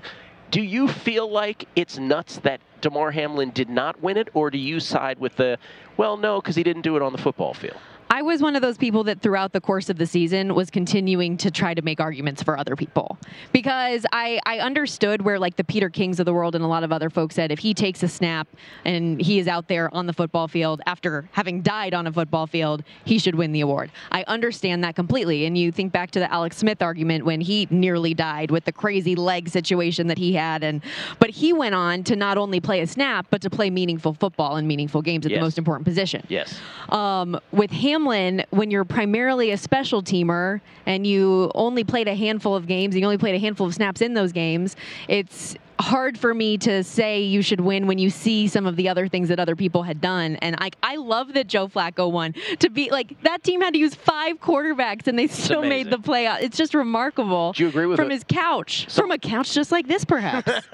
Do 0.52 0.62
you 0.62 0.88
feel 0.88 1.30
like 1.30 1.68
it's 1.76 1.98
nuts 1.98 2.38
that 2.38 2.62
Damar 2.82 3.12
Hamlin 3.12 3.52
did 3.52 3.70
not 3.70 4.02
win 4.02 4.18
it, 4.18 4.30
or 4.34 4.50
do 4.50 4.58
you 4.58 4.80
side 4.80 5.20
with 5.20 5.36
the, 5.36 5.58
well, 5.98 6.18
no, 6.18 6.40
because 6.40 6.56
he 6.56 6.64
didn't 6.64 6.84
do 6.84 6.96
it 6.96 7.02
on 7.02 7.12
the 7.12 7.18
football 7.18 7.54
field? 7.54 7.78
I 8.16 8.22
was 8.22 8.42
one 8.42 8.56
of 8.56 8.62
those 8.62 8.78
people 8.78 9.04
that 9.04 9.20
throughout 9.20 9.52
the 9.52 9.60
course 9.60 9.90
of 9.90 9.98
the 9.98 10.06
season 10.08 10.56
was 10.56 10.70
continuing 10.70 11.36
to 11.36 11.52
try 11.52 11.74
to 11.74 11.82
make 11.82 12.00
arguments 12.00 12.42
for 12.42 12.58
other 12.58 12.78
people 12.78 13.18
because 13.52 14.06
I, 14.14 14.40
I 14.46 14.60
understood 14.60 15.22
where 15.22 15.38
like 15.38 15.58
the 15.58 15.66
Peter 15.66 15.90
Kings 15.90 16.22
of 16.22 16.26
the 16.26 16.32
world 16.34 16.56
and 16.56 16.64
a 16.64 16.68
lot 16.68 16.86
of 16.86 16.94
other 16.94 17.10
folks 17.10 17.36
said 17.36 17.52
if 17.52 17.60
he 17.60 17.74
takes 17.74 18.04
a 18.04 18.08
snap 18.08 18.48
and 18.86 19.20
he 19.20 19.38
is 19.38 19.50
out 19.50 19.68
there 19.68 19.94
on 19.94 20.06
the 20.06 20.14
football 20.14 20.48
field 20.48 20.80
after 20.86 21.28
having 21.34 21.62
died 21.62 21.94
on 21.94 22.08
a 22.08 22.14
football 22.14 22.48
field, 22.48 22.86
he 23.04 23.20
should 23.20 23.36
win 23.36 23.52
the 23.52 23.60
award. 23.60 23.92
I 24.14 24.24
understand 24.30 24.82
that 24.86 24.96
completely. 24.96 25.46
And 25.46 25.58
you 25.58 25.74
think 25.74 25.92
back 25.92 26.12
to 26.12 26.20
the 26.20 26.32
Alex 26.32 26.56
Smith 26.56 26.82
argument 26.82 27.26
when 27.26 27.42
he 27.42 27.68
nearly 27.70 28.14
died 28.14 28.50
with 28.50 28.64
the 28.64 28.72
crazy 28.72 29.16
leg 29.18 29.50
situation 29.50 30.08
that 30.08 30.18
he 30.18 30.32
had 30.32 30.64
and 30.64 30.82
but 31.20 31.32
he 31.32 31.52
went 31.52 31.76
on 31.76 32.06
to 32.06 32.16
not 32.16 32.38
only 32.38 32.62
play 32.62 32.80
a 32.80 32.88
snap 32.88 33.28
but 33.30 33.42
to 33.42 33.50
play 33.50 33.70
meaningful 33.70 34.14
football 34.14 34.56
and 34.56 34.70
meaningful 34.70 35.02
games 35.02 35.26
at 35.26 35.34
Yes. 35.34 35.40
the 35.40 35.44
most 35.44 35.58
important 35.58 35.84
position. 35.86 36.26
Yes. 36.30 36.58
Um, 36.88 37.38
with 37.52 37.72
Hamlin, 37.72 38.05
when 38.06 38.72
you're 38.72 38.86
primarily 38.86 39.52
a 39.52 39.58
special 39.58 40.02
teamer 40.02 40.62
and 40.86 41.06
you 41.06 41.52
only 41.56 41.84
played 41.84 42.08
a 42.08 42.16
handful 42.16 42.56
of 42.56 42.68
games, 42.68 42.96
you 42.96 43.04
only 43.04 43.18
played 43.18 43.36
a 43.36 43.40
handful 43.40 43.68
of 43.68 43.74
snaps 43.74 44.02
in 44.02 44.14
those 44.14 44.32
games, 44.32 44.76
it's 45.08 45.56
hard 45.80 46.18
for 46.18 46.34
me 46.34 46.58
to 46.60 46.84
say 46.84 47.22
you 47.22 47.42
should 47.42 47.60
win 47.60 47.88
when 47.88 47.98
you 47.98 48.10
see 48.10 48.48
some 48.48 48.66
of 48.66 48.76
the 48.76 48.90
other 48.90 49.08
things 49.08 49.30
that 49.30 49.40
other 49.40 49.56
people 49.56 49.84
had 49.84 50.02
done. 50.02 50.36
And 50.38 50.56
I, 50.60 50.72
I 50.82 50.96
love 50.96 51.34
that 51.34 51.48
Joe 51.48 51.68
Flacco 51.68 52.12
won. 52.12 52.34
To 52.60 52.70
be 52.70 52.90
like 52.90 53.22
that 53.24 53.44
team 53.44 53.62
had 53.62 53.74
to 53.74 53.80
use 53.80 53.96
five 53.96 54.40
quarterbacks 54.40 55.08
and 55.08 55.18
they 55.18 55.28
still 55.28 55.62
made 55.62 55.90
the 55.90 55.98
playoff. 55.98 56.42
It's 56.42 56.58
just 56.58 56.74
remarkable. 56.74 57.54
Do 57.54 57.64
you 57.64 57.70
agree 57.70 57.86
with 57.86 57.98
from 57.98 58.12
it? 58.12 58.16
his 58.16 58.26
couch, 58.28 58.88
from 58.94 59.12
a 59.12 59.18
couch 59.18 59.54
just 59.54 59.72
like 59.72 59.88
this, 59.88 60.06
perhaps. 60.06 60.52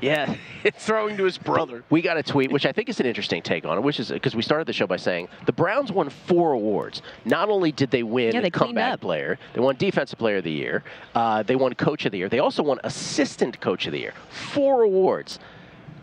Yeah, 0.00 0.34
It's 0.64 0.84
throwing 0.86 1.16
to 1.16 1.24
his 1.24 1.36
brother. 1.36 1.82
We 1.90 2.00
got 2.00 2.16
a 2.16 2.22
tweet, 2.22 2.50
which 2.50 2.64
I 2.64 2.72
think 2.72 2.88
is 2.88 3.00
an 3.00 3.06
interesting 3.06 3.42
take 3.42 3.64
on 3.64 3.78
it, 3.78 3.80
which 3.82 4.00
is 4.00 4.10
because 4.10 4.34
we 4.34 4.42
started 4.42 4.66
the 4.66 4.72
show 4.72 4.86
by 4.86 4.96
saying 4.96 5.28
the 5.46 5.52
Browns 5.52 5.92
won 5.92 6.08
four 6.10 6.52
awards. 6.52 7.02
Not 7.24 7.48
only 7.48 7.72
did 7.72 7.90
they 7.90 8.02
win 8.02 8.34
Yeah, 8.34 8.40
they 8.40 8.50
cleaned 8.50 8.76
comeback 8.76 9.00
player, 9.00 9.38
they 9.52 9.60
won 9.60 9.76
defensive 9.76 10.18
player 10.18 10.38
of 10.38 10.44
the 10.44 10.52
year, 10.52 10.82
uh, 11.14 11.42
they 11.42 11.56
won 11.56 11.74
coach 11.74 12.06
of 12.06 12.12
the 12.12 12.18
year, 12.18 12.28
they 12.28 12.38
also 12.38 12.62
won 12.62 12.78
assistant 12.84 13.60
coach 13.60 13.86
of 13.86 13.92
the 13.92 13.98
year. 13.98 14.14
Four 14.50 14.82
awards. 14.82 15.38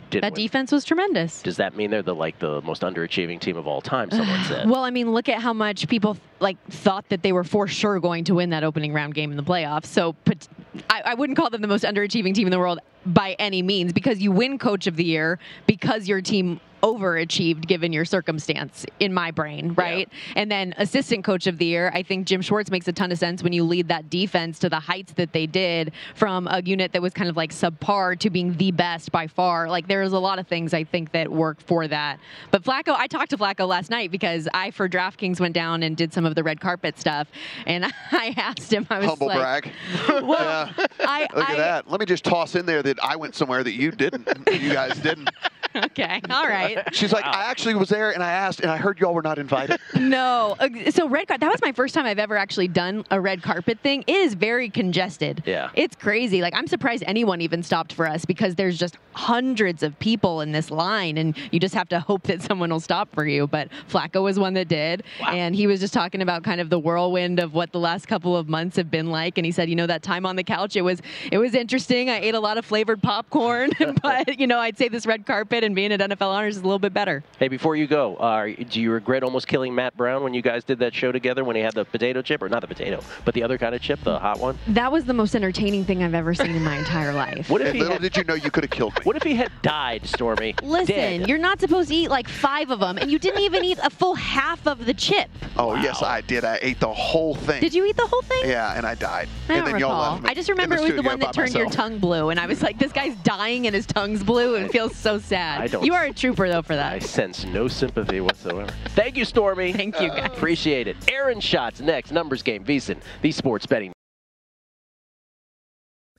Didn't 0.10 0.22
that 0.22 0.34
win. 0.34 0.46
defense 0.46 0.72
was 0.72 0.86
tremendous. 0.86 1.42
Does 1.42 1.58
that 1.58 1.76
mean 1.76 1.92
they're 1.92 2.02
the 2.02 2.16
like 2.16 2.40
the 2.40 2.62
most 2.62 2.82
underachieving 2.82 3.42
team 3.42 3.58
of 3.58 3.68
all 3.68 3.82
time? 3.82 4.10
Someone 4.10 4.44
said. 4.48 4.70
Well, 4.70 4.84
I 4.84 4.90
mean, 4.90 5.12
look 5.12 5.28
at 5.28 5.42
how 5.42 5.52
much 5.54 5.88
people 5.90 6.18
like 6.40 6.58
thought 6.70 7.10
that 7.10 7.24
they 7.24 7.34
were 7.34 7.44
for 7.44 7.68
sure 7.68 8.00
going 8.00 8.24
to 8.26 8.36
win 8.36 8.52
that 8.52 8.64
opening 8.64 8.94
round 8.94 9.16
game 9.16 9.32
in 9.32 9.38
the 9.38 9.44
playoffs. 9.44 9.88
So, 9.88 10.14
pot- 10.14 10.48
I, 10.90 11.02
I 11.06 11.14
wouldn't 11.16 11.38
call 11.38 11.50
them 11.50 11.62
the 11.62 11.68
most 11.68 11.84
underachieving 11.84 12.34
team 12.34 12.48
in 12.48 12.52
the 12.52 12.60
world 12.60 12.80
by 13.06 13.36
any 13.40 13.62
means 13.62 13.92
because 13.92 14.20
you 14.20 14.32
win 14.32 14.58
Coach 14.58 14.88
of 14.88 14.96
the 14.96 15.04
Year 15.04 15.40
because 15.66 16.08
your 16.08 16.22
team 16.22 16.62
overachieved 16.84 17.68
given 17.68 17.92
your 17.92 18.06
circumstance 18.06 18.86
in 19.00 19.14
my 19.14 19.32
brain, 19.32 19.74
right? 19.74 20.10
And 20.36 20.52
then 20.52 20.74
assistant 20.78 21.24
coach 21.24 21.48
of 21.48 21.58
the 21.58 21.66
year, 21.66 21.92
I 21.94 22.04
think 22.04 22.28
Jim 22.28 22.42
Schwartz 22.42 22.70
makes 22.72 22.88
a 22.88 22.94
ton 22.94 23.12
of 23.12 23.18
sense 23.18 23.44
when 23.44 23.54
you 23.54 23.64
lead 23.64 23.88
that 23.88 24.10
defense 24.10 24.60
to 24.60 24.70
the 24.70 24.80
heights 24.80 25.14
that 25.14 25.34
they 25.34 25.46
did 25.46 25.92
from 26.16 26.48
a 26.48 26.62
unit 26.62 26.94
that 26.94 27.02
was 27.02 27.14
kind 27.14 27.30
of 27.30 27.38
like 27.38 27.52
subpar 27.52 28.18
to 28.20 28.30
being 28.30 28.56
the 28.58 28.72
best 28.72 29.12
by 29.12 29.28
far. 29.28 29.70
Like 29.70 29.88
there's 29.88 30.14
a 30.14 30.20
lot 30.20 30.40
of 30.40 30.48
things 30.48 30.74
I 30.74 30.84
think 30.84 31.12
that 31.12 31.32
work 31.32 31.62
for 31.62 31.88
that. 31.88 32.20
But 32.52 32.64
Flacco, 32.64 32.96
I 32.98 33.08
talked 33.08 33.32
to 33.32 33.38
Flacco 33.38 33.68
last 33.68 33.90
night 33.90 34.12
because 34.12 34.48
I 34.54 34.72
for 34.72 34.88
DraftKings 34.88 35.40
went 35.40 35.54
down 35.54 35.84
and 35.84 35.96
did 35.98 36.14
some 36.14 36.26
of 36.26 36.36
the 36.36 36.44
red 36.44 36.60
carpet 36.60 37.00
stuff 37.00 37.28
and 37.66 37.86
I 38.12 38.34
asked 38.38 38.72
him 38.72 38.86
I 38.90 39.00
was 39.00 39.08
Humble 39.08 39.28
like 39.28 39.64
brag. 39.64 39.72
Well, 40.28 40.72
I, 41.00 41.22
Look 41.22 41.50
I, 41.50 41.52
at 41.54 41.58
that. 41.58 41.90
Let 41.90 42.00
me 42.00 42.06
just 42.06 42.24
toss 42.24 42.56
in 42.56 42.66
there 42.66 42.84
that 42.84 42.98
I 43.04 43.16
went 43.16 43.36
somewhere 43.36 43.64
that 43.64 43.74
you 43.74 43.92
didn't. 43.92 44.28
You 44.52 44.74
guys 44.74 44.98
didn't. 45.00 45.30
okay. 45.76 46.22
All 46.30 46.48
right. 46.48 46.67
She's 46.92 47.14
like, 47.14 47.26
I 47.26 47.50
actually 47.50 47.76
was 47.76 47.90
there 47.90 48.12
and 48.12 48.24
I 48.24 48.32
asked 48.32 48.62
and 48.62 48.70
I 48.72 48.78
heard 48.78 49.00
y'all 49.00 49.14
were 49.14 49.22
not 49.22 49.40
invited. 49.40 49.80
No. 49.98 50.56
So 50.92 51.10
red 51.10 51.28
carpet. 51.28 51.42
That 51.42 51.52
was 51.52 51.62
my 51.62 51.72
first 51.72 51.94
time 51.94 52.06
I've 52.06 52.20
ever 52.20 52.38
actually 52.38 52.68
done 52.68 53.04
a 53.12 53.20
red 53.20 53.42
carpet 53.42 53.80
thing. 53.80 54.04
It 54.08 54.16
is 54.16 54.36
very 54.36 54.70
congested. 54.70 55.44
Yeah. 55.46 55.70
It's 55.74 55.96
crazy. 55.96 56.42
Like 56.42 56.56
I'm 56.56 56.68
surprised 56.68 57.04
anyone 57.08 57.42
even 57.42 57.62
stopped 57.64 57.92
for 57.94 58.08
us 58.08 58.24
because 58.24 58.56
there's 58.56 58.78
just 58.78 58.98
hundreds 59.14 59.84
of 59.84 59.98
people 60.00 60.42
in 60.42 60.52
this 60.52 60.70
line, 60.70 61.18
and 61.18 61.36
you 61.52 61.60
just 61.60 61.74
have 61.74 61.90
to 61.90 62.00
hope 62.00 62.24
that 62.24 62.42
someone 62.42 62.70
will 62.70 62.80
stop 62.80 63.14
for 63.14 63.26
you. 63.26 63.48
But 63.48 63.70
Flacco 63.90 64.24
was 64.24 64.40
one 64.40 64.54
that 64.54 64.68
did, 64.68 65.04
and 65.28 65.56
he 65.56 65.68
was 65.68 65.80
just 65.80 65.94
talking 65.94 66.22
about 66.22 66.44
kind 66.44 66.62
of 66.62 66.70
the 66.70 66.80
whirlwind 66.80 67.40
of 67.40 67.54
what 67.54 67.72
the 67.72 67.80
last 67.80 68.08
couple 68.08 68.38
of 68.38 68.48
months 68.48 68.78
have 68.78 68.92
been 68.92 69.10
like. 69.10 69.38
And 69.38 69.46
he 69.46 69.52
said, 69.52 69.70
you 69.70 69.76
know, 69.76 69.88
that 69.88 70.04
time 70.04 70.26
on 70.26 70.36
the 70.36 70.44
couch, 70.44 70.76
it 70.76 70.82
was 70.82 71.02
it 71.32 71.38
was 71.40 71.56
interesting. 71.56 72.10
I 72.10 72.20
ate 72.20 72.36
a 72.36 72.40
lot 72.40 72.58
of 72.58 72.66
flavored 72.66 73.02
popcorn, 73.02 73.72
but 74.02 74.40
you 74.40 74.48
know, 74.48 74.60
I'd 74.60 74.78
say 74.78 74.88
this 74.88 75.06
red 75.06 75.26
carpet 75.26 75.64
and 75.64 75.76
being 75.76 75.92
at 75.92 76.00
NFL 76.00 76.30
Honors 76.30 76.57
is 76.58 76.64
a 76.64 76.68
little 76.68 76.80
bit 76.80 76.94
better. 76.94 77.24
Hey, 77.40 77.48
before 77.48 77.76
you 77.76 77.88
go, 77.88 78.16
uh, 78.18 78.48
do 78.70 78.82
you 78.82 78.92
regret 78.92 79.24
almost 79.24 79.48
killing 79.48 79.74
Matt 79.74 79.96
Brown 79.96 80.24
when 80.24 80.34
you 80.34 80.42
guys 80.42 80.64
did 80.64 80.80
that 80.80 80.94
show 80.94 81.12
together 81.12 81.44
when 81.44 81.56
he 81.56 81.62
had 81.62 81.74
the 81.74 81.86
potato 81.86 82.22
chip, 82.22 82.42
or 82.42 82.50
not 82.50 82.62
the 82.62 82.68
potato, 82.68 83.02
but 83.26 83.34
the 83.34 83.44
other 83.44 83.58
kind 83.58 83.74
of 83.76 83.82
chip, 83.82 84.00
the 84.04 84.18
hot 84.20 84.40
one? 84.40 84.58
That 84.68 84.92
was 84.92 85.06
the 85.06 85.14
most 85.14 85.36
entertaining 85.36 85.86
thing 85.86 86.04
I've 86.04 86.14
ever 86.14 86.34
seen 86.34 86.52
in 86.56 86.64
my 86.64 86.78
entire 86.78 87.14
life. 87.14 87.50
What 87.50 87.62
if 87.62 87.74
he 87.74 87.80
little 87.80 87.94
had, 87.94 88.02
did 88.02 88.18
you 88.18 88.24
know 88.24 88.34
you 88.34 88.52
could 88.52 88.64
have 88.64 88.72
killed 88.72 88.94
me. 88.96 89.02
What 89.08 89.16
if 89.16 89.24
he 89.24 89.36
had 89.36 89.52
died, 89.62 90.06
Stormy? 90.06 90.54
Listen, 90.62 90.96
Dead. 90.96 91.30
you're 91.30 91.38
not 91.38 91.60
supposed 91.62 91.90
to 91.90 91.96
eat 91.96 92.10
like 92.10 92.28
five 92.28 92.70
of 92.72 92.80
them, 92.82 92.98
and 92.98 93.10
you 93.12 93.20
didn't 93.20 93.42
even 93.42 93.64
eat 93.64 93.80
a 93.84 93.90
full 93.90 94.16
half 94.16 94.68
of 94.68 94.86
the 94.86 94.94
chip. 94.94 95.30
Oh, 95.58 95.76
yes, 95.76 96.04
I 96.04 96.22
did. 96.22 96.44
I 96.44 96.60
ate 96.62 96.80
the 96.80 96.92
whole 96.94 97.36
thing. 97.36 97.62
Did 97.62 97.74
you 97.74 97.86
eat 97.86 97.96
the 97.96 98.06
whole 98.06 98.22
thing? 98.24 98.50
Yeah, 98.50 98.76
and 98.76 98.86
I 98.86 98.96
died. 98.96 99.30
I 99.50 99.54
and 99.54 99.62
don't 99.64 99.72
then 99.72 99.80
y'all 99.80 99.90
recall. 99.92 100.12
left 100.14 100.24
me 100.24 100.30
I 100.30 100.34
just 100.34 100.50
remember 100.50 100.76
it 100.76 100.82
was 100.82 100.96
the 100.96 101.02
one 101.04 101.20
that 101.20 101.28
by 101.28 101.32
turned 101.32 101.54
your 101.56 101.70
tongue 101.70 102.00
blue, 102.00 102.30
and 102.30 102.40
I 102.40 102.46
was 102.48 102.62
like, 102.62 102.78
"This 102.80 102.92
guy's 102.92 103.16
dying 103.18 103.66
and 103.66 103.76
his 103.76 103.86
tongue's 103.86 104.24
blue, 104.24 104.56
and 104.56 104.66
it 104.66 104.72
feels 104.72 104.96
so 104.96 105.20
sad." 105.20 105.62
I 105.62 105.68
don't- 105.68 105.86
You 105.86 105.94
are 105.94 106.04
a 106.04 106.14
trooper 106.14 106.47
though 106.48 106.62
for 106.62 106.76
that. 106.76 106.94
I 106.94 107.00
sense 107.00 107.46
no 107.46 107.68
sympathy 107.68 108.22
whatsoever. 108.22 108.72
Thank 108.90 109.18
you, 109.18 109.26
Stormy. 109.26 109.74
Thank 109.74 110.00
you, 110.00 110.10
guys. 110.10 110.28
Appreciate 110.28 110.88
it. 110.88 110.98
Aaron 111.10 111.40
Schatz 111.40 111.82
next. 111.82 112.12
Numbers 112.12 112.44
game. 112.44 112.64
VSiN, 112.64 112.98
the 113.22 113.32
sports 113.32 113.66
betting. 113.66 113.94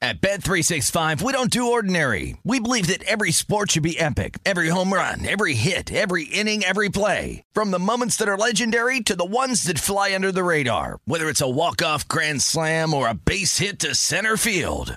At 0.00 0.20
Bet365, 0.20 1.22
we 1.22 1.32
don't 1.32 1.50
do 1.50 1.72
ordinary. 1.72 2.36
We 2.44 2.60
believe 2.60 2.86
that 2.86 3.02
every 3.02 3.32
sport 3.32 3.72
should 3.72 3.82
be 3.82 3.98
epic. 3.98 4.38
Every 4.44 4.68
home 4.68 4.92
run, 4.92 5.26
every 5.26 5.54
hit, 5.54 5.92
every 5.92 6.22
inning, 6.24 6.62
every 6.62 6.88
play. 6.88 7.42
From 7.52 7.72
the 7.72 7.80
moments 7.80 8.16
that 8.18 8.28
are 8.28 8.38
legendary 8.38 9.00
to 9.00 9.16
the 9.16 9.24
ones 9.24 9.64
that 9.64 9.80
fly 9.80 10.14
under 10.14 10.30
the 10.30 10.44
radar. 10.44 11.00
Whether 11.04 11.28
it's 11.28 11.40
a 11.40 11.50
walk-off 11.50 12.06
grand 12.06 12.42
slam 12.42 12.94
or 12.94 13.08
a 13.08 13.14
base 13.14 13.58
hit 13.58 13.80
to 13.80 13.96
center 13.96 14.36
field. 14.36 14.96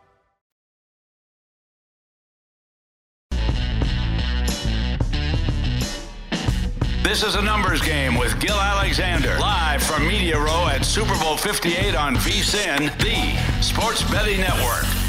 This 7.11 7.23
is 7.23 7.35
a 7.35 7.41
numbers 7.41 7.81
game 7.81 8.15
with 8.15 8.39
Gill 8.39 8.55
Alexander, 8.55 9.37
live 9.37 9.83
from 9.83 10.07
Media 10.07 10.39
Row 10.39 10.69
at 10.69 10.85
Super 10.85 11.13
Bowl 11.19 11.35
58 11.35 11.93
on 11.93 12.15
VSIN, 12.15 12.97
the 12.99 13.61
sports 13.61 14.01
betting 14.09 14.39
network. 14.39 15.00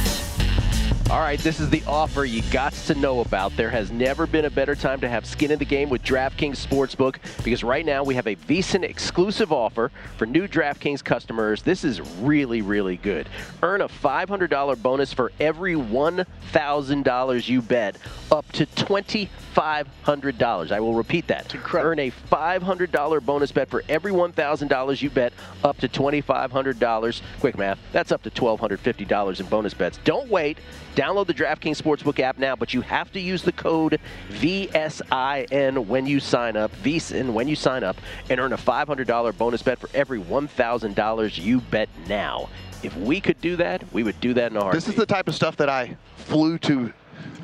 All 1.12 1.20
right, 1.20 1.38
this 1.40 1.60
is 1.60 1.68
the 1.68 1.82
offer 1.86 2.24
you 2.24 2.40
got 2.50 2.72
to 2.72 2.94
know 2.94 3.20
about. 3.20 3.54
There 3.54 3.68
has 3.68 3.90
never 3.90 4.26
been 4.26 4.46
a 4.46 4.50
better 4.50 4.74
time 4.74 4.98
to 5.02 5.10
have 5.10 5.26
skin 5.26 5.50
in 5.50 5.58
the 5.58 5.66
game 5.66 5.90
with 5.90 6.02
DraftKings 6.02 6.66
Sportsbook 6.66 7.16
because 7.44 7.62
right 7.62 7.84
now 7.84 8.02
we 8.02 8.14
have 8.14 8.26
a 8.26 8.34
VSiN 8.34 8.82
exclusive 8.82 9.52
offer 9.52 9.90
for 10.16 10.24
new 10.24 10.48
DraftKings 10.48 11.04
customers. 11.04 11.62
This 11.62 11.84
is 11.84 12.00
really, 12.00 12.62
really 12.62 12.96
good. 12.96 13.28
Earn 13.62 13.82
a 13.82 13.88
$500 13.88 14.80
bonus 14.80 15.12
for 15.12 15.32
every 15.38 15.74
$1,000 15.74 17.48
you 17.48 17.60
bet, 17.60 17.98
up 18.30 18.50
to 18.52 18.64
$2,500. 18.64 20.72
I 20.72 20.80
will 20.80 20.94
repeat 20.94 21.26
that. 21.26 21.54
Earn 21.74 21.98
a 21.98 22.10
$500 22.10 23.22
bonus 23.22 23.52
bet 23.52 23.68
for 23.68 23.84
every 23.86 24.12
$1,000 24.12 25.02
you 25.02 25.10
bet, 25.10 25.34
up 25.62 25.76
to 25.76 25.90
$2,500. 25.90 27.20
Quick 27.40 27.58
math, 27.58 27.78
that's 27.92 28.12
up 28.12 28.22
to 28.22 28.30
$1,250 28.30 29.40
in 29.40 29.46
bonus 29.46 29.74
bets. 29.74 29.98
Don't 30.04 30.30
wait. 30.30 30.56
Download 31.03 31.26
the 31.26 31.34
DraftKings 31.34 31.82
Sportsbook 31.82 32.20
app 32.20 32.38
now, 32.38 32.55
but 32.55 32.72
you 32.72 32.80
have 32.82 33.11
to 33.11 33.18
use 33.18 33.42
the 33.42 33.50
code 33.50 33.98
VSIN 34.30 35.86
when 35.86 36.07
you 36.07 36.20
sign 36.20 36.57
up, 36.57 36.70
VSIN 36.76 37.32
when 37.32 37.48
you 37.48 37.57
sign 37.57 37.82
up, 37.82 37.96
and 38.30 38.38
earn 38.38 38.53
a 38.53 38.57
$500 38.57 39.36
bonus 39.36 39.62
bet 39.64 39.80
for 39.80 39.90
every 39.94 40.20
$1,000 40.20 41.44
you 41.44 41.61
bet 41.61 41.88
now. 42.07 42.48
If 42.84 42.96
we 42.96 43.20
could 43.20 43.40
do 43.40 43.57
that, 43.57 43.82
we 43.92 44.05
would 44.05 44.20
do 44.20 44.32
that 44.34 44.53
in 44.53 44.57
heartbeat. 44.57 44.80
This 44.80 44.88
is 44.90 44.94
the 44.94 45.05
type 45.05 45.26
of 45.26 45.34
stuff 45.34 45.57
that 45.57 45.68
I 45.68 45.96
flew 46.18 46.57
to 46.59 46.92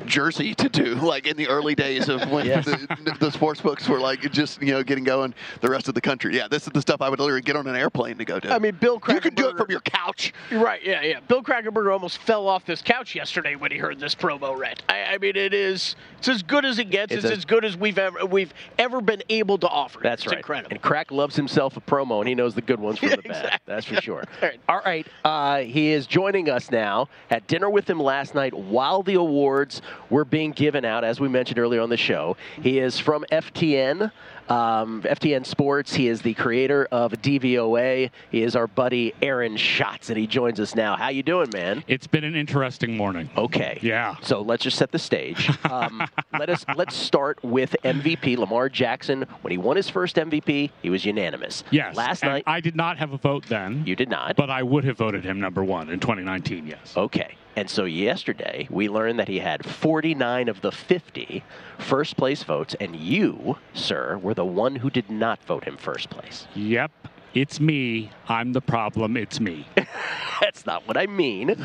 Jersey 0.05 0.53
to 0.55 0.69
do, 0.69 0.95
like 0.95 1.27
in 1.27 1.37
the 1.37 1.47
early 1.47 1.75
days 1.75 2.09
of 2.09 2.29
when 2.31 2.45
Yes. 2.45 2.65
the, 2.65 3.17
the 3.19 3.31
sports 3.31 3.61
books 3.61 3.87
were 3.87 3.99
like 3.99 4.21
just 4.31 4.61
you 4.61 4.73
know 4.73 4.83
getting 4.83 5.03
going. 5.03 5.33
The 5.61 5.69
rest 5.69 5.87
of 5.87 5.93
the 5.95 6.01
country, 6.01 6.35
yeah, 6.35 6.47
this 6.47 6.63
is 6.63 6.69
the 6.73 6.81
stuff 6.81 7.01
I 7.01 7.09
would 7.09 7.19
literally 7.19 7.41
get 7.41 7.55
on 7.55 7.67
an 7.67 7.75
airplane 7.75 8.17
to 8.17 8.25
go 8.25 8.39
do. 8.39 8.49
I 8.49 8.59
mean, 8.59 8.75
Bill 8.79 9.01
you 9.09 9.19
could 9.21 9.35
do 9.35 9.49
it 9.49 9.57
from 9.57 9.67
your 9.69 9.81
couch. 9.81 10.33
Right, 10.51 10.83
yeah, 10.83 11.01
yeah. 11.01 11.19
Bill 11.27 11.41
Krackomberger 11.43 11.91
almost 11.93 12.19
fell 12.19 12.47
off 12.47 12.65
this 12.65 12.81
couch 12.81 13.15
yesterday 13.15 13.55
when 13.55 13.71
he 13.71 13.77
heard 13.77 13.99
this 13.99 14.15
promo 14.15 14.57
read. 14.57 14.81
I, 14.89 15.03
I 15.03 15.17
mean, 15.17 15.35
it 15.35 15.53
is 15.53 15.95
it's 16.17 16.27
as 16.27 16.43
good 16.43 16.65
as 16.65 16.79
it 16.79 16.89
gets. 16.89 17.13
It's 17.13 17.23
It's, 17.23 17.31
a- 17.31 17.37
as 17.37 17.45
good 17.45 17.65
as 17.65 17.77
we've 17.77 17.97
ever 17.99 18.25
we've 18.25 18.53
ever 18.77 19.01
been 19.01 19.23
able 19.29 19.57
to 19.59 19.67
offer. 19.67 19.99
That's 20.01 20.23
it's 20.23 20.31
right. 20.31 20.37
incredible. 20.37 20.71
And 20.71 20.81
Crack 20.81 21.11
loves 21.11 21.35
himself 21.35 21.77
a 21.77 21.81
promo, 21.81 22.19
and 22.19 22.27
he 22.27 22.35
knows 22.35 22.55
the 22.55 22.61
good 22.61 22.79
ones 22.79 22.99
from 22.99 23.09
the 23.09 23.17
bad. 23.25 23.59
That's 23.65 23.85
for 23.85 23.95
sure. 24.01 24.23
All 24.69 24.81
right. 24.85 25.05
Uh, 25.23 25.59
he 25.59 25.89
is 25.91 26.07
joining 26.07 26.49
us 26.49 26.71
now. 26.71 27.07
Had 27.29 27.45
dinner 27.47 27.69
with 27.69 27.89
him 27.89 27.99
last 27.99 28.35
night 28.35 28.53
while 28.53 29.03
the 29.03 29.15
awards 29.15 29.81
were 30.09 30.25
being 30.25 30.51
given 30.51 30.85
out, 30.85 31.03
as 31.03 31.19
we 31.19 31.27
mentioned 31.27 31.59
earlier 31.59 31.81
on 31.81 31.89
the 31.89 31.97
show. 31.97 32.37
He 32.61 32.79
is 32.79 32.99
from 32.99 33.25
FTN. 33.31 34.11
Um, 34.49 35.03
FTN 35.03 35.45
Sports. 35.45 35.93
He 35.93 36.07
is 36.07 36.21
the 36.21 36.33
creator 36.33 36.87
of 36.91 37.11
DVOA. 37.13 38.09
He 38.31 38.41
is 38.41 38.55
our 38.55 38.65
buddy 38.67 39.13
Aaron 39.21 39.57
Schatz, 39.57 40.09
and 40.09 40.17
he 40.17 40.25
joins 40.25 40.59
us 40.59 40.75
now. 40.75 40.95
How 40.95 41.09
you 41.09 41.21
doing, 41.21 41.49
man? 41.53 41.83
It's 41.87 42.07
been 42.07 42.23
an 42.23 42.35
interesting 42.35 42.97
morning. 42.97 43.29
Okay. 43.37 43.77
Yeah. 43.81 44.15
So 44.21 44.41
let's 44.41 44.63
just 44.63 44.77
set 44.77 44.91
the 44.91 44.99
stage. 44.99 45.49
Um, 45.69 46.01
let 46.39 46.49
us 46.49 46.65
let's 46.75 46.95
start 46.95 47.43
with 47.43 47.75
MVP 47.83 48.37
Lamar 48.37 48.69
Jackson. 48.69 49.25
When 49.41 49.51
he 49.51 49.57
won 49.57 49.75
his 49.75 49.89
first 49.89 50.15
MVP, 50.15 50.71
he 50.81 50.89
was 50.89 51.05
unanimous. 51.05 51.63
Yes. 51.69 51.95
Last 51.95 52.23
night 52.23 52.43
I 52.47 52.59
did 52.59 52.75
not 52.75 52.97
have 52.97 53.13
a 53.13 53.17
vote 53.17 53.45
then. 53.47 53.83
You 53.85 53.95
did 53.95 54.09
not. 54.09 54.35
But 54.35 54.49
I 54.49 54.63
would 54.63 54.83
have 54.83 54.97
voted 54.97 55.23
him 55.23 55.39
number 55.39 55.63
one 55.63 55.89
in 55.89 55.99
2019. 55.99 56.65
Yes. 56.65 56.97
Okay. 56.97 57.35
And 57.55 57.69
so 57.69 57.83
yesterday 57.83 58.67
we 58.71 58.87
learned 58.87 59.19
that 59.19 59.27
he 59.27 59.39
had 59.39 59.65
49 59.65 60.47
of 60.47 60.61
the 60.61 60.71
50 60.71 61.43
first 61.77 62.15
place 62.15 62.43
votes, 62.43 62.75
and 62.79 62.95
you, 62.95 63.57
sir, 63.73 64.17
were 64.17 64.33
the 64.33 64.38
one 64.45 64.75
who 64.75 64.89
did 64.89 65.09
not 65.09 65.43
vote 65.45 65.63
him 65.65 65.77
first 65.77 66.09
place. 66.09 66.47
Yep. 66.55 66.91
It's 67.35 67.59
me. 67.59 68.09
I'm 68.27 68.53
the 68.53 68.61
problem. 68.61 69.15
It's 69.15 69.39
me. 69.39 69.67
That's 70.41 70.65
not 70.65 70.87
what 70.87 70.97
I 70.97 71.05
mean. 71.05 71.55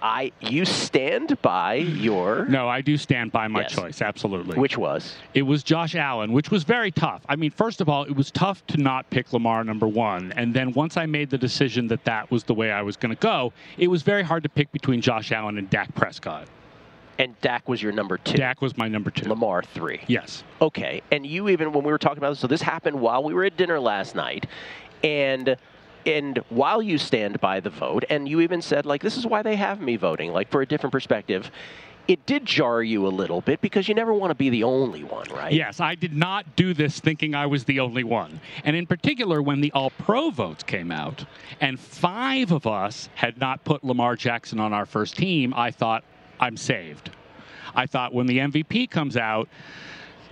I 0.00 0.30
you 0.40 0.64
stand 0.64 1.42
by 1.42 1.74
your 1.74 2.44
No, 2.44 2.68
I 2.68 2.82
do 2.82 2.96
stand 2.96 3.32
by 3.32 3.48
my 3.48 3.62
Yes. 3.62 3.72
choice. 3.72 4.00
Absolutely. 4.00 4.56
which 4.60 4.78
was 4.78 5.16
It 5.34 5.42
was 5.42 5.64
Josh 5.64 5.96
Allen, 5.96 6.32
which 6.32 6.52
was 6.52 6.62
very 6.62 6.92
tough. 6.92 7.22
I 7.28 7.34
mean, 7.34 7.50
first 7.50 7.80
of 7.80 7.88
all, 7.88 8.04
it 8.04 8.14
was 8.14 8.30
tough 8.30 8.64
to 8.68 8.76
not 8.76 9.10
pick 9.10 9.32
Lamar 9.32 9.64
number 9.64 9.88
one. 9.88 10.32
And 10.36 10.54
then 10.54 10.72
once 10.72 10.96
I 10.96 11.06
made 11.06 11.30
the 11.30 11.38
decision 11.38 11.88
that 11.88 12.04
that 12.04 12.30
was 12.30 12.44
the 12.44 12.54
way 12.54 12.70
I 12.70 12.82
was 12.82 12.96
going 12.96 13.14
to 13.14 13.20
go, 13.20 13.52
it 13.78 13.88
was 13.88 14.02
very 14.02 14.22
hard 14.22 14.44
to 14.44 14.48
pick 14.48 14.70
between 14.70 15.00
Josh 15.00 15.32
Allen 15.32 15.58
and 15.58 15.68
Dak 15.68 15.92
Prescott. 15.96 16.46
And 17.22 17.40
Dak 17.40 17.68
was 17.68 17.80
your 17.80 17.92
number 17.92 18.18
two. 18.18 18.36
Dak 18.36 18.60
was 18.60 18.76
my 18.76 18.88
number 18.88 19.10
two. 19.10 19.28
Lamar 19.28 19.62
three. 19.62 20.00
Yes. 20.08 20.42
Okay, 20.60 21.02
and 21.12 21.24
you 21.24 21.48
even 21.48 21.72
when 21.72 21.84
we 21.84 21.92
were 21.92 21.98
talking 21.98 22.18
about 22.18 22.30
this, 22.30 22.40
so 22.40 22.48
this 22.48 22.62
happened 22.62 23.00
while 23.00 23.22
we 23.22 23.32
were 23.32 23.44
at 23.44 23.56
dinner 23.56 23.78
last 23.78 24.16
night, 24.16 24.46
and 25.04 25.56
and 26.04 26.38
while 26.48 26.82
you 26.82 26.98
stand 26.98 27.40
by 27.40 27.60
the 27.60 27.70
vote, 27.70 28.04
and 28.10 28.28
you 28.28 28.40
even 28.40 28.60
said 28.60 28.86
like 28.86 29.02
this 29.02 29.16
is 29.16 29.24
why 29.24 29.40
they 29.42 29.54
have 29.54 29.80
me 29.80 29.96
voting, 29.96 30.32
like 30.32 30.50
for 30.50 30.62
a 30.62 30.66
different 30.66 30.92
perspective. 30.92 31.50
It 32.08 32.26
did 32.26 32.44
jar 32.44 32.82
you 32.82 33.06
a 33.06 33.08
little 33.08 33.40
bit 33.40 33.60
because 33.60 33.86
you 33.86 33.94
never 33.94 34.12
want 34.12 34.32
to 34.32 34.34
be 34.34 34.50
the 34.50 34.64
only 34.64 35.04
one, 35.04 35.28
right? 35.30 35.52
Yes, 35.52 35.78
I 35.78 35.94
did 35.94 36.12
not 36.12 36.56
do 36.56 36.74
this 36.74 36.98
thinking 36.98 37.36
I 37.36 37.46
was 37.46 37.62
the 37.62 37.78
only 37.78 38.02
one. 38.02 38.40
And 38.64 38.74
in 38.74 38.88
particular, 38.88 39.40
when 39.40 39.60
the 39.60 39.70
All 39.70 39.90
Pro 39.90 40.30
votes 40.30 40.64
came 40.64 40.90
out, 40.90 41.24
and 41.60 41.78
five 41.78 42.50
of 42.50 42.66
us 42.66 43.08
had 43.14 43.38
not 43.38 43.62
put 43.62 43.84
Lamar 43.84 44.16
Jackson 44.16 44.58
on 44.58 44.72
our 44.72 44.84
first 44.84 45.16
team, 45.16 45.54
I 45.54 45.70
thought, 45.70 46.02
I'm 46.42 46.56
saved. 46.56 47.10
I 47.74 47.86
thought 47.86 48.12
when 48.12 48.26
the 48.26 48.38
MVP 48.38 48.90
comes 48.90 49.16
out, 49.16 49.48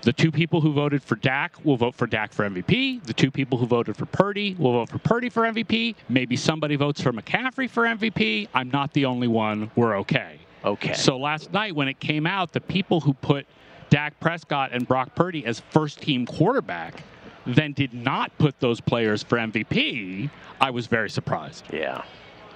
the 0.02 0.12
two 0.12 0.32
people 0.32 0.61
who 0.61 0.72
voted 0.72 1.04
for 1.04 1.14
Dak 1.14 1.64
will 1.64 1.76
vote 1.76 1.94
for 1.94 2.08
Dak 2.08 2.32
for 2.32 2.48
MVP. 2.48 3.04
The 3.04 3.12
two 3.12 3.30
people 3.30 3.58
who 3.58 3.66
voted 3.66 3.96
for 3.96 4.06
Purdy 4.06 4.56
will 4.58 4.72
vote 4.72 4.88
for 4.88 4.98
Purdy 4.98 5.28
for 5.28 5.42
MVP. 5.42 5.94
Maybe 6.08 6.34
somebody 6.36 6.74
votes 6.74 7.00
for 7.00 7.12
McCaffrey 7.12 7.70
for 7.70 7.84
MVP. 7.84 8.48
I'm 8.54 8.70
not 8.70 8.92
the 8.92 9.04
only 9.04 9.28
one. 9.28 9.70
We're 9.76 9.98
okay. 9.98 10.40
Okay. 10.64 10.94
So 10.94 11.16
last 11.16 11.52
night 11.52 11.76
when 11.76 11.86
it 11.86 12.00
came 12.00 12.26
out, 12.26 12.52
the 12.52 12.61
people 12.61 13.00
who 13.00 13.14
put 13.14 13.46
Dak 13.88 14.18
Prescott 14.18 14.70
and 14.72 14.88
Brock 14.88 15.14
Purdy 15.14 15.46
as 15.46 15.61
first 15.70 16.02
team 16.02 16.26
quarterback 16.26 17.04
then 17.46 17.72
did 17.72 17.94
not 17.94 18.36
put 18.36 18.58
those 18.58 18.80
players 18.80 19.22
for 19.22 19.38
MVP. 19.38 20.28
I 20.61 20.70
was 20.70 20.88
very 20.88 21.08
surprised. 21.08 21.64
Yeah. 21.72 22.02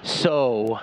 So 0.02 0.80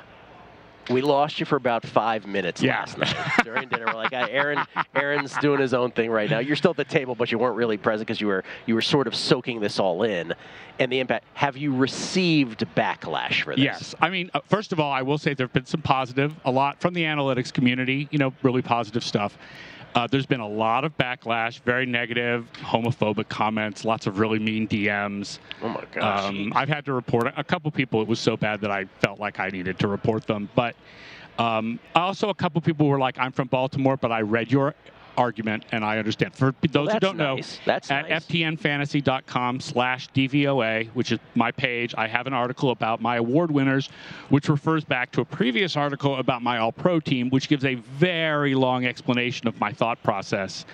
we 0.90 1.02
lost 1.02 1.40
you 1.40 1.46
for 1.46 1.56
about 1.56 1.86
five 1.86 2.26
minutes 2.26 2.62
Yeah. 2.62 2.80
last 2.80 2.98
night 2.98 3.16
during 3.44 3.70
dinner. 3.70 3.86
We're 3.88 3.94
like, 3.94 4.14
"Ah, 4.14 4.28
Aaron, 4.30 4.60
Aaron's 4.96 5.36
doing 5.38 5.60
his 5.60 5.74
own 5.74 5.92
thing 5.92 6.10
right 6.10 6.30
now. 6.30 6.40
You're 6.40 6.56
still 6.56 6.72
at 6.72 6.78
the 6.78 6.84
table, 6.86 7.16
but 7.16 7.32
you 7.32 7.38
weren't 7.38 7.56
really 7.56 7.78
present 7.78 8.08
because 8.08 8.20
you 8.22 8.28
were 8.28 8.44
you 8.66 8.76
were 8.76 8.82
sort 8.82 9.08
of 9.08 9.16
soaking 9.16 9.60
this 9.62 9.80
all 9.80 10.04
in, 10.04 10.34
and 10.80 10.92
the 10.92 11.00
impact. 11.00 11.26
Have 11.36 11.58
you 11.58 11.76
received 11.76 12.66
backlash 12.76 13.44
for 13.44 13.56
this? 13.56 13.64
Yes. 13.64 13.96
I 14.02 14.10
mean, 14.10 14.32
uh, 14.34 14.40
first 14.48 14.72
of 14.74 14.80
all, 14.80 14.92
I 14.92 15.02
will 15.02 15.18
say 15.18 15.34
there 15.34 15.46
have 15.48 15.54
been 15.54 15.66
some 15.66 15.82
positive, 15.82 16.34
a 16.46 16.52
lot 16.52 16.80
from 16.82 16.94
the 16.94 17.04
analytics 17.04 17.54
community, 17.54 18.08
you 18.12 18.18
know, 18.18 18.34
really 18.42 18.62
positive 18.62 19.04
stuff. 19.04 19.38
Uh, 19.94 20.08
there's 20.08 20.26
been 20.26 20.40
a 20.40 20.48
lot 20.48 20.86
of 20.86 20.98
backlash, 20.98 21.60
very 21.62 21.86
negative, 21.86 22.48
homophobic 22.54 23.28
comments, 23.28 23.84
lots 23.84 24.08
of 24.08 24.20
really 24.20 24.40
mean 24.40 24.68
DMs. 24.68 25.40
Oh 25.62 25.68
my 25.68 25.84
gosh. 25.92 26.30
Um, 26.30 26.54
I've 26.56 26.70
had 26.70 26.86
to 26.86 26.94
report 26.94 27.34
a 27.36 27.44
couple 27.44 27.70
people. 27.72 28.02
It 28.02 28.08
was 28.08 28.20
so 28.20 28.38
bad 28.38 28.62
that 28.62 28.72
I 28.72 28.86
felt 29.02 29.20
like 29.20 29.40
I 29.40 29.50
needed 29.50 29.80
to 29.80 29.88
report 29.88 30.26
them. 30.28 30.50
But 30.56 30.76
um, 31.38 31.80
also, 31.94 32.30
a 32.30 32.34
couple 32.34 32.62
people 32.62 32.88
were 32.88 33.00
like, 33.00 33.18
"I'm 33.20 33.32
from 33.32 33.48
Baltimore, 33.48 33.98
but 33.98 34.12
I 34.12 34.22
read 34.22 34.52
your 34.52 34.76
argument 35.18 35.66
and 35.72 35.84
I 35.84 35.98
understand." 35.98 36.36
For 36.36 36.54
those 36.70 36.92
who 36.92 37.00
don't 37.00 37.18
know, 37.18 37.36
nice. 37.36 37.60
That's 37.66 37.92
at 37.92 38.10
nice. 38.10 38.26
ftnfantasy.com/slash 38.26 40.10
DVOA, 40.10 40.88
which 40.90 41.12
is 41.12 41.20
my 41.36 41.52
page, 41.52 41.94
I 41.98 42.08
have 42.08 42.28
an 42.28 42.34
article 42.34 42.72
about 42.72 43.02
my 43.02 43.18
award 43.18 43.52
winners, 43.52 43.90
which 44.30 44.50
refers 44.50 44.84
back 44.84 45.12
to 45.14 45.22
a 45.22 45.26
previous 45.26 45.76
article 45.76 46.18
about 46.18 46.42
my 46.42 46.58
All-Pro 46.58 47.00
team, 47.00 47.30
which 47.30 47.48
gives 47.50 47.66
a 47.66 47.76
very 47.76 48.56
long 48.56 48.86
explanation 48.86 49.48
of 49.48 49.60
my 49.60 49.72
thought 49.72 50.02
process 50.04 50.66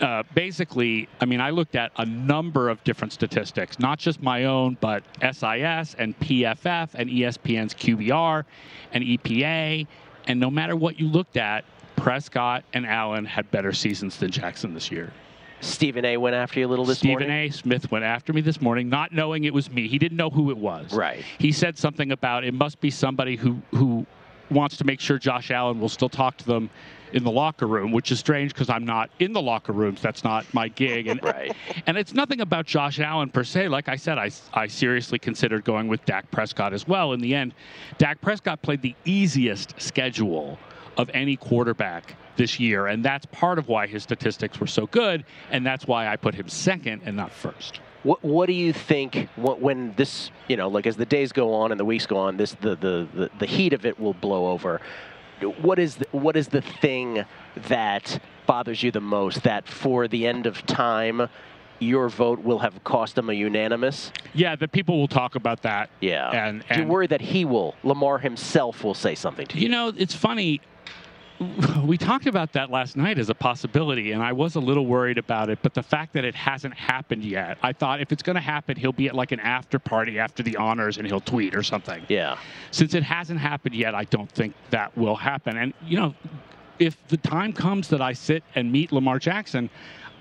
uh, 0.00 0.22
basically, 0.34 1.08
I 1.20 1.24
mean, 1.24 1.40
I 1.40 1.50
looked 1.50 1.74
at 1.74 1.92
a 1.96 2.04
number 2.04 2.68
of 2.68 2.82
different 2.84 3.12
statistics, 3.12 3.78
not 3.78 3.98
just 3.98 4.22
my 4.22 4.44
own, 4.44 4.76
but 4.80 5.02
SIS 5.20 5.94
and 5.98 6.18
PFF 6.20 6.90
and 6.94 7.10
ESPN's 7.10 7.74
QBR 7.74 8.44
and 8.92 9.04
EPA. 9.04 9.86
And 10.26 10.38
no 10.38 10.50
matter 10.50 10.76
what 10.76 11.00
you 11.00 11.08
looked 11.08 11.36
at, 11.36 11.64
Prescott 12.08 12.64
and 12.72 12.86
Allen 12.86 13.26
had 13.26 13.50
better 13.50 13.70
seasons 13.70 14.16
than 14.16 14.30
Jackson 14.30 14.72
this 14.72 14.90
year. 14.90 15.12
Stephen 15.60 16.06
A. 16.06 16.16
went 16.16 16.34
after 16.34 16.58
you 16.58 16.66
a 16.66 16.70
little 16.70 16.86
this 16.86 17.00
Stephen 17.00 17.28
morning. 17.28 17.30
A. 17.30 17.50
Smith 17.50 17.90
went 17.90 18.02
after 18.02 18.32
me 18.32 18.40
this 18.40 18.62
morning, 18.62 18.88
not 18.88 19.12
knowing 19.12 19.44
it 19.44 19.52
was 19.52 19.70
me. 19.70 19.88
He 19.88 19.98
didn't 19.98 20.16
know 20.16 20.30
who 20.30 20.50
it 20.50 20.56
was. 20.56 20.94
Right. 20.94 21.22
He 21.38 21.52
said 21.52 21.76
something 21.76 22.10
about 22.10 22.44
it 22.44 22.54
must 22.54 22.80
be 22.80 22.90
somebody 22.90 23.36
who 23.36 23.60
who 23.72 24.06
wants 24.50 24.78
to 24.78 24.84
make 24.84 25.00
sure 25.00 25.18
Josh 25.18 25.50
Allen 25.50 25.80
will 25.80 25.90
still 25.90 26.08
talk 26.08 26.38
to 26.38 26.46
them 26.46 26.70
in 27.12 27.24
the 27.24 27.30
locker 27.30 27.66
room, 27.66 27.92
which 27.92 28.10
is 28.10 28.18
strange 28.18 28.54
because 28.54 28.70
I'm 28.70 28.86
not 28.86 29.10
in 29.18 29.34
the 29.34 29.42
locker 29.42 29.72
rooms. 29.72 30.00
That's 30.00 30.24
not 30.24 30.46
my 30.54 30.68
gig. 30.68 31.08
And 31.08 31.22
Right. 31.28 31.54
and 31.86 31.98
it's 31.98 32.14
nothing 32.14 32.40
about 32.40 32.64
Josh 32.64 33.00
Allen 33.00 33.28
per 33.28 33.44
se. 33.44 33.68
Like 33.68 33.90
I 33.90 33.96
said, 33.96 34.16
I, 34.16 34.30
I 34.54 34.66
seriously 34.66 35.18
considered 35.18 35.64
going 35.64 35.88
with 35.88 36.02
Dak 36.06 36.30
Prescott 36.30 36.72
as 36.72 36.88
well. 36.88 37.12
In 37.12 37.20
the 37.20 37.34
end, 37.34 37.52
Dak 37.98 38.20
Prescott 38.22 38.62
played 38.62 38.80
the 38.80 38.94
easiest 39.04 39.78
schedule 39.78 40.58
of 40.98 41.08
any 41.14 41.36
quarterback 41.36 42.16
this 42.36 42.60
year. 42.60 42.86
And 42.88 43.04
that's 43.04 43.24
part 43.26 43.58
of 43.58 43.68
why 43.68 43.86
his 43.86 44.02
statistics 44.02 44.60
were 44.60 44.66
so 44.66 44.86
good. 44.86 45.24
And 45.50 45.64
that's 45.64 45.86
why 45.86 46.08
I 46.08 46.16
put 46.16 46.34
him 46.34 46.48
second 46.48 47.02
and 47.04 47.16
not 47.16 47.32
first. 47.32 47.80
What 48.02 48.22
What 48.22 48.46
do 48.46 48.52
you 48.52 48.72
think 48.72 49.28
wh- 49.36 49.60
when 49.60 49.94
this, 49.96 50.30
you 50.48 50.56
know, 50.56 50.68
like 50.68 50.86
as 50.86 50.96
the 50.96 51.06
days 51.06 51.32
go 51.32 51.54
on 51.54 51.70
and 51.70 51.80
the 51.80 51.84
weeks 51.84 52.06
go 52.06 52.16
on, 52.16 52.36
this 52.36 52.52
the 52.60 52.76
the 52.76 53.08
the, 53.14 53.30
the 53.38 53.46
heat 53.46 53.72
of 53.72 53.86
it 53.86 53.98
will 53.98 54.14
blow 54.14 54.48
over. 54.48 54.80
what 55.62 55.78
is 55.78 55.96
the, 55.96 56.06
what 56.12 56.36
is 56.36 56.48
the 56.48 56.60
thing 56.62 57.24
that 57.68 58.20
bothers 58.46 58.82
you 58.82 58.90
the 58.90 59.00
most? 59.00 59.42
That 59.44 59.66
for 59.68 60.08
the 60.08 60.26
end 60.26 60.46
of 60.46 60.64
time, 60.66 61.28
your 61.80 62.08
vote 62.08 62.40
will 62.40 62.58
have 62.60 62.82
cost 62.84 63.16
him 63.18 63.30
a 63.30 63.32
unanimous. 63.32 64.12
Yeah, 64.34 64.56
the 64.56 64.66
people 64.68 64.98
will 64.98 65.08
talk 65.08 65.34
about 65.36 65.62
that. 65.62 65.90
Yeah. 66.00 66.30
And, 66.30 66.60
Do 66.60 66.74
you 66.74 66.80
and 66.82 66.90
worry 66.90 67.06
that 67.08 67.20
he 67.20 67.44
will, 67.44 67.74
Lamar 67.84 68.18
himself, 68.18 68.82
will 68.84 68.94
say 68.94 69.14
something 69.14 69.46
to 69.46 69.56
you? 69.56 69.62
You 69.64 69.68
know, 69.68 69.92
it's 69.96 70.14
funny. 70.14 70.60
We 71.84 71.96
talked 71.96 72.26
about 72.26 72.52
that 72.54 72.70
last 72.70 72.96
night 72.96 73.18
as 73.18 73.30
a 73.30 73.34
possibility, 73.34 74.12
and 74.12 74.22
I 74.22 74.32
was 74.32 74.56
a 74.56 74.60
little 74.60 74.86
worried 74.86 75.18
about 75.18 75.50
it. 75.50 75.60
But 75.62 75.72
the 75.72 75.82
fact 75.82 76.12
that 76.14 76.24
it 76.24 76.34
hasn't 76.34 76.74
happened 76.74 77.22
yet, 77.24 77.58
I 77.62 77.72
thought 77.72 78.00
if 78.00 78.10
it's 78.10 78.22
going 78.22 78.34
to 78.34 78.42
happen, 78.42 78.76
he'll 78.76 78.92
be 78.92 79.06
at 79.06 79.14
like 79.14 79.30
an 79.30 79.40
after 79.40 79.78
party 79.78 80.18
after 80.18 80.42
the 80.42 80.56
honors 80.56 80.98
and 80.98 81.06
he'll 81.06 81.20
tweet 81.20 81.54
or 81.54 81.62
something. 81.62 82.04
Yeah. 82.08 82.38
Since 82.72 82.94
it 82.94 83.04
hasn't 83.04 83.38
happened 83.38 83.76
yet, 83.76 83.94
I 83.94 84.04
don't 84.04 84.30
think 84.30 84.54
that 84.70 84.96
will 84.98 85.14
happen. 85.14 85.56
And, 85.56 85.74
you 85.84 85.98
know, 85.98 86.14
if 86.80 86.96
the 87.08 87.16
time 87.16 87.52
comes 87.52 87.88
that 87.88 88.02
I 88.02 88.12
sit 88.12 88.42
and 88.56 88.72
meet 88.72 88.90
Lamar 88.90 89.18
Jackson, 89.20 89.70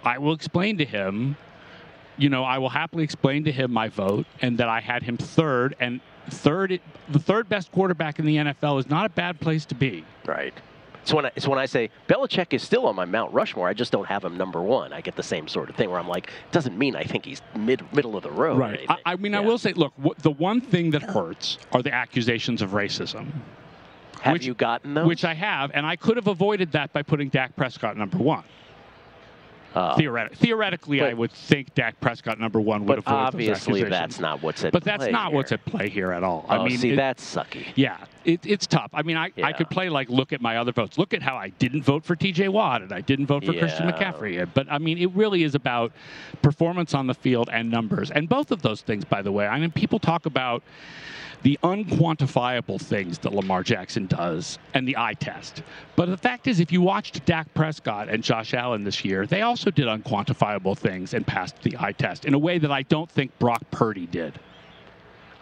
I 0.04 0.20
will 0.20 0.34
explain 0.34 0.78
to 0.78 0.86
him 0.86 1.36
you 2.18 2.30
know, 2.30 2.44
I 2.44 2.58
will 2.58 2.70
happily 2.70 3.04
explain 3.04 3.44
to 3.44 3.52
him 3.52 3.72
my 3.72 3.90
vote 3.90 4.26
and 4.42 4.58
that 4.58 4.68
I 4.68 4.80
had 4.80 5.04
him 5.04 5.18
third. 5.18 5.76
And 5.80 6.02
third, 6.30 6.80
the 7.10 7.20
third 7.20 7.48
best 7.48 7.72
quarterback 7.72 8.20
in 8.20 8.26
the 8.26 8.38
NFL 8.38 8.80
is 8.80 8.90
not 8.90 9.06
a 9.06 9.10
bad 9.10 9.40
place 9.40 9.66
to 9.66 9.76
be. 9.76 10.04
Right. 10.26 10.54
It's 11.08 11.14
when 11.14 11.26
I, 11.26 11.32
it's 11.38 11.48
when 11.48 11.58
I 11.58 11.66
say 11.66 11.90
Belichick 12.10 12.52
is 12.52 12.62
still 12.62 12.86
on 12.86 12.98
my 12.98 13.06
Mount 13.06 13.34
Rushmore. 13.34 13.66
I 13.66 13.74
just 13.74 13.94
don't 13.94 14.08
have 14.08 14.26
him 14.26 14.36
number 14.36 14.62
one. 14.62 14.92
I 14.92 15.00
get 15.00 15.16
the 15.16 15.24
same 15.24 15.48
sort 15.48 15.70
of 15.70 15.76
thing 15.78 15.90
where 15.90 16.00
I'm 16.00 16.08
like, 16.10 16.26
it 16.28 16.52
doesn't 16.52 16.78
mean 16.78 16.98
I 16.98 17.06
think 17.06 17.24
he's 17.24 17.42
mid 17.56 17.82
middle 17.94 18.18
of 18.18 18.24
the 18.24 18.30
road. 18.30 18.60
Right. 18.60 18.86
I, 18.90 18.98
I 19.06 19.16
mean, 19.16 19.34
I 19.34 19.40
will 19.40 19.58
say, 19.58 19.72
look, 19.72 19.94
what, 19.96 20.18
the 20.18 20.32
one 20.32 20.60
thing 20.60 20.92
that 20.92 21.02
hurts 21.02 21.60
are 21.72 21.82
the 21.82 21.94
accusations 21.94 22.62
of 22.62 22.72
racism. 22.72 23.32
Have 24.20 24.34
which, 24.34 24.46
you 24.46 24.54
gotten 24.54 24.96
those? 24.96 25.08
Which 25.08 25.24
I 25.24 25.34
have, 25.34 25.72
and 25.74 25.86
I 25.86 25.96
could 25.96 26.18
have 26.18 26.28
avoided 26.28 26.74
that 26.74 26.92
by 26.92 27.04
putting 27.04 27.30
Dak 27.30 27.56
Prescott 27.56 27.96
number 27.96 28.18
one. 28.18 28.44
Uh, 29.78 29.96
Theoretic- 29.96 30.36
theoretically, 30.38 31.02
I 31.04 31.14
would 31.14 31.32
think 31.32 31.74
Dak 31.76 32.00
Prescott 32.02 32.40
number 32.40 32.60
one 32.60 32.82
would 32.86 32.88
but 32.88 32.98
avoid 33.00 33.06
those 33.14 33.28
obviously 33.28 33.54
accusations. 33.82 33.90
that's 33.92 34.20
not 34.20 34.42
what's 34.42 34.64
at 34.64 34.72
play. 34.72 34.80
But 34.80 34.84
that's 34.84 35.12
not 35.12 35.28
here. 35.28 35.36
what's 35.36 35.52
at 35.52 35.64
play 35.66 35.88
here 35.90 36.12
at 36.12 36.24
all. 36.24 36.46
Oh, 36.50 36.56
I 36.62 36.64
mean, 36.68 36.78
see, 36.78 36.92
it- 36.92 36.96
that's 36.96 37.24
sucky. 37.36 37.68
Yeah, 37.76 37.98
it, 38.26 38.40
it's 38.46 38.66
tough. 38.66 38.90
I 38.94 39.04
mean, 39.04 39.18
I, 39.18 39.32
I 39.44 39.54
could 39.54 39.70
play 39.70 39.90
like 39.90 40.10
look 40.10 40.34
at 40.34 40.42
my 40.42 40.58
other 40.58 40.72
votes. 40.72 40.98
Look 40.98 41.14
at 41.14 41.22
how 41.22 41.36
I 41.36 41.50
didn't 41.50 41.84
vote 41.84 42.04
for 42.04 42.16
T.J. 42.16 42.48
Watt 42.50 42.82
and 42.82 42.92
I 42.92 43.02
didn't 43.02 43.28
vote 43.28 43.46
for 43.46 43.54
Christian 43.54 43.88
Yeah. 43.88 43.92
McCaffrey. 44.12 44.50
But 44.54 44.66
I 44.72 44.80
mean, 44.80 44.98
it 44.98 45.12
really 45.14 45.44
is 45.44 45.54
about 45.54 45.92
performance 46.42 46.94
on 46.96 47.06
the 47.08 47.14
field 47.14 47.50
and 47.52 47.70
numbers. 47.70 48.10
And 48.10 48.28
both 48.28 48.52
of 48.52 48.62
those 48.64 48.82
things, 48.82 49.06
by 49.06 49.22
the 49.22 49.32
way. 49.32 49.46
I 49.48 49.60
mean, 49.60 49.72
people 49.72 50.00
talk 50.00 50.26
about 50.26 50.64
the 51.44 51.58
unquantifiable 51.64 52.82
things 52.82 53.20
that 53.20 53.34
Lamar 53.34 53.64
Jackson 53.64 54.08
does 54.08 54.58
and 54.74 54.88
the 54.88 54.98
eye 54.98 55.14
test. 55.14 55.64
But 55.96 56.10
the 56.10 56.18
fact 56.18 56.48
is, 56.48 56.60
if 56.60 56.72
you 56.72 56.82
watched 56.82 57.26
Dak 57.26 57.54
Prescott 57.54 58.10
and 58.10 58.24
Josh 58.24 58.54
Allen 58.54 58.84
this 58.84 59.06
year, 59.06 59.26
they 59.28 59.42
also 59.44 59.70
did 59.72 59.88
unquantifiable 59.88 60.78
things 60.78 61.14
and 61.14 61.26
passed 61.26 61.62
the 61.62 61.78
eye 61.80 61.92
test 61.94 62.26
in 62.26 62.34
a 62.34 62.40
way 62.40 62.58
that 62.58 62.72
I 62.72 62.82
don't 62.84 63.10
think 63.10 63.38
Brock 63.40 63.62
Purdy 63.72 64.08
did. 64.08 64.40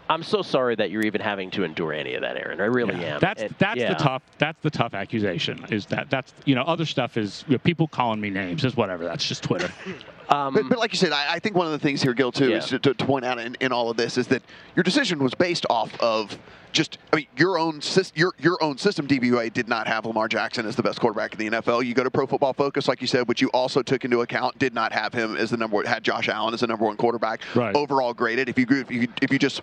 I'm 0.08 0.22
so 0.22 0.40
sorry 0.42 0.76
that 0.76 0.92
you're 0.92 1.02
even 1.02 1.20
having 1.20 1.50
to 1.52 1.64
endure 1.64 1.92
any 1.92 2.14
of 2.14 2.20
that, 2.20 2.36
Aaron. 2.36 2.60
I 2.60 2.66
really 2.66 3.04
am. 3.04 3.18
That's 3.18 3.42
And- 3.42 3.54
that's 3.58 3.80
yeah. 3.80 3.88
the 3.88 3.96
tough 3.96 4.22
that's 4.38 4.58
the 4.62 4.70
tough 4.70 4.94
accusation. 4.94 5.64
Is 5.70 5.86
that 5.86 6.10
that's 6.10 6.32
you 6.44 6.54
know 6.54 6.62
other 6.62 6.84
stuff 6.84 7.16
is 7.16 7.44
you 7.48 7.54
know, 7.54 7.58
people 7.58 7.88
calling 7.88 8.20
me 8.20 8.30
names 8.30 8.64
is 8.64 8.76
whatever. 8.76 9.02
That's 9.02 9.26
just 9.26 9.42
Twitter. 9.42 9.68
Um, 10.28 10.54
but, 10.54 10.68
but 10.68 10.78
like 10.78 10.92
you 10.92 10.98
said, 10.98 11.12
I, 11.12 11.34
I 11.34 11.38
think 11.38 11.54
one 11.56 11.66
of 11.66 11.72
the 11.72 11.78
things 11.78 12.02
here, 12.02 12.12
Gill, 12.14 12.32
too, 12.32 12.52
is 12.52 12.66
to, 12.66 12.78
to, 12.80 12.94
to 12.94 13.04
point 13.06 13.24
out 13.24 13.38
in, 13.38 13.56
in 13.60 13.72
all 13.72 13.90
of 13.90 13.96
this 13.96 14.18
is 14.18 14.26
that 14.28 14.42
your 14.74 14.82
decision 14.82 15.22
was 15.22 15.34
based 15.34 15.64
off 15.70 15.94
of 16.00 16.36
just, 16.72 16.98
I 17.10 17.16
mean, 17.16 17.26
your 17.38 17.58
own 17.58 17.80
your 18.14 18.34
your 18.38 18.62
own 18.62 18.76
system. 18.76 19.06
DVOA 19.08 19.50
did 19.50 19.66
not 19.66 19.86
have 19.86 20.04
Lamar 20.04 20.28
Jackson 20.28 20.66
as 20.66 20.76
the 20.76 20.82
best 20.82 21.00
quarterback 21.00 21.32
in 21.32 21.38
the 21.38 21.56
NFL. 21.58 21.82
You 21.86 21.94
go 21.94 22.04
to 22.04 22.10
Pro 22.10 22.26
Football 22.26 22.52
Focus, 22.52 22.86
like 22.86 23.00
you 23.00 23.06
said, 23.06 23.26
which 23.28 23.40
you 23.40 23.48
also 23.54 23.80
took 23.82 24.04
into 24.04 24.20
account, 24.20 24.58
did 24.58 24.74
not 24.74 24.92
have 24.92 25.14
him 25.14 25.36
as 25.36 25.48
the 25.50 25.56
number 25.56 25.76
one, 25.76 25.86
had 25.86 26.02
Josh 26.02 26.28
Allen 26.28 26.52
as 26.52 26.60
the 26.60 26.66
number 26.66 26.84
one 26.84 26.96
quarterback 26.98 27.40
Right. 27.54 27.74
overall 27.74 28.12
graded. 28.12 28.50
If 28.50 28.58
you 28.58 28.66
if 28.68 28.90
you 28.90 29.08
if 29.22 29.32
you 29.32 29.38
just 29.38 29.62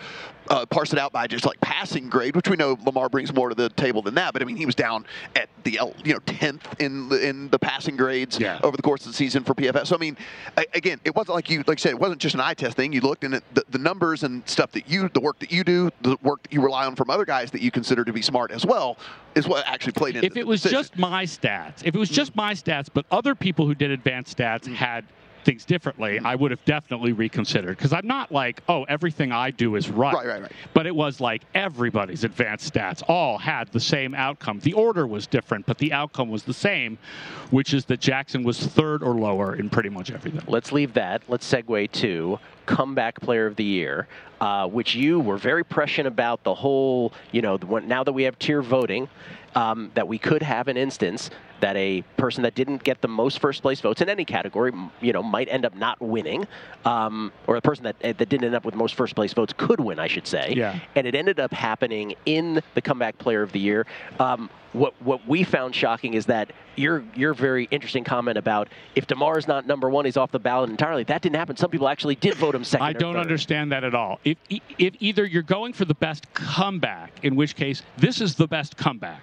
uh, 0.50 0.66
parse 0.66 0.92
it 0.92 0.98
out 0.98 1.12
by 1.12 1.28
just 1.28 1.46
like 1.46 1.60
passing 1.62 2.10
grade, 2.10 2.36
which 2.36 2.48
we 2.50 2.56
know 2.56 2.80
Lamar 2.84 3.10
brings 3.10 3.32
more 3.32 3.50
to 3.50 3.56
the 3.56 3.70
table 3.70 4.02
than 4.02 4.16
that, 4.16 4.34
but 4.34 4.42
I 4.42 4.46
mean, 4.46 4.56
he 4.56 4.66
was 4.66 4.76
down 4.76 5.06
at 5.36 5.50
the 5.64 5.80
you 6.04 6.14
know 6.14 6.20
tenth 6.26 6.68
in 6.80 7.10
the, 7.10 7.28
in 7.28 7.50
the 7.50 7.60
passing 7.60 7.96
grades 7.96 8.40
over 8.64 8.76
the 8.76 8.84
course 8.84 9.02
of 9.06 9.12
the 9.12 9.18
season 9.18 9.44
for 9.44 9.54
PFF. 9.54 9.88
So 9.88 9.96
I 9.96 10.00
mean, 10.00 10.18
again, 10.74 11.00
it 11.04 11.16
wasn't 11.16 11.36
like 11.36 11.50
you 11.50 11.64
like 11.68 11.80
I 11.80 11.82
said, 11.82 11.92
it 11.92 12.00
wasn't 12.00 12.22
just 12.22 12.36
an 12.36 12.42
eye 12.42 12.54
test 12.54 12.76
thing. 12.76 12.94
You 12.94 13.02
looked 13.02 13.24
and 13.24 13.36
it, 13.36 13.44
the, 13.54 13.64
the 13.70 13.78
numbers 13.78 14.24
and 14.24 14.48
stuff 14.48 14.72
that 14.72 14.90
you, 14.90 15.10
the 15.10 15.22
work 15.22 15.40
that 15.40 15.52
you 15.52 15.64
do, 15.64 15.90
the 16.02 16.18
work 16.22 16.44
that 16.44 16.54
you 16.54 16.62
rely 16.62 16.86
on 16.86 16.96
from 16.96 17.10
other 17.10 17.26
guys 17.26 17.52
that 17.52 17.62
you 17.62 17.72
consider 17.72 18.04
to 18.04 18.14
be 18.14 18.22
smart 18.22 18.52
as 18.52 18.66
well, 18.66 18.98
is 19.36 19.48
what 19.48 19.66
actually 19.68 19.94
played 19.94 20.16
into 20.16 20.22
the 20.30 20.34
if 20.34 20.38
it 20.38 20.48
was 20.48 20.62
decision. 20.62 20.80
just 20.80 20.98
my 20.98 21.24
stats, 21.26 21.86
if 21.86 21.96
it 21.96 22.00
was 22.00 22.10
just 22.10 22.36
my 22.36 22.54
stats, 22.54 22.90
but 22.94 23.06
other 23.12 23.36
people 23.36 23.66
who 23.66 23.76
did 23.76 23.92
advanced 23.92 24.38
stats 24.38 24.64
mm-hmm. 24.64 24.76
had 24.76 25.06
things 25.44 25.66
differently, 25.66 26.20
I 26.20 26.36
would 26.36 26.52
have 26.52 26.64
definitely 26.66 27.14
reconsidered. 27.14 27.78
Because 27.78 27.94
I'm 27.94 28.08
not 28.08 28.32
like, 28.32 28.62
oh, 28.68 28.84
everything 28.84 29.32
I 29.32 29.52
do 29.52 29.76
is 29.76 29.90
right. 29.90 30.14
Right, 30.14 30.28
right, 30.28 30.42
right. 30.44 30.52
But 30.74 30.88
it 30.88 30.96
was 30.96 31.20
like 31.20 31.44
everybody's 31.54 32.24
advanced 32.24 32.74
stats 32.74 33.04
all 33.08 33.38
had 33.38 33.72
the 33.72 33.80
same 33.80 34.16
outcome. 34.16 34.60
The 34.60 34.74
order 34.74 35.06
was 35.08 35.28
different, 35.28 35.66
but 35.66 35.78
the 35.78 35.94
outcome 35.94 36.30
was 36.30 36.44
the 36.44 36.54
same, 36.54 36.98
which 37.52 37.74
is 37.74 37.86
that 37.86 38.00
Jackson 38.00 38.44
was 38.44 38.60
third 38.60 39.04
or 39.04 39.16
lower 39.16 39.56
in 39.56 39.70
pretty 39.70 39.90
much 39.90 40.12
everything. 40.12 40.42
Let's 40.48 40.72
leave 40.72 40.94
that. 40.94 41.24
Let's 41.28 41.52
segue 41.52 41.92
to 41.92 42.40
comeback 42.66 43.20
player 43.20 43.46
of 43.46 43.56
the 43.56 43.64
year, 43.64 44.08
uh, 44.40 44.68
which 44.68 44.96
you 44.96 45.20
were 45.20 45.38
very 45.38 45.64
prescient 45.64 46.08
about 46.08 46.44
the 46.44 46.54
whole, 46.54 47.14
you 47.32 47.42
know, 47.42 47.58
the 47.58 47.66
one, 47.66 47.88
now 47.88 48.04
that 48.04 48.14
we 48.14 48.24
have 48.24 48.40
tier 48.40 48.62
voting, 48.62 49.10
um, 49.56 49.92
that 49.94 50.08
we 50.08 50.18
could 50.18 50.42
have 50.42 50.68
an 50.68 50.78
instance 50.78 51.30
that 51.64 51.78
a 51.78 52.02
person 52.18 52.44
that 52.44 52.56
didn't 52.56 52.84
get 52.84 53.00
the 53.00 53.08
most 53.08 53.40
first 53.40 53.62
place 53.62 53.80
votes 53.80 54.02
in 54.02 54.10
any 54.10 54.26
category, 54.26 54.74
you 55.00 55.14
know, 55.14 55.24
might 55.24 55.48
end 55.48 55.64
up 55.64 55.74
not 55.74 56.02
winning, 56.02 56.46
um, 56.84 57.32
or 57.48 57.56
a 57.56 57.62
person 57.62 57.86
that, 57.86 57.98
that 58.02 58.18
didn't 58.18 58.44
end 58.44 58.54
up 58.54 58.66
with 58.66 58.74
the 58.74 58.78
most 58.78 58.96
first 58.96 59.16
place 59.16 59.32
votes 59.32 59.54
could 59.56 59.80
win, 59.80 59.98
I 59.98 60.08
should 60.08 60.28
say. 60.28 60.54
Yeah. 60.58 60.78
And 60.96 61.08
it 61.08 61.16
ended 61.16 61.40
up 61.40 61.54
happening 61.54 62.16
in 62.26 62.62
the 62.74 62.82
comeback 62.82 63.18
player 63.18 63.42
of 63.42 63.54
the 63.54 63.62
year. 63.62 63.88
Um, 64.20 64.50
what 64.74 64.94
what 65.02 65.26
we 65.26 65.44
found 65.44 65.74
shocking 65.74 66.16
is 66.16 66.26
that 66.26 66.52
your 66.76 67.06
your 67.16 67.34
very 67.34 67.70
interesting 67.72 68.04
comment 68.04 68.38
about 68.38 68.68
if 68.96 69.08
Damar 69.08 69.38
is 69.38 69.48
not 69.48 69.66
number 69.66 69.90
one, 69.90 70.04
he's 70.04 70.18
off 70.18 70.32
the 70.32 70.40
ballot 70.40 70.70
entirely. 70.70 71.04
That 71.04 71.22
didn't 71.22 71.38
happen. 71.38 71.56
Some 71.56 71.70
people 71.70 71.88
actually 71.88 72.16
did 72.16 72.34
vote 72.34 72.56
him 72.56 72.66
second. 72.66 72.88
I 72.88 72.92
don't 72.92 73.14
third. 73.14 73.22
understand 73.22 73.72
that 73.72 73.86
at 73.86 73.96
all. 73.96 74.20
If, 74.26 74.38
if 74.50 74.96
either 75.00 75.26
you're 75.26 75.44
going 75.44 75.72
for 75.72 75.86
the 75.86 75.94
best 75.94 76.34
comeback, 76.34 77.24
in 77.24 77.36
which 77.36 77.56
case 77.56 77.84
this 77.98 78.20
is 78.20 78.36
the 78.36 78.48
best 78.48 78.76
comeback, 78.76 79.22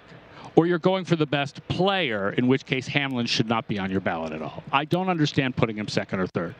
or 0.55 0.67
you're 0.67 0.79
going 0.79 1.05
for 1.05 1.15
the 1.15 1.25
best 1.25 1.65
player, 1.67 2.31
in 2.31 2.47
which 2.47 2.65
case 2.65 2.87
Hamlin 2.87 3.25
should 3.25 3.47
not 3.47 3.67
be 3.67 3.79
on 3.79 3.89
your 3.91 4.01
ballot 4.01 4.33
at 4.33 4.41
all. 4.41 4.63
I 4.71 4.85
don't 4.85 5.09
understand 5.09 5.55
putting 5.55 5.77
him 5.77 5.87
second 5.87 6.19
or 6.19 6.27
third. 6.27 6.55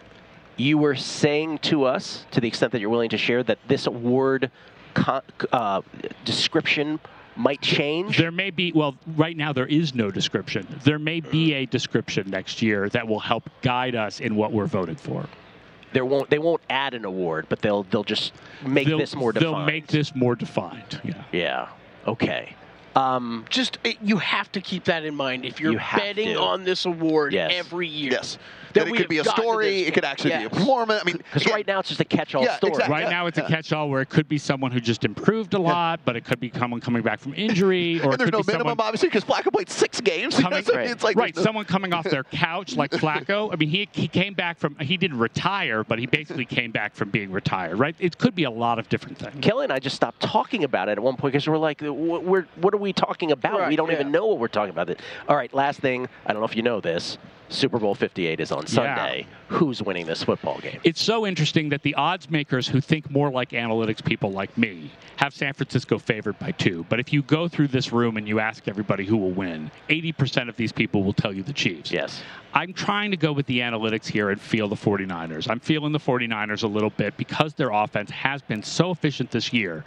You 0.58 0.78
were 0.78 0.96
saying 0.96 1.60
to 1.60 1.86
us, 1.86 2.26
to 2.32 2.42
the 2.42 2.48
extent 2.48 2.72
that 2.74 2.82
you're 2.82 2.90
willing 2.90 3.10
to 3.10 3.18
share, 3.18 3.44
that 3.44 3.58
this 3.68 3.88
award 3.88 4.52
co- 4.94 5.22
uh, 5.52 5.82
description 6.26 7.00
might 7.36 7.62
change. 7.62 8.18
There 8.18 8.32
may 8.32 8.50
be, 8.50 8.72
well, 8.74 8.96
right 9.16 9.36
now 9.36 9.54
there 9.54 9.66
is 9.66 9.96
no 9.96 10.12
description. 10.12 10.68
There 10.84 11.00
may 11.00 11.22
be 11.22 11.54
a 11.54 11.66
description 11.66 12.30
next 12.30 12.62
year 12.62 12.90
that 12.90 13.08
will 13.08 13.20
help 13.22 13.50
guide 13.62 13.96
us 13.96 14.20
in 14.20 14.36
what 14.36 14.52
we're 14.52 14.66
voted 14.66 15.00
for. 15.00 15.26
There 15.94 16.06
won't 16.06 16.30
they 16.30 16.40
won't 16.40 16.62
add 16.70 16.94
an 16.94 17.04
award, 17.04 17.48
but 17.50 17.62
they'll 17.62 17.84
they'll 17.84 18.04
just 18.06 18.32
make 18.66 18.88
They'll- 18.88 18.98
this 18.98 19.14
more 19.16 19.34
defined. 19.34 19.56
They'll 19.56 19.66
make 19.66 19.88
this 19.88 20.16
more 20.16 20.36
defined. 20.36 21.02
Yeah. 21.04 21.24
Yeah. 21.34 21.68
Okay. 22.08 22.56
Um, 22.96 23.46
Just 23.50 23.78
it, 23.84 23.98
you 24.02 24.18
have 24.18 24.52
to 24.54 24.62
keep 24.62 24.84
that 24.86 25.06
in 25.06 25.16
mind 25.16 25.46
if 25.46 25.60
you're 25.60 25.72
You 25.74 25.78
have 25.78 26.00
betting 26.02 26.34
to. 26.34 26.40
on 26.42 26.64
this 26.64 26.86
award 26.86 27.34
Yes. 27.34 27.52
every 27.56 27.88
year. 27.88 28.12
Yes. 28.12 28.38
That 28.74 28.86
That 28.86 28.88
it 28.88 28.92
we 28.92 28.98
could 29.00 29.04
have 29.06 29.10
be 29.10 29.18
a 29.18 29.24
gotten 29.24 29.36
to 29.44 29.50
story. 29.50 29.66
this 29.80 29.88
It 29.90 29.94
could 29.94 30.04
point. 30.04 30.12
actually 30.14 30.30
be 30.32 30.36
a 30.36 30.40
Yes. 30.44 30.50
performance. 30.54 31.02
I 31.02 31.06
mean, 31.06 31.18
Because 31.18 31.46
right 31.52 31.68
now 31.68 31.80
it's 31.80 31.90
just 31.90 32.00
a 32.00 32.06
catch-all 32.06 32.44
Yeah, 32.44 32.56
story. 32.56 32.72
exactly. 32.72 32.94
Right 32.94 33.10
now, 33.10 33.26
it's 33.28 33.38
a 33.38 33.42
catch-all 33.44 33.90
where 33.90 34.02
it 34.02 34.08
could 34.10 34.30
be 34.30 34.38
someone 34.38 34.72
who 34.72 34.80
just 34.80 35.04
improved 35.04 35.54
a 35.54 35.60
lot, 35.60 36.00
but 36.06 36.16
it 36.16 36.24
could 36.24 36.40
be 36.40 36.52
someone 36.58 36.80
coming 36.80 37.02
back 37.02 37.20
from 37.20 37.34
injury, 37.36 38.00
or 38.00 38.04
and 38.06 38.14
it 38.14 38.18
there's 38.18 38.28
could 38.30 38.34
no 38.34 38.40
be 38.40 38.46
minimum, 38.48 38.70
someone 38.72 38.88
obviously, 38.88 39.10
because 39.10 39.26
Flacco 39.26 39.52
played 39.52 39.70
six 39.70 40.00
games. 40.00 40.40
coming, 40.40 40.64
So 40.64 40.78
it's 40.80 41.04
like 41.04 41.18
right, 41.18 41.34
there's 41.36 41.44
no- 41.46 41.50
someone 41.50 41.66
coming 41.66 41.94
off 41.94 42.06
their 42.06 42.24
couch 42.24 42.78
like 42.78 42.92
Flacco. 42.92 43.52
I 43.52 43.58
mean, 43.58 43.68
he 43.70 43.90
he 43.92 44.08
came 44.08 44.34
back 44.34 44.58
from 44.58 44.78
he 44.80 44.96
didn't 44.96 45.20
retire, 45.20 45.84
but 45.84 46.00
he 46.00 46.06
basically 46.06 46.46
came 46.60 46.72
back 46.72 46.96
from 46.96 47.10
being 47.10 47.30
retired. 47.32 47.78
Right? 47.78 47.96
It 48.00 48.18
could 48.18 48.36
be 48.36 48.46
a 48.46 48.52
lot 48.52 48.80
of 48.80 48.88
different 48.88 49.18
things. 49.18 49.36
Kelley 49.42 49.66
and 49.66 49.74
I 49.74 49.80
just 49.80 49.98
stopped 49.98 50.22
talking 50.22 50.64
about 50.64 50.88
it 50.88 50.94
at 50.94 51.00
one 51.00 51.18
point 51.18 51.34
because 51.34 51.46
we're 51.48 51.58
like, 51.58 51.82
"What- 51.82 52.24
we're, 52.24 52.46
what 52.56 52.74
are 52.74 52.78
we 52.82 52.94
talking 52.94 53.32
about? 53.32 53.60
Right, 53.60 53.70
we 53.70 53.76
don't 53.76 53.90
yeah. 53.90 53.96
even 53.96 54.12
know 54.12 54.28
what 54.28 54.40
we're 54.40 54.48
talking 54.48 54.72
about. 54.72 54.90
All 55.28 55.36
right, 55.36 55.54
last 55.54 55.80
thing. 55.80 56.08
I 56.26 56.34
don't 56.34 56.42
know 56.42 56.48
if 56.48 56.56
you 56.56 56.64
know 56.64 56.82
this. 56.82 57.18
Super 57.52 57.80
Bowl 57.80 57.94
58 57.94 58.40
is 58.40 58.52
on 58.52 58.66
Sunday. 58.66 59.28
Who's 59.50 59.82
winning 59.82 60.06
this 60.06 60.24
football 60.24 60.60
game? 60.60 60.80
It's 60.84 61.02
so 61.02 61.28
interesting 61.28 61.70
that 61.70 61.84
the 61.84 61.94
odds 61.96 62.30
makers 62.30 62.68
who 62.68 62.80
think 62.80 63.12
more 63.12 63.30
like 63.30 63.50
analytics 63.50 64.04
people 64.04 64.32
like 64.32 64.58
me 64.58 64.90
have 65.18 65.34
San 65.34 65.54
Francisco 65.54 66.00
favored 66.00 66.40
by 66.40 66.52
two. 66.52 66.86
But 66.88 67.02
if 67.02 67.12
you 67.12 67.22
go 67.24 67.50
through 67.50 67.68
this 67.68 67.92
room 67.92 68.16
and 68.16 68.28
you 68.28 68.40
ask 68.40 68.68
everybody 68.68 69.06
who 69.06 69.18
will 69.18 69.32
win, 69.32 69.70
80% 69.90 70.48
of 70.48 70.56
these 70.56 70.72
people 70.72 71.04
will 71.04 71.14
tell 71.14 71.34
you 71.34 71.44
the 71.44 71.54
Chiefs. 71.54 71.92
Yes. 71.92 72.24
I'm 72.54 72.74
trying 72.74 73.12
to 73.12 73.18
go 73.18 73.34
with 73.34 73.46
the 73.48 73.60
analytics 73.60 74.08
here 74.08 74.30
and 74.30 74.40
feel 74.40 74.70
the 74.70 74.76
49ers. 74.76 75.50
I'm 75.50 75.60
feeling 75.60 75.92
the 75.92 76.00
49ers 76.00 76.64
a 76.64 76.68
little 76.68 76.90
bit 76.90 77.18
because 77.18 77.54
their 77.54 77.72
offense 77.72 78.10
has 78.12 78.42
been 78.42 78.64
so 78.64 78.92
efficient 78.92 79.32
this 79.32 79.52
year 79.52 79.84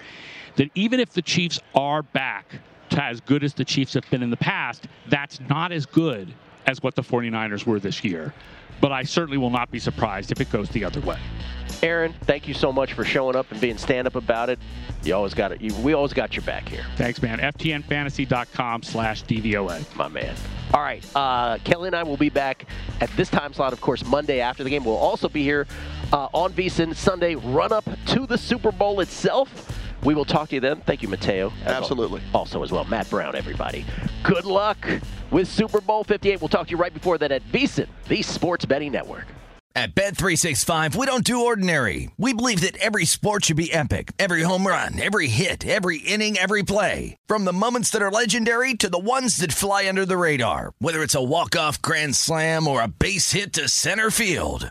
that 0.56 0.70
even 0.74 1.00
if 1.00 1.10
the 1.10 1.22
Chiefs 1.22 1.60
are 1.74 2.02
back 2.02 2.60
to 2.94 3.02
as 3.02 3.20
good 3.20 3.44
as 3.44 3.54
the 3.54 3.64
Chiefs 3.64 3.94
have 3.94 4.08
been 4.10 4.22
in 4.22 4.30
the 4.30 4.36
past, 4.36 4.86
that's 5.08 5.40
not 5.48 5.72
as 5.72 5.86
good 5.86 6.32
as 6.66 6.82
what 6.82 6.94
the 6.94 7.02
49ers 7.02 7.66
were 7.66 7.78
this 7.78 8.04
year. 8.04 8.32
But 8.80 8.92
I 8.92 9.02
certainly 9.02 9.38
will 9.38 9.50
not 9.50 9.70
be 9.70 9.78
surprised 9.78 10.32
if 10.32 10.40
it 10.40 10.50
goes 10.50 10.68
the 10.70 10.84
other 10.84 11.00
way. 11.00 11.18
Aaron, 11.82 12.14
thank 12.22 12.48
you 12.48 12.54
so 12.54 12.72
much 12.72 12.92
for 12.92 13.04
showing 13.04 13.36
up 13.36 13.50
and 13.50 13.60
being 13.60 13.78
stand 13.78 14.06
up 14.06 14.14
about 14.14 14.48
it. 14.48 14.58
You 15.02 15.14
always 15.14 15.34
got 15.34 15.52
it. 15.52 15.60
You, 15.60 15.74
we 15.76 15.92
always 15.92 16.12
got 16.12 16.34
your 16.34 16.44
back 16.44 16.68
here. 16.68 16.84
Thanks, 16.96 17.20
man. 17.20 17.38
FTNFantasy.com 17.38 18.82
slash 18.82 19.24
DVOA. 19.24 19.94
My 19.96 20.08
man. 20.08 20.34
All 20.72 20.80
right. 20.80 21.04
Uh, 21.14 21.58
Kelley 21.64 21.88
and 21.88 21.96
I 21.96 22.02
will 22.02 22.16
be 22.16 22.30
back 22.30 22.66
at 23.00 23.10
this 23.16 23.28
time 23.28 23.52
slot, 23.52 23.72
of 23.72 23.80
course, 23.80 24.04
Monday 24.04 24.40
after 24.40 24.64
the 24.64 24.70
game. 24.70 24.84
We'll 24.84 24.96
also 24.96 25.28
be 25.28 25.42
here 25.42 25.66
uh, 26.12 26.28
on 26.32 26.52
VSIN 26.52 26.94
Sunday, 26.94 27.34
run 27.34 27.72
up 27.72 27.88
to 28.06 28.26
the 28.26 28.38
Super 28.38 28.72
Bowl 28.72 29.00
itself. 29.00 29.83
We 30.04 30.14
will 30.14 30.24
talk 30.24 30.50
to 30.50 30.54
you 30.54 30.60
then. 30.60 30.80
Thank 30.82 31.02
you, 31.02 31.08
Mateo. 31.08 31.52
Absolutely. 31.64 32.22
Also, 32.34 32.62
as 32.62 32.70
well, 32.70 32.84
Matt 32.84 33.08
Brown, 33.08 33.34
everybody. 33.34 33.86
Good 34.22 34.44
luck 34.44 34.86
with 35.30 35.48
Super 35.48 35.80
Bowl 35.80 36.04
58. 36.04 36.40
We'll 36.40 36.48
talk 36.48 36.66
to 36.66 36.70
you 36.72 36.76
right 36.76 36.92
before 36.92 37.18
that 37.18 37.32
at 37.32 37.42
VSIN, 37.50 37.88
the 38.08 38.22
Sports 38.22 38.66
Betting 38.66 38.92
Network. 38.92 39.26
At 39.76 39.96
Bet365, 39.96 40.94
we 40.94 41.04
don't 41.04 41.24
do 41.24 41.46
ordinary. 41.46 42.08
We 42.16 42.32
believe 42.32 42.60
that 42.60 42.76
every 42.76 43.04
sport 43.06 43.46
should 43.46 43.56
be 43.56 43.72
epic. 43.72 44.12
Every 44.20 44.42
home 44.42 44.64
run, 44.64 45.02
every 45.02 45.26
hit, 45.26 45.66
every 45.66 45.98
inning, 45.98 46.38
every 46.38 46.62
play. 46.62 47.16
From 47.26 47.44
the 47.44 47.52
moments 47.52 47.90
that 47.90 48.02
are 48.02 48.10
legendary 48.10 48.74
to 48.74 48.88
the 48.88 49.00
ones 49.00 49.38
that 49.38 49.52
fly 49.52 49.88
under 49.88 50.06
the 50.06 50.16
radar. 50.16 50.74
Whether 50.78 51.02
it's 51.02 51.16
a 51.16 51.22
walk-off 51.22 51.82
grand 51.82 52.14
slam 52.14 52.68
or 52.68 52.82
a 52.82 52.88
base 52.88 53.32
hit 53.32 53.52
to 53.54 53.68
center 53.68 54.12
field. 54.12 54.70